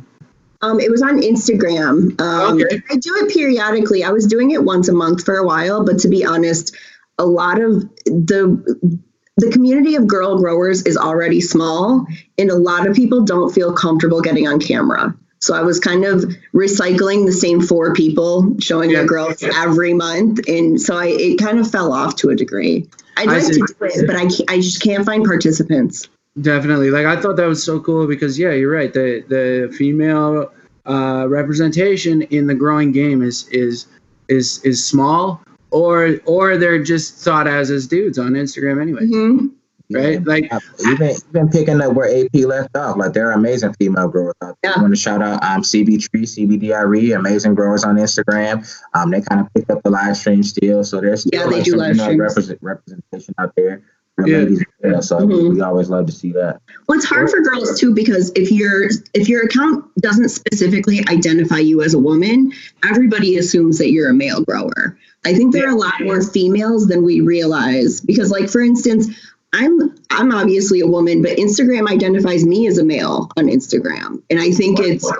Um, 0.63 0.81
it 0.81 0.91
was 0.91 1.03
on 1.03 1.21
Instagram. 1.21 2.21
Um, 2.21 2.61
Okay. 2.61 2.83
I 2.91 2.97
do 2.97 3.15
it 3.17 3.33
periodically. 3.33 4.05
I 4.05 4.11
was 4.11 4.27
doing 4.27 4.51
it 4.51 4.63
once 4.63 4.89
a 4.89 4.93
month 4.93 5.25
for 5.25 5.37
a 5.37 5.47
while, 5.47 5.85
but 5.85 5.99
to 6.01 6.09
be 6.09 6.25
honest, 6.25 6.77
a 7.19 7.25
lot 7.25 7.61
of 7.61 7.83
the 8.05 9.01
the 9.37 9.51
community 9.51 9.95
of 9.95 10.07
girl 10.07 10.39
growers 10.39 10.83
is 10.83 10.97
already 10.97 11.41
small, 11.41 12.07
and 12.37 12.51
a 12.51 12.57
lot 12.57 12.87
of 12.87 12.95
people 12.95 13.23
don't 13.23 13.55
feel 13.55 13.73
comfortable 13.73 14.21
getting 14.21 14.47
on 14.47 14.61
camera. 14.61 15.15
So 15.43 15.55
I 15.55 15.63
was 15.63 15.81
kind 15.81 16.05
of 16.05 16.25
recycling 16.55 17.25
the 17.25 17.33
same 17.33 17.63
four 17.63 17.95
people 17.95 18.55
showing 18.61 18.93
their 18.93 19.07
growth 19.07 19.43
every 19.43 19.95
month, 19.95 20.47
and 20.47 20.81
so 20.81 20.97
I 20.99 21.07
it 21.07 21.39
kind 21.39 21.59
of 21.59 21.71
fell 21.71 21.93
off 21.93 22.17
to 22.17 22.29
a 22.29 22.37
degree. 22.37 22.87
I'd 23.17 23.29
like 23.29 23.47
to 23.47 23.53
do 23.55 23.67
it, 23.81 24.07
but 24.07 24.17
I 24.17 24.29
I 24.55 24.61
just 24.61 24.83
can't 24.83 25.05
find 25.05 25.25
participants. 25.25 26.09
Definitely. 26.41 26.91
Like 26.91 27.07
I 27.07 27.21
thought 27.21 27.37
that 27.37 27.47
was 27.47 27.65
so 27.65 27.81
cool 27.81 28.07
because 28.07 28.39
yeah, 28.39 28.53
you're 28.53 28.71
right. 28.73 28.93
The 28.93 29.25
the 29.29 29.75
female 29.75 30.53
uh, 30.87 31.27
representation 31.29 32.23
in 32.23 32.47
the 32.47 32.55
growing 32.55 32.93
game 32.93 33.23
is 33.23 33.49
is 33.49 33.87
is 34.29 34.63
is 34.63 34.85
small, 34.85 35.43
or 35.71 36.19
or 36.27 36.59
they're 36.59 36.83
just 36.83 37.15
thought 37.17 37.47
as 37.49 37.71
as 37.71 37.87
dudes 37.87 38.19
on 38.19 38.33
Instagram 38.33 38.81
anyway, 38.81 39.07
Mhm. 39.07 39.51
Right? 39.91 40.25
Like 40.25 40.51
you've 40.79 41.33
been 41.33 41.49
picking 41.49 41.81
up 41.81 41.95
where 41.95 42.09
AP 42.09 42.35
left 42.47 42.77
off. 42.77 42.97
Like 42.97 43.13
there 43.13 43.29
are 43.29 43.33
amazing 43.33 43.75
female 43.75 44.09
growers 44.09 44.35
out 44.43 44.57
there. 44.63 44.73
Yeah. 44.73 44.79
I 44.79 44.83
want 44.83 44.93
to 44.95 45.01
shout 45.01 45.23
out 45.23 45.43
um, 45.45 45.63
CB 45.63 46.09
Tree, 46.11 46.25
CBDRE, 46.25 47.17
amazing 47.17 47.55
growers 47.55 47.85
on 47.85 47.97
Instagram. 47.97 48.67
Um, 48.95 49.11
they 49.11 49.21
kind 49.21 49.41
of 49.41 49.53
picked 49.55 49.71
up 49.71 49.83
the 49.83 49.91
live 49.91 50.17
stream 50.17 50.43
still, 50.43 50.85
so 50.85 51.01
there's 51.01 51.23
still 51.23 51.41
Yeah, 51.41 51.47
they 51.49 51.57
like, 51.57 51.65
do 51.65 51.71
some, 51.73 51.79
live 51.81 51.97
you 51.97 52.03
know, 52.17 52.25
represent, 52.25 52.59
representation 52.63 53.35
out 53.39 53.53
there. 53.57 53.83
Yeah. 54.27 54.45
well. 54.83 55.01
So 55.01 55.19
Mhm. 55.21 55.55
we 55.55 55.61
always 55.63 55.89
love 55.89 56.05
to 56.05 56.13
see 56.13 56.31
that. 56.33 56.61
Well, 56.87 56.99
it's 56.99 57.07
hard 57.07 57.31
for 57.31 57.41
girls 57.41 57.79
too 57.81 57.95
because 57.95 58.31
if 58.35 58.53
your 58.53 58.91
if 59.15 59.31
your 59.31 59.45
account 59.45 59.85
doesn't 59.99 60.29
specifically 60.29 61.03
identify 61.09 61.59
you 61.59 61.81
as 61.83 61.95
a 61.95 61.99
woman, 61.99 62.53
everybody 62.87 63.39
assumes 63.39 63.79
that 63.79 63.91
you're 63.93 64.11
a 64.11 64.15
male 64.15 64.43
grower. 64.43 64.99
I 65.25 65.33
think 65.33 65.55
there 65.55 65.67
are 65.69 65.73
a 65.73 65.77
lot 65.77 65.95
more 66.03 66.23
females 66.23 66.87
than 66.87 67.03
we 67.03 67.21
realize 67.23 68.01
because, 68.03 68.31
like 68.31 68.51
for 68.51 68.61
instance, 68.61 69.07
I'm 69.53 69.95
I'm 70.11 70.33
obviously 70.33 70.81
a 70.81 70.87
woman, 70.87 71.23
but 71.23 71.37
Instagram 71.37 71.89
identifies 71.89 72.45
me 72.45 72.67
as 72.67 72.79
a 72.79 72.85
male 72.85 73.29
on 73.37 73.47
Instagram, 73.47 74.23
and 74.31 74.41
I 74.41 74.51
think 74.53 74.79
it's 74.81 75.11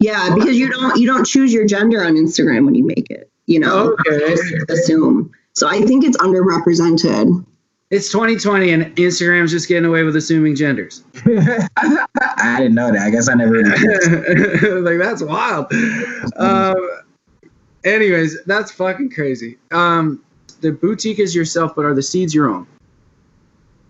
yeah 0.00 0.34
because 0.34 0.56
you 0.58 0.70
don't 0.70 0.98
you 0.98 1.06
don't 1.06 1.24
choose 1.26 1.52
your 1.52 1.66
gender 1.66 2.04
on 2.04 2.14
Instagram 2.14 2.64
when 2.66 2.74
you 2.74 2.84
make 2.84 3.10
it. 3.10 3.30
You 3.46 3.60
know, 3.60 3.96
Okay. 4.06 4.34
assume. 4.68 5.30
So 5.54 5.66
I 5.68 5.80
think 5.80 6.04
it's 6.04 6.16
underrepresented. 6.18 7.44
It's 7.90 8.12
2020 8.12 8.70
and 8.70 8.96
Instagram's 8.96 9.50
just 9.50 9.66
getting 9.66 9.86
away 9.86 10.02
with 10.02 10.14
assuming 10.14 10.54
genders. 10.54 11.02
I 11.24 12.56
didn't 12.58 12.74
know 12.74 12.92
that. 12.92 13.00
I 13.00 13.08
guess 13.10 13.30
I 13.30 13.34
never 13.34 13.52
really. 13.52 14.80
like 14.82 14.98
that's 14.98 15.22
wild. 15.22 15.72
Um, 16.36 16.90
anyways, 17.84 18.44
that's 18.44 18.70
fucking 18.72 19.10
crazy. 19.12 19.56
Um, 19.70 20.22
the 20.60 20.72
boutique 20.72 21.18
is 21.18 21.34
yourself, 21.34 21.74
but 21.74 21.86
are 21.86 21.94
the 21.94 22.02
seeds 22.02 22.34
your 22.34 22.50
own? 22.50 22.66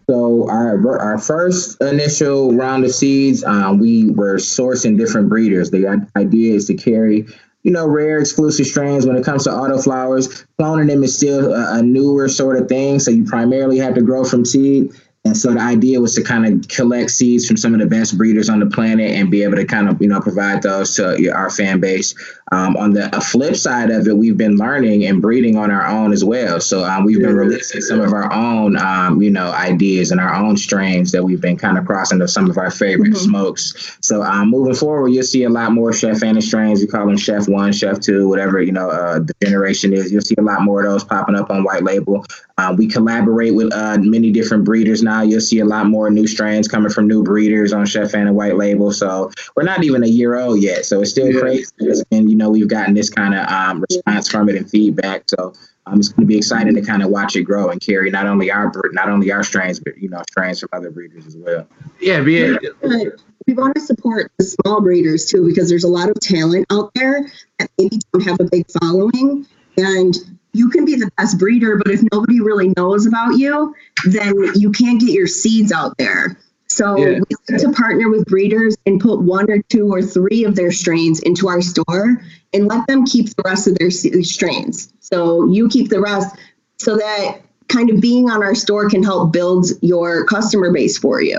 So 0.08 0.48
our 0.48 0.98
our 0.98 1.18
first 1.18 1.82
initial 1.82 2.54
round 2.54 2.84
of 2.84 2.92
seeds, 2.92 3.44
um, 3.44 3.78
we 3.78 4.10
were 4.10 4.36
sourcing 4.36 4.96
different 4.96 5.28
breeders. 5.28 5.70
The 5.70 6.08
idea 6.16 6.54
is 6.54 6.66
to 6.68 6.74
carry, 6.74 7.26
you 7.62 7.70
know, 7.70 7.86
rare 7.86 8.18
exclusive 8.18 8.66
strains. 8.66 9.06
When 9.06 9.16
it 9.16 9.24
comes 9.24 9.44
to 9.44 9.50
autoflowers, 9.50 10.46
cloning 10.58 10.88
them 10.88 11.04
is 11.04 11.14
still 11.14 11.52
a, 11.52 11.78
a 11.78 11.82
newer 11.82 12.28
sort 12.28 12.56
of 12.58 12.68
thing. 12.68 13.00
So 13.00 13.10
you 13.10 13.24
primarily 13.24 13.76
have 13.78 13.94
to 13.96 14.02
grow 14.02 14.24
from 14.24 14.46
seed. 14.46 14.92
And 15.28 15.36
so 15.36 15.52
the 15.52 15.60
idea 15.60 16.00
was 16.00 16.14
to 16.14 16.22
kind 16.22 16.46
of 16.46 16.66
collect 16.68 17.10
seeds 17.10 17.46
from 17.46 17.58
some 17.58 17.74
of 17.74 17.80
the 17.80 17.86
best 17.86 18.16
breeders 18.16 18.48
on 18.48 18.60
the 18.60 18.66
planet 18.66 19.10
and 19.10 19.30
be 19.30 19.42
able 19.42 19.56
to 19.56 19.66
kind 19.66 19.86
of, 19.86 20.00
you 20.00 20.08
know, 20.08 20.20
provide 20.20 20.62
those 20.62 20.94
to 20.96 21.28
our 21.28 21.50
fan 21.50 21.80
base. 21.80 22.14
Um, 22.50 22.78
on 22.78 22.94
the 22.94 23.10
flip 23.30 23.56
side 23.56 23.90
of 23.90 24.08
it, 24.08 24.16
we've 24.16 24.38
been 24.38 24.56
learning 24.56 25.04
and 25.04 25.20
breeding 25.20 25.58
on 25.58 25.70
our 25.70 25.86
own 25.86 26.14
as 26.14 26.24
well. 26.24 26.60
So 26.62 26.82
um, 26.82 27.04
we've 27.04 27.20
been 27.20 27.36
releasing 27.36 27.82
some 27.82 28.00
of 28.00 28.14
our 28.14 28.32
own, 28.32 28.78
um, 28.78 29.20
you 29.20 29.28
know, 29.30 29.52
ideas 29.52 30.10
and 30.10 30.18
our 30.18 30.32
own 30.32 30.56
strains 30.56 31.12
that 31.12 31.22
we've 31.22 31.42
been 31.42 31.58
kind 31.58 31.76
of 31.76 31.84
crossing 31.84 32.18
to 32.20 32.26
some 32.26 32.48
of 32.48 32.56
our 32.56 32.70
favorite 32.70 33.12
Mhm. 33.12 33.16
smokes. 33.18 33.98
So 34.00 34.22
um, 34.22 34.48
moving 34.48 34.74
forward, 34.74 35.08
you'll 35.08 35.24
see 35.24 35.44
a 35.44 35.50
lot 35.50 35.72
more 35.72 35.92
Chef 35.92 36.22
Anna 36.22 36.40
strains. 36.40 36.80
We 36.80 36.86
call 36.86 37.06
them 37.06 37.18
Chef 37.18 37.48
One, 37.48 37.70
Chef 37.72 38.00
Two, 38.00 38.28
whatever 38.28 38.62
you 38.62 38.72
know 38.72 38.88
uh, 38.88 39.18
the 39.18 39.34
generation 39.44 39.92
is. 39.92 40.10
You'll 40.10 40.22
see 40.22 40.36
a 40.38 40.42
lot 40.42 40.62
more 40.62 40.82
of 40.82 40.90
those 40.90 41.04
popping 41.04 41.34
up 41.36 41.50
on 41.50 41.64
White 41.64 41.82
Label. 41.84 42.24
Uh, 42.58 42.74
we 42.76 42.88
collaborate 42.88 43.54
with 43.54 43.72
uh, 43.72 43.96
many 44.00 44.32
different 44.32 44.64
breeders 44.64 45.00
now. 45.00 45.22
You'll 45.22 45.40
see 45.40 45.60
a 45.60 45.64
lot 45.64 45.86
more 45.86 46.10
new 46.10 46.26
strains 46.26 46.66
coming 46.66 46.90
from 46.90 47.06
new 47.06 47.22
breeders 47.22 47.72
on 47.72 47.86
Chef 47.86 48.12
Anna 48.16 48.32
White 48.32 48.56
Label. 48.56 48.92
So 48.92 49.30
we're 49.54 49.62
not 49.62 49.84
even 49.84 50.02
a 50.02 50.08
year 50.08 50.36
old 50.36 50.60
yet. 50.60 50.84
So 50.84 51.00
it's 51.00 51.12
still 51.12 51.30
Yeah. 51.32 51.40
crazy. 51.40 51.70
And 52.10 52.28
you 52.28 52.34
know 52.34 52.50
we've 52.50 52.66
gotten 52.66 52.94
this 52.94 53.10
kind 53.10 53.34
of 53.34 53.48
um, 53.48 53.84
response 53.88 54.28
from 54.28 54.48
it 54.48 54.56
and 54.56 54.68
feedback. 54.68 55.22
So 55.28 55.52
um, 55.86 56.00
it's 56.00 56.08
going 56.08 56.22
to 56.22 56.26
be 56.26 56.36
exciting 56.36 56.74
to 56.74 56.82
kind 56.82 57.04
of 57.04 57.10
watch 57.10 57.36
it 57.36 57.44
grow 57.44 57.68
and 57.70 57.80
carry 57.80 58.10
not 58.10 58.26
only 58.26 58.50
our 58.50 58.72
not 58.92 59.08
only 59.08 59.30
our 59.30 59.44
strains, 59.44 59.78
but 59.78 59.96
you 59.96 60.08
know 60.08 60.20
strains 60.28 60.58
from 60.58 60.70
other 60.72 60.90
breeders 60.90 61.26
as 61.28 61.36
well. 61.36 61.64
Yeah, 62.00 62.22
be 62.22 62.38
it. 62.38 62.60
But 62.82 63.20
we 63.46 63.54
want 63.54 63.76
to 63.76 63.80
support 63.80 64.32
the 64.38 64.44
small 64.44 64.80
breeders 64.80 65.26
too 65.26 65.46
because 65.46 65.68
there's 65.68 65.84
a 65.84 65.88
lot 65.88 66.08
of 66.10 66.18
talent 66.20 66.66
out 66.70 66.92
there 66.94 67.30
that 67.60 67.70
maybe 67.78 68.00
don't 68.12 68.24
have 68.24 68.40
a 68.40 68.44
big 68.44 68.66
following 68.80 69.46
and 69.76 70.16
you 70.58 70.68
can 70.68 70.84
be 70.84 70.96
the 70.96 71.10
best 71.16 71.38
breeder 71.38 71.76
but 71.76 71.90
if 71.92 72.02
nobody 72.12 72.40
really 72.40 72.72
knows 72.76 73.06
about 73.06 73.38
you 73.38 73.74
then 74.06 74.34
you 74.54 74.70
can't 74.72 75.00
get 75.00 75.10
your 75.10 75.26
seeds 75.26 75.72
out 75.72 75.96
there 75.98 76.36
so 76.66 76.96
Yeah. 76.98 77.20
we 77.28 77.36
like 77.48 77.60
to 77.62 77.72
partner 77.72 78.10
with 78.10 78.26
breeders 78.26 78.76
and 78.86 79.00
put 79.00 79.20
one 79.22 79.50
or 79.50 79.62
two 79.70 79.92
or 79.92 80.02
three 80.02 80.44
of 80.44 80.54
their 80.56 80.70
strains 80.72 81.20
into 81.20 81.48
our 81.48 81.62
store 81.62 82.20
and 82.52 82.66
let 82.66 82.86
them 82.86 83.06
keep 83.06 83.26
the 83.36 83.42
rest 83.44 83.66
of 83.68 83.78
their 83.78 83.90
strains 83.90 84.92
so 85.00 85.44
you 85.50 85.68
keep 85.68 85.88
the 85.90 86.00
rest 86.00 86.36
so 86.78 86.96
that 86.96 87.38
kind 87.68 87.90
of 87.90 88.00
being 88.00 88.28
on 88.30 88.42
our 88.42 88.54
store 88.54 88.88
can 88.88 89.02
help 89.02 89.32
build 89.32 89.66
your 89.82 90.24
customer 90.26 90.72
base 90.72 90.98
for 90.98 91.20
you 91.22 91.38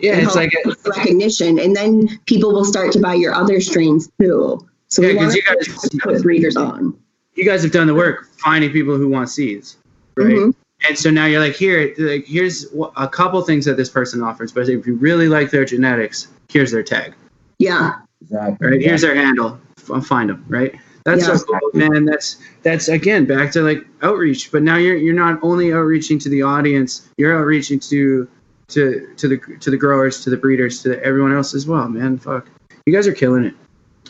Yeah, 0.00 0.16
it's 0.16 0.34
like 0.34 0.52
a, 0.64 0.74
recognition, 0.90 1.58
and 1.60 1.76
then 1.76 2.18
people 2.26 2.52
will 2.52 2.64
start 2.64 2.90
to 2.92 3.00
buy 3.00 3.14
your 3.14 3.32
other 3.32 3.60
strains 3.60 4.10
too. 4.20 4.66
So 4.88 5.00
Yeah, 5.00 5.08
we 5.10 5.14
want 5.16 5.34
you 5.36 5.42
to 5.42 5.54
guys- 5.54 5.88
put 6.02 6.22
breeders 6.22 6.56
on. 6.56 6.92
You 7.34 7.44
guys 7.44 7.62
have 7.62 7.72
done 7.72 7.86
the 7.86 7.94
work 7.94 8.28
finding 8.38 8.70
people 8.70 8.96
who 8.96 9.08
want 9.08 9.28
seeds, 9.30 9.76
right? 10.16 10.34
Mhm. 10.34 10.54
And 10.88 10.98
so 10.98 11.10
now 11.10 11.26
you're 11.26 11.40
like, 11.40 11.54
here, 11.54 11.94
like, 11.98 12.26
here's 12.26 12.66
a 12.96 13.06
couple 13.08 13.40
things 13.42 13.64
that 13.66 13.76
this 13.76 13.88
person 13.88 14.20
offers. 14.20 14.50
But 14.50 14.68
if 14.68 14.84
you 14.86 14.94
really 14.96 15.28
like 15.28 15.50
their 15.50 15.64
genetics, 15.64 16.26
here's 16.48 16.72
their 16.72 16.82
tag, 16.82 17.14
Yeah, 17.58 17.92
Exactly. 18.20 18.66
right? 18.68 18.80
Here's 18.82 19.02
their 19.02 19.14
handle. 19.14 19.60
Find 19.76 20.28
them, 20.30 20.44
right? 20.48 20.74
That's 21.04 21.26
Yeah. 21.26 21.36
so 21.36 21.44
cool, 21.44 21.70
man. 21.74 22.04
That's 22.04 22.36
that's 22.62 22.88
again 22.88 23.24
back 23.24 23.50
to 23.52 23.62
like 23.62 23.84
outreach. 24.02 24.50
But 24.52 24.62
now 24.62 24.76
you're 24.76 24.96
you're 24.96 25.14
not 25.14 25.38
only 25.42 25.72
outreaching 25.72 26.18
to 26.20 26.28
the 26.28 26.42
audience, 26.42 27.08
you're 27.16 27.36
outreaching 27.36 27.78
to 27.80 28.28
to 28.68 29.08
to 29.16 29.28
the 29.28 29.38
to 29.60 29.70
the 29.70 29.76
growers, 29.76 30.22
to 30.24 30.30
the 30.30 30.36
breeders, 30.36 30.82
to 30.82 30.90
the, 30.90 31.04
everyone 31.04 31.34
else 31.34 31.54
as 31.54 31.66
well, 31.66 31.88
man. 31.88 32.18
Fuck, 32.18 32.46
you 32.86 32.92
guys 32.92 33.06
are 33.08 33.12
killing 33.12 33.44
it. 33.44 33.54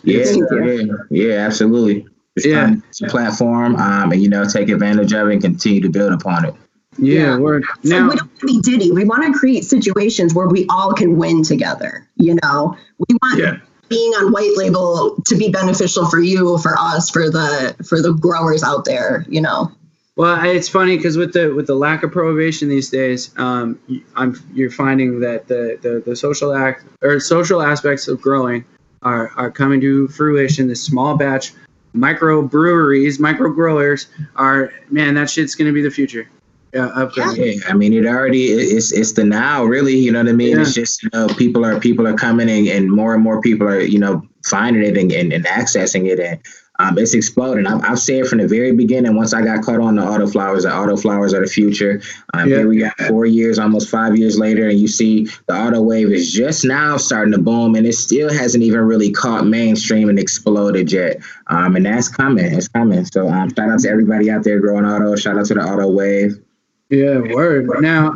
Yeah, 0.05 0.25
yeah, 0.65 0.85
yeah, 1.11 1.35
absolutely. 1.47 2.07
Just 2.37 2.47
Yeah. 2.49 2.61
trying 2.61 2.81
to 2.81 2.87
use 2.87 2.99
the 2.99 3.07
platform, 3.09 3.77
um, 3.77 4.13
and 4.13 4.23
you 4.23 4.29
know, 4.29 4.45
take 4.45 4.69
advantage 4.71 5.13
of 5.13 5.29
it 5.29 5.33
and 5.35 5.43
continue 5.43 5.81
to 5.83 5.89
build 5.89 6.13
upon 6.13 6.45
it. 6.47 6.55
Yeah, 6.99 7.21
Yeah. 7.21 7.39
word. 7.39 7.65
so 7.83 7.91
Now, 7.91 8.09
we 8.09 8.17
don't 8.17 8.29
want 8.29 8.41
to 8.41 8.47
be 8.47 8.61
Diddy. 8.61 8.91
We 8.93 9.05
want 9.05 9.25
to 9.25 9.39
create 9.39 9.65
situations 9.65 10.35
where 10.35 10.49
we 10.49 10.67
all 10.69 10.93
can 10.93 11.17
win 11.17 11.43
together. 11.43 12.07
You 12.17 12.39
know, 12.43 12.77
we 12.99 13.17
want 13.23 13.39
Yeah. 13.39 13.57
being 13.89 14.13
on 14.15 14.33
white 14.33 14.57
label 14.57 15.23
to 15.27 15.35
be 15.37 15.51
beneficial 15.51 16.07
for 16.07 16.21
you, 16.21 16.57
for 16.59 16.75
us, 16.79 17.11
for 17.11 17.29
the 17.31 17.75
for 17.85 18.01
the 18.01 18.13
growers 18.15 18.63
out 18.63 18.85
there. 18.85 19.25
You 19.29 19.41
know. 19.43 19.71
Well, 20.17 20.39
it's 20.45 20.69
funny 20.69 20.97
because 20.99 21.17
with 21.17 21.33
the 21.33 21.53
with 21.55 21.67
the 21.67 21.75
lack 21.75 22.03
of 22.03 22.13
prohibition 22.13 22.69
these 22.69 22.89
days, 22.91 23.31
um, 23.39 23.79
y- 23.89 24.03
I'm 24.17 24.39
you're 24.55 24.71
finding 24.71 25.21
that 25.21 25.49
the, 25.49 25.79
the, 25.81 26.03
the 26.05 26.15
social 26.17 26.55
act 26.55 26.85
or 27.03 27.19
social 27.21 27.63
aspects 27.63 28.09
of 28.09 28.21
growing 28.21 28.65
are, 29.03 29.33
are 29.37 29.51
coming 29.51 29.81
to 29.81 30.09
fruition. 30.09 30.69
The 30.69 30.77
small 30.77 31.17
batch 31.17 31.55
micro 31.93 32.43
breweries, 32.43 33.19
micro 33.19 33.51
growers 33.51 34.09
are 34.37 34.73
man, 34.91 35.15
that 35.15 35.31
shit's 35.31 35.55
gonna 35.55 35.73
be 35.73 35.83
the 35.83 35.91
future. 35.91 36.29
Yeah, 36.73 36.87
upcoming. 36.87 37.59
Yeah, 37.59 37.69
I 37.69 37.75
mean, 37.75 37.93
it 37.93 38.07
already 38.07 38.47
it's 38.47 38.93
it's 38.93 39.13
the 39.13 39.25
now, 39.25 39.65
really. 39.65 39.95
You 39.95 40.11
know 40.11 40.21
what 40.21 40.29
I 40.29 40.33
mean? 40.33 40.57
Yeah. 40.57 40.63
It's 40.63 40.75
just 40.75 41.03
you 41.03 41.11
know, 41.13 41.29
people 41.29 41.65
are 41.67 41.79
people 41.79 42.07
are 42.07 42.15
coming 42.15 42.49
and, 42.49 42.67
and 42.69 42.91
more 42.91 43.15
and 43.15 43.23
more 43.23 43.41
people 43.43 43.69
are 43.69 43.81
you 43.81 43.99
know 43.99 44.27
finding 44.45 44.83
it 44.83 44.97
and, 44.97 45.13
and, 45.13 45.33
and 45.33 45.45
accessing 45.45 46.09
it 46.09 46.19
and. 46.19 46.41
Um, 46.83 46.99
it's 46.99 47.15
exploding. 47.15 47.67
I've, 47.67 47.83
I've 47.85 47.99
said 47.99 48.27
from 48.27 48.39
the 48.39 48.49
very 48.49 48.73
beginning, 48.73 49.15
once 49.15 49.33
I 49.33 49.43
got 49.43 49.63
caught 49.63 49.81
on 49.81 49.95
the 49.95 50.03
auto 50.03 50.27
flowers, 50.27 50.65
the 50.65 50.75
auto 50.75 50.97
flowers 50.97 51.33
are 51.33 51.41
the 51.41 51.47
future. 51.47 52.03
Um, 52.35 52.49
Yeah. 52.49 52.57
Here 52.59 52.69
we 52.69 52.79
got 52.79 52.99
four 53.09 53.25
years, 53.25 53.59
almost 53.59 53.89
five 53.89 54.17
years 54.17 54.39
later, 54.39 54.69
and 54.69 54.81
you 54.81 54.89
see 54.89 55.27
the 55.47 55.55
auto 55.55 55.81
wave 55.81 56.11
is 56.11 56.33
just 56.33 56.65
now 56.65 56.97
starting 56.97 57.33
to 57.33 57.39
boom, 57.39 57.77
and 57.77 57.87
it 57.87 57.95
still 57.95 58.33
hasn't 58.33 58.65
even 58.65 58.81
really 58.81 59.13
caught 59.13 59.47
mainstream 59.47 60.09
and 60.09 60.19
exploded 60.19 60.91
yet. 60.91 61.19
Um, 61.47 61.77
and 61.77 61.87
that's 61.87 62.09
coming. 62.09 62.47
It's 62.47 62.69
coming. 62.69 63.05
So 63.05 63.29
um, 63.29 63.49
shout 63.55 63.71
out 63.71 63.79
to 63.81 63.89
everybody 63.89 64.31
out 64.31 64.43
there 64.43 64.59
growing 64.59 64.85
auto. 64.85 65.15
Shout 65.15 65.39
out 65.39 65.47
to 65.47 65.55
the 65.55 65.61
auto 65.63 65.89
wave. 65.89 66.43
Yeah, 66.91 67.21
word. 67.21 67.69
Now, 67.81 68.13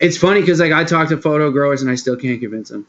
it's 0.00 0.16
funny 0.16 0.40
because 0.40 0.60
like 0.60 0.72
I 0.72 0.84
talk 0.84 1.08
to 1.10 1.18
photo 1.18 1.50
growers 1.50 1.82
and 1.82 1.90
I 1.90 1.94
still 1.94 2.16
can't 2.16 2.40
convince 2.40 2.70
them. 2.70 2.86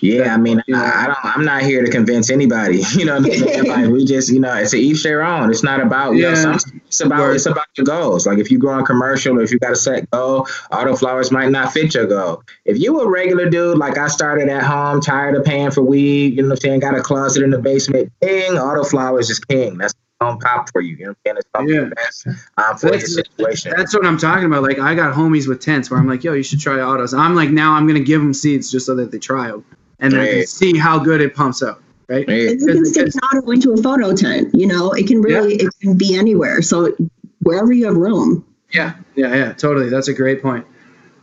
Yeah, 0.00 0.34
I 0.34 0.36
mean, 0.36 0.62
I, 0.72 1.04
I 1.04 1.06
don't. 1.06 1.18
I'm 1.24 1.44
not 1.44 1.62
here 1.62 1.84
to 1.84 1.90
convince 1.90 2.30
anybody. 2.30 2.82
You 2.98 3.04
know, 3.04 3.20
what 3.20 3.32
I 3.32 3.60
mean? 3.62 3.64
like 3.68 3.88
we 3.90 4.04
just, 4.04 4.28
you 4.30 4.40
know, 4.40 4.54
it's 4.54 4.72
a 4.72 4.76
each 4.76 5.02
their 5.02 5.22
own. 5.22 5.50
It's 5.50 5.62
not 5.62 5.80
about, 5.80 6.12
you 6.12 6.22
know, 6.22 6.30
Yeah. 6.32 6.56
it's 6.86 7.00
about, 7.00 7.34
it's 7.34 7.46
about 7.46 7.66
your 7.76 7.84
goals. 7.84 8.26
Like 8.26 8.38
if 8.38 8.50
you 8.50 8.58
grow 8.58 8.74
on 8.74 8.84
commercial 8.84 9.38
or 9.38 9.42
if 9.42 9.52
you 9.52 9.58
got 9.58 9.72
a 9.72 9.76
set 9.76 10.10
goal, 10.10 10.46
autoflowers 10.72 11.30
might 11.30 11.50
not 11.50 11.72
fit 11.72 11.94
your 11.94 12.06
goal. 12.06 12.42
If 12.64 12.78
you 12.80 13.00
a 13.00 13.08
regular 13.08 13.48
dude, 13.48 13.78
like 13.78 13.98
I 13.98 14.08
started 14.08 14.48
at 14.48 14.62
home, 14.64 15.00
tired 15.00 15.36
of 15.36 15.44
paying 15.44 15.70
for 15.70 15.82
weed, 15.82 16.34
you 16.36 16.42
know 16.42 16.48
what 16.48 16.54
I'm 16.54 16.60
saying, 16.60 16.80
got 16.80 16.96
a 16.96 17.02
closet 17.02 17.42
in 17.44 17.50
the 17.50 17.58
basement, 17.58 18.12
ding, 18.20 18.52
autoflowers 18.52 19.30
is 19.30 19.38
king. 19.38 19.78
That's 19.78 19.94
on 20.20 20.38
pop 20.40 20.68
for 20.72 20.80
you. 20.80 20.96
You 20.96 21.04
know 21.06 21.14
what 21.24 21.36
I'm 21.54 21.68
saying? 21.68 21.68
It's 21.68 21.74
Yeah. 21.74 21.80
the 21.84 21.94
best 21.94 22.26
um, 22.56 22.76
for 22.78 22.88
your 22.88 23.00
situation. 23.00 23.72
That's 23.76 23.94
what 23.94 24.04
I'm 24.04 24.18
talking 24.18 24.46
about. 24.46 24.62
Like 24.64 24.80
I 24.80 24.94
got 24.96 25.14
homies 25.14 25.46
with 25.46 25.60
tents 25.60 25.90
where 25.90 26.00
I'm 26.00 26.08
like, 26.08 26.24
yo, 26.24 26.32
you 26.32 26.42
should 26.42 26.58
try 26.60 26.80
autos. 26.80 27.14
I'm 27.14 27.36
like, 27.36 27.50
now 27.50 27.74
I'm 27.74 27.86
gonna 27.86 28.00
give 28.00 28.20
them 28.20 28.34
seeds 28.34 28.70
just 28.72 28.86
so 28.86 28.96
that 28.96 29.12
they 29.12 29.18
try 29.18 29.48
them, 29.48 29.64
and 30.00 30.12
then 30.12 30.20
I 30.20 30.24
Right. 30.38 30.48
see 30.48 30.76
how 30.76 30.98
good 30.98 31.20
it 31.20 31.34
pumps 31.34 31.62
up. 31.62 31.82
Right? 32.08 32.26
Yeah. 32.28 32.50
And 32.50 32.60
you 32.60 32.66
can 32.66 32.84
stick 32.86 33.06
an 33.14 33.20
auto 33.38 33.50
into 33.50 33.72
a 33.72 33.76
photo 33.76 34.14
tent. 34.16 34.54
You 34.54 34.66
know, 34.66 34.92
it 34.92 35.06
can 35.06 35.20
really 35.20 35.56
it 35.56 35.68
can 35.82 35.96
be 35.96 36.16
anywhere. 36.16 36.62
So 36.62 36.94
wherever 37.42 37.72
you 37.72 37.84
have 37.86 37.96
room. 37.96 38.44
Yeah, 38.72 38.94
yeah, 39.14 39.34
yeah, 39.34 39.52
totally. 39.52 39.88
That's 39.88 40.08
a 40.08 40.14
great 40.14 40.42
point. 40.42 40.66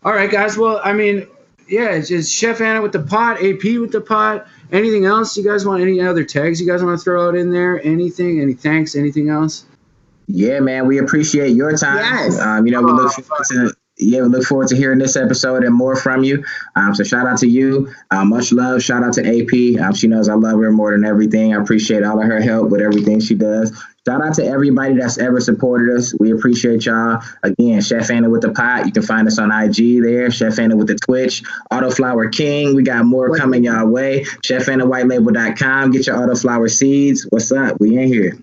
All 0.03 0.13
right, 0.13 0.29
guys. 0.29 0.57
Well, 0.57 0.79
I 0.83 0.93
mean, 0.93 1.27
yeah, 1.67 1.91
it's 1.91 2.07
just 2.09 2.31
Chef 2.33 2.61
Anna 2.61 2.81
with 2.81 2.91
the 2.91 2.99
pot, 2.99 3.37
AP 3.43 3.77
with 3.79 3.91
the 3.91 4.01
pot. 4.01 4.47
Anything 4.71 5.05
else 5.05 5.35
you 5.37 5.43
guys 5.43 5.65
want? 5.65 5.81
Any 5.81 6.01
other 6.01 6.23
tags 6.23 6.59
you 6.59 6.67
guys 6.67 6.83
want 6.83 6.97
to 6.99 7.03
throw 7.03 7.27
out 7.27 7.35
in 7.35 7.51
there? 7.51 7.83
Anything? 7.85 8.41
Any 8.41 8.53
thanks? 8.53 8.95
Anything 8.95 9.29
else? 9.29 9.65
Yeah, 10.27 10.59
man, 10.59 10.87
we 10.87 10.97
appreciate 10.97 11.51
your 11.55 11.71
time. 11.77 11.97
Yes. 11.97 12.39
Um, 12.39 12.65
you 12.65 12.71
know, 12.71 12.81
we 12.81 12.91
look 12.91 13.11
forward 13.11 13.45
to 13.51 13.74
yeah, 13.97 14.21
we 14.21 14.27
look 14.27 14.43
forward 14.43 14.67
to 14.69 14.75
hearing 14.75 14.99
this 14.99 15.15
episode 15.15 15.63
and 15.63 15.73
more 15.73 15.95
from 15.95 16.23
you. 16.23 16.43
Um, 16.75 16.93
so 16.93 17.03
shout 17.03 17.27
out 17.27 17.37
to 17.39 17.47
you. 17.47 17.93
Uh, 18.11 18.25
much 18.25 18.51
love. 18.51 18.83
Shout 18.83 19.03
out 19.03 19.13
to 19.13 19.21
AP. 19.21 19.81
Um, 19.81 19.93
she 19.93 20.07
knows 20.07 20.27
I 20.27 20.33
love 20.33 20.59
her 20.59 20.71
more 20.71 20.91
than 20.91 21.05
everything. 21.05 21.55
I 21.55 21.61
appreciate 21.61 22.03
all 22.03 22.21
of 22.21 22.27
her 22.27 22.41
help 22.41 22.69
with 22.69 22.81
everything 22.81 23.21
she 23.21 23.35
does. 23.35 23.71
Shout 24.05 24.21
out 24.21 24.35
to 24.35 24.45
everybody 24.45 24.95
that's 24.95 25.17
ever 25.17 25.39
supported 25.39 25.97
us. 25.97 26.13
We 26.19 26.31
appreciate 26.31 26.85
y'all. 26.85 27.23
Again, 27.41 27.81
Chef 27.81 28.11
Anna 28.11 28.29
with 28.29 28.41
the 28.41 28.51
pot. 28.51 28.85
You 28.85 28.91
can 28.91 29.01
find 29.01 29.27
us 29.27 29.39
on 29.39 29.49
IG 29.49 30.03
there. 30.03 30.29
Chef 30.29 30.59
Anna 30.59 30.75
with 30.75 30.87
the 30.87 30.95
Twitch. 30.95 31.41
Autoflower 31.71 32.31
King. 32.31 32.75
We 32.75 32.83
got 32.83 33.05
more 33.05 33.35
coming 33.35 33.63
y'all 33.63 33.87
way. 33.87 34.25
Chef 34.43 34.67
Anna 34.67 34.85
ChefAnnaWhiteLabel.com. 34.85 35.91
Get 35.91 36.05
your 36.05 36.17
autoflower 36.17 36.69
seeds. 36.69 37.25
What's 37.29 37.51
up? 37.51 37.79
We 37.79 37.97
in 37.97 38.07
here. 38.07 38.37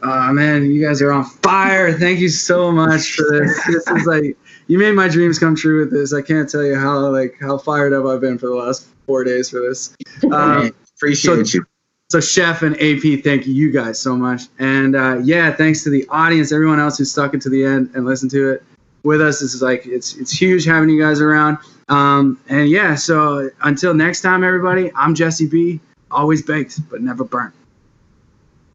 Oh 0.00 0.32
man, 0.32 0.70
you 0.70 0.80
guys 0.86 1.02
are 1.02 1.10
on 1.10 1.24
fire. 1.24 1.92
Thank 1.92 2.20
you 2.20 2.28
so 2.28 2.70
much 2.70 3.14
for 3.14 3.24
this. 3.32 3.66
This 3.66 3.88
is 3.88 4.06
like 4.06 4.36
you 4.68 4.78
made 4.78 4.92
my 4.92 5.08
dreams 5.08 5.38
come 5.38 5.56
true 5.56 5.80
with 5.80 5.90
this. 5.90 6.14
I 6.14 6.22
can't 6.22 6.48
tell 6.48 6.62
you 6.62 6.76
how 6.76 6.98
like 7.08 7.36
how 7.40 7.58
fired 7.58 7.92
up 7.92 8.06
I've 8.06 8.20
been 8.20 8.38
for 8.38 8.46
the 8.46 8.54
last 8.54 8.86
four 9.06 9.24
days 9.24 9.50
for 9.50 9.60
this. 9.60 9.96
Um, 10.30 10.72
appreciate 10.96 11.46
so- 11.46 11.58
you. 11.58 11.66
so 12.10 12.20
Chef 12.20 12.62
and 12.62 12.76
AP, 12.76 13.24
thank 13.24 13.46
you 13.46 13.72
guys 13.72 13.98
so 13.98 14.16
much. 14.16 14.42
And 14.58 14.94
uh, 14.94 15.18
yeah, 15.24 15.52
thanks 15.52 15.82
to 15.84 15.90
the 15.90 16.06
audience, 16.10 16.52
everyone 16.52 16.78
else 16.78 16.98
who 16.98 17.04
stuck 17.04 17.34
it 17.34 17.40
to 17.42 17.48
the 17.48 17.64
end 17.64 17.90
and 17.94 18.04
listened 18.04 18.30
to 18.32 18.52
it 18.52 18.62
with 19.02 19.20
us. 19.20 19.40
This 19.40 19.54
is 19.54 19.62
like 19.62 19.86
it's 19.86 20.16
it's 20.16 20.30
huge 20.30 20.64
having 20.64 20.90
you 20.90 21.00
guys 21.00 21.20
around. 21.20 21.58
Um, 21.88 22.38
and 22.48 22.68
yeah, 22.68 22.94
so 22.94 23.50
until 23.62 23.94
next 23.94 24.20
time, 24.20 24.44
everybody, 24.44 24.92
I'm 24.94 25.14
Jesse 25.14 25.46
Bee. 25.46 25.80
Always 26.10 26.42
baked, 26.42 26.86
but 26.90 27.00
never 27.00 27.24
burnt. 27.24 27.54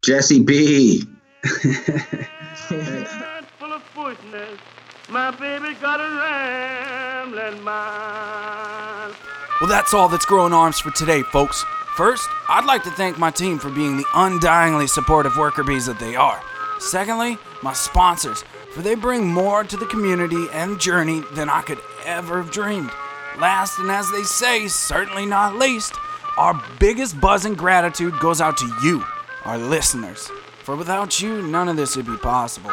Jesse 0.04 0.42
Bee. 0.42 1.04
Head 1.44 2.26
full 3.58 3.72
of 3.72 3.82
foolishness. 3.84 4.58
My 5.08 5.30
baby 5.32 5.74
got 5.74 6.00
a 6.00 7.28
rambling 7.28 7.62
mind. 7.62 9.14
Well, 9.60 9.68
that's 9.68 9.92
all 9.92 10.08
that's 10.08 10.24
growing 10.24 10.52
arms 10.54 10.80
for 10.80 10.90
today, 10.92 11.22
folks. 11.22 11.62
First, 11.94 12.28
I'd 12.48 12.64
like 12.64 12.82
to 12.84 12.90
thank 12.90 13.18
my 13.18 13.30
team 13.30 13.58
for 13.58 13.70
being 13.70 13.98
the 13.98 14.04
undyingly 14.14 14.88
supportive 14.88 15.36
worker 15.36 15.62
bees 15.62 15.86
that 15.86 15.98
they 15.98 16.16
are. 16.16 16.42
Secondly, 16.80 17.38
my 17.62 17.72
sponsors, 17.72 18.42
for 18.72 18.82
they 18.82 18.94
bring 18.94 19.26
more 19.26 19.62
to 19.62 19.76
the 19.76 19.86
community 19.86 20.46
and 20.52 20.80
journey 20.80 21.22
than 21.34 21.48
I 21.48 21.60
could 21.62 21.78
ever 22.04 22.42
have 22.42 22.50
dreamed. 22.50 22.90
Last, 23.38 23.78
and 23.78 23.90
as 23.90 24.10
they 24.10 24.22
say, 24.22 24.68
certainly 24.68 25.26
not 25.26 25.56
least, 25.56 25.94
our 26.36 26.60
biggest 26.80 27.20
buzz 27.20 27.44
and 27.44 27.56
gratitude 27.56 28.18
goes 28.20 28.40
out 28.40 28.56
to 28.56 28.78
you, 28.82 29.04
our 29.44 29.58
listeners. 29.58 30.30
For 30.62 30.74
without 30.74 31.20
you, 31.20 31.42
none 31.42 31.68
of 31.68 31.76
this 31.76 31.94
would 31.94 32.06
be 32.06 32.16
possible. 32.16 32.72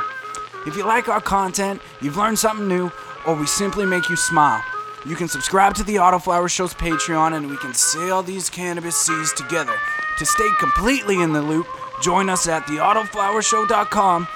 If 0.66 0.76
you 0.78 0.86
like 0.86 1.09
our 1.09 1.22
content, 1.22 1.82
you've 2.01 2.18
learned 2.18 2.38
something 2.38 2.68
new, 2.68 2.91
or 3.26 3.36
we 3.36 3.47
simply 3.47 3.86
make 3.86 4.09
you 4.09 4.16
smile, 4.16 4.64
you 5.05 5.16
can 5.16 5.28
subscribe 5.28 5.74
to 5.76 5.84
the 5.84 5.95
Autoflower 5.95 6.49
Show's 6.49 6.76
Patreon 6.76 7.36
and 7.36 7.49
we 7.49 7.57
can 7.57 7.74
sail 7.74 8.22
these 8.22 8.49
cannabis 8.49 8.95
seas 8.95 9.34
together. 9.34 9.74
To 10.20 10.26
stay 10.26 10.47
completely 10.59 11.22
in 11.22 11.34
the 11.34 11.41
loop, 11.41 11.66
join 12.03 12.30
us 12.30 12.47
at 12.47 12.64
theautoflowershow.com, 12.64 14.28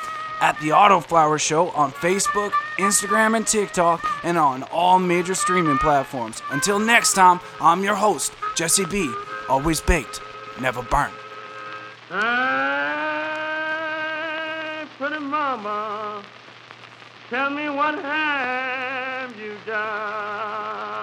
at 0.42 0.60
The 0.60 0.70
Autoflower 0.70 1.40
Show 1.40 1.70
on 1.70 1.92
Facebook, 1.92 2.52
Instagram, 2.78 3.38
and 3.38 3.46
TikTok, 3.46 4.04
and 4.24 4.38
on 4.38 4.64
all 4.64 4.98
major 4.98 5.36
streaming 5.36 5.78
platforms. 5.78 6.42
Until 6.50 6.80
next 6.80 7.14
time, 7.14 7.40
I'm 7.62 7.84
your 7.84 7.96
host, 7.96 8.34
Jesse 8.56 8.86
Bee. 8.86 9.14
Always 9.48 9.80
baked, 9.82 10.20
never 10.60 10.82
burnt. 10.82 11.14
Ah. 12.10 12.65
Mama, 15.56 16.22
tell 17.30 17.50
me 17.50 17.70
what 17.70 17.96
have 18.04 19.40
you 19.40 19.56
done? 19.66 20.95